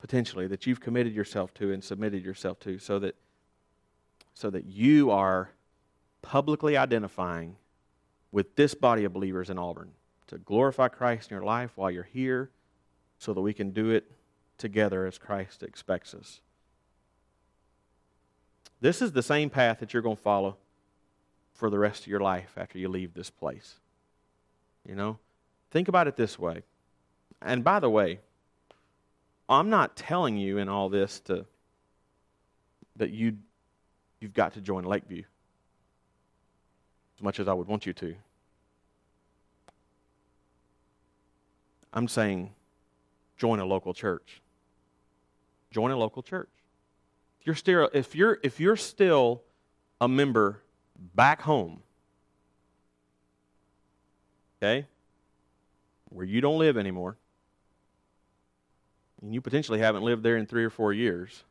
potentially 0.00 0.46
that 0.46 0.66
you've 0.66 0.80
committed 0.80 1.12
yourself 1.12 1.52
to 1.54 1.72
and 1.72 1.82
submitted 1.82 2.24
yourself 2.24 2.58
to 2.60 2.78
so 2.78 2.98
that 2.98 3.16
so 4.34 4.50
that 4.50 4.66
you 4.66 5.10
are 5.10 5.50
publicly 6.22 6.76
identifying 6.76 7.56
with 8.30 8.54
this 8.54 8.74
body 8.74 9.04
of 9.04 9.12
believers 9.12 9.50
in 9.50 9.58
Auburn 9.58 9.90
to 10.28 10.38
glorify 10.38 10.86
Christ 10.86 11.30
in 11.30 11.34
your 11.34 11.44
life 11.44 11.72
while 11.74 11.90
you're 11.90 12.04
here 12.04 12.50
so 13.18 13.34
that 13.34 13.40
we 13.40 13.52
can 13.52 13.70
do 13.70 13.90
it 13.90 14.10
together 14.56 15.06
as 15.06 15.18
Christ 15.18 15.62
expects 15.64 16.14
us. 16.14 16.40
This 18.80 19.02
is 19.02 19.12
the 19.12 19.22
same 19.22 19.50
path 19.50 19.80
that 19.80 19.92
you're 19.92 20.02
going 20.02 20.16
to 20.16 20.22
follow 20.22 20.56
for 21.52 21.68
the 21.68 21.78
rest 21.78 22.02
of 22.02 22.06
your 22.06 22.20
life 22.20 22.54
after 22.56 22.78
you 22.78 22.88
leave 22.88 23.14
this 23.14 23.30
place. 23.30 23.80
You 24.86 24.94
know? 24.94 25.18
Think 25.70 25.88
about 25.88 26.06
it 26.06 26.16
this 26.16 26.38
way. 26.38 26.62
And 27.40 27.62
by 27.62 27.80
the 27.80 27.90
way, 27.90 28.20
I'm 29.48 29.70
not 29.70 29.96
telling 29.96 30.36
you 30.36 30.58
in 30.58 30.68
all 30.68 30.88
this 30.88 31.20
to 31.20 31.46
that 32.96 33.10
you 33.10 33.38
you've 34.20 34.34
got 34.34 34.54
to 34.54 34.60
join 34.60 34.84
Lakeview 34.84 35.22
as 37.16 37.22
much 37.22 37.40
as 37.40 37.48
I 37.48 37.52
would 37.52 37.68
want 37.68 37.86
you 37.86 37.92
to. 37.94 38.14
I'm 41.92 42.08
saying 42.08 42.52
join 43.36 43.60
a 43.60 43.64
local 43.64 43.94
church. 43.94 44.42
Join 45.70 45.90
a 45.90 45.96
local 45.96 46.22
church. 46.22 46.50
If 47.40 47.46
you're 47.46 47.54
still 47.56 47.88
if 47.92 48.14
you're 48.14 48.38
if 48.42 48.60
you're 48.60 48.76
still 48.76 49.42
a 50.00 50.08
member 50.08 50.62
back 51.14 51.40
home, 51.42 51.82
okay, 54.60 54.86
where 56.10 56.26
you 56.26 56.40
don't 56.40 56.58
live 56.58 56.76
anymore, 56.76 57.16
and 59.20 59.34
you 59.34 59.40
potentially 59.40 59.78
haven't 59.78 60.02
lived 60.02 60.22
there 60.22 60.36
in 60.36 60.46
three 60.46 60.64
or 60.64 60.70
four 60.70 60.92
years, 60.92 61.44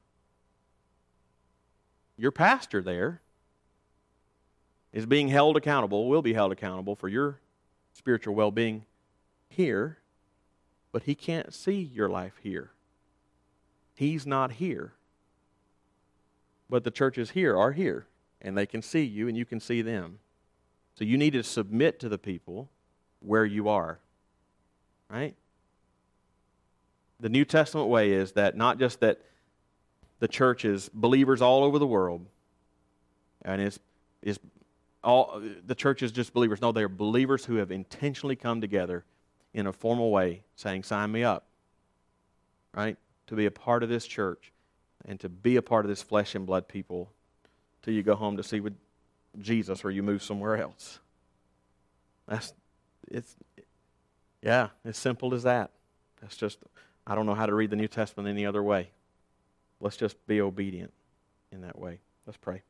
your 2.17 2.31
pastor 2.31 2.81
there 2.81 3.21
is 4.93 5.05
being 5.05 5.27
held 5.27 5.57
accountable, 5.57 6.07
will 6.07 6.21
be 6.21 6.33
held 6.33 6.51
accountable 6.51 6.95
for 6.95 7.07
your 7.07 7.39
spiritual 7.93 8.33
well 8.33 8.51
being 8.51 8.85
here, 9.49 9.97
but 10.91 11.03
he 11.03 11.15
can't 11.15 11.53
see 11.53 11.91
your 11.93 12.09
life 12.09 12.39
here. 12.41 12.71
He's 13.93 14.25
not 14.25 14.53
here. 14.53 14.93
But 16.69 16.83
the 16.83 16.91
churches 16.91 17.31
here 17.31 17.57
are 17.57 17.71
here, 17.71 18.07
and 18.41 18.57
they 18.57 18.65
can 18.65 18.81
see 18.81 19.03
you, 19.03 19.27
and 19.27 19.37
you 19.37 19.45
can 19.45 19.59
see 19.59 19.81
them. 19.81 20.19
So 20.95 21.03
you 21.05 21.17
need 21.17 21.33
to 21.33 21.43
submit 21.43 21.99
to 21.99 22.09
the 22.09 22.17
people 22.17 22.69
where 23.19 23.45
you 23.45 23.69
are. 23.69 23.99
Right? 25.09 25.35
The 27.19 27.29
New 27.29 27.45
Testament 27.45 27.89
way 27.89 28.11
is 28.11 28.33
that 28.33 28.55
not 28.55 28.79
just 28.79 28.99
that 28.99 29.21
the 30.19 30.27
church 30.27 30.65
is 30.65 30.89
believers 30.93 31.41
all 31.41 31.63
over 31.63 31.79
the 31.79 31.87
world, 31.87 32.25
and 33.43 33.61
is 33.61 33.79
is 34.21 34.39
all 35.03 35.41
the 35.65 35.75
church 35.75 36.03
is 36.03 36.11
just 36.11 36.33
believers. 36.33 36.61
No, 36.61 36.71
they 36.71 36.83
are 36.83 36.89
believers 36.89 37.45
who 37.45 37.55
have 37.55 37.71
intentionally 37.71 38.35
come 38.35 38.61
together 38.61 39.05
in 39.53 39.67
a 39.67 39.73
formal 39.73 40.11
way, 40.11 40.43
saying, 40.55 40.83
"Sign 40.83 41.11
me 41.11 41.23
up." 41.23 41.45
Right 42.73 42.97
to 43.27 43.35
be 43.35 43.45
a 43.45 43.51
part 43.51 43.83
of 43.83 43.89
this 43.89 44.07
church 44.07 44.51
and 45.05 45.19
to 45.19 45.29
be 45.29 45.57
a 45.57 45.61
part 45.61 45.85
of 45.85 45.89
this 45.89 46.01
flesh 46.01 46.33
and 46.33 46.45
blood 46.45 46.67
people 46.67 47.11
till 47.81 47.93
you 47.93 48.01
go 48.01 48.15
home 48.15 48.37
to 48.37 48.43
see 48.43 48.59
with 48.59 48.75
Jesus 49.39 49.85
or 49.85 49.91
you 49.91 50.01
move 50.01 50.23
somewhere 50.23 50.57
else. 50.57 50.99
That's 52.27 52.53
it's 53.09 53.35
yeah, 54.41 54.69
as 54.85 54.97
simple 54.97 55.33
as 55.33 55.43
that. 55.43 55.71
That's 56.21 56.35
just 56.35 56.59
I 57.07 57.15
don't 57.15 57.25
know 57.25 57.35
how 57.35 57.45
to 57.45 57.55
read 57.55 57.69
the 57.69 57.77
New 57.77 57.87
Testament 57.87 58.27
any 58.27 58.45
other 58.45 58.61
way. 58.61 58.89
Let's 59.79 59.95
just 59.95 60.27
be 60.27 60.41
obedient 60.41 60.91
in 61.51 61.61
that 61.61 61.79
way. 61.79 61.99
Let's 62.25 62.37
pray. 62.37 62.63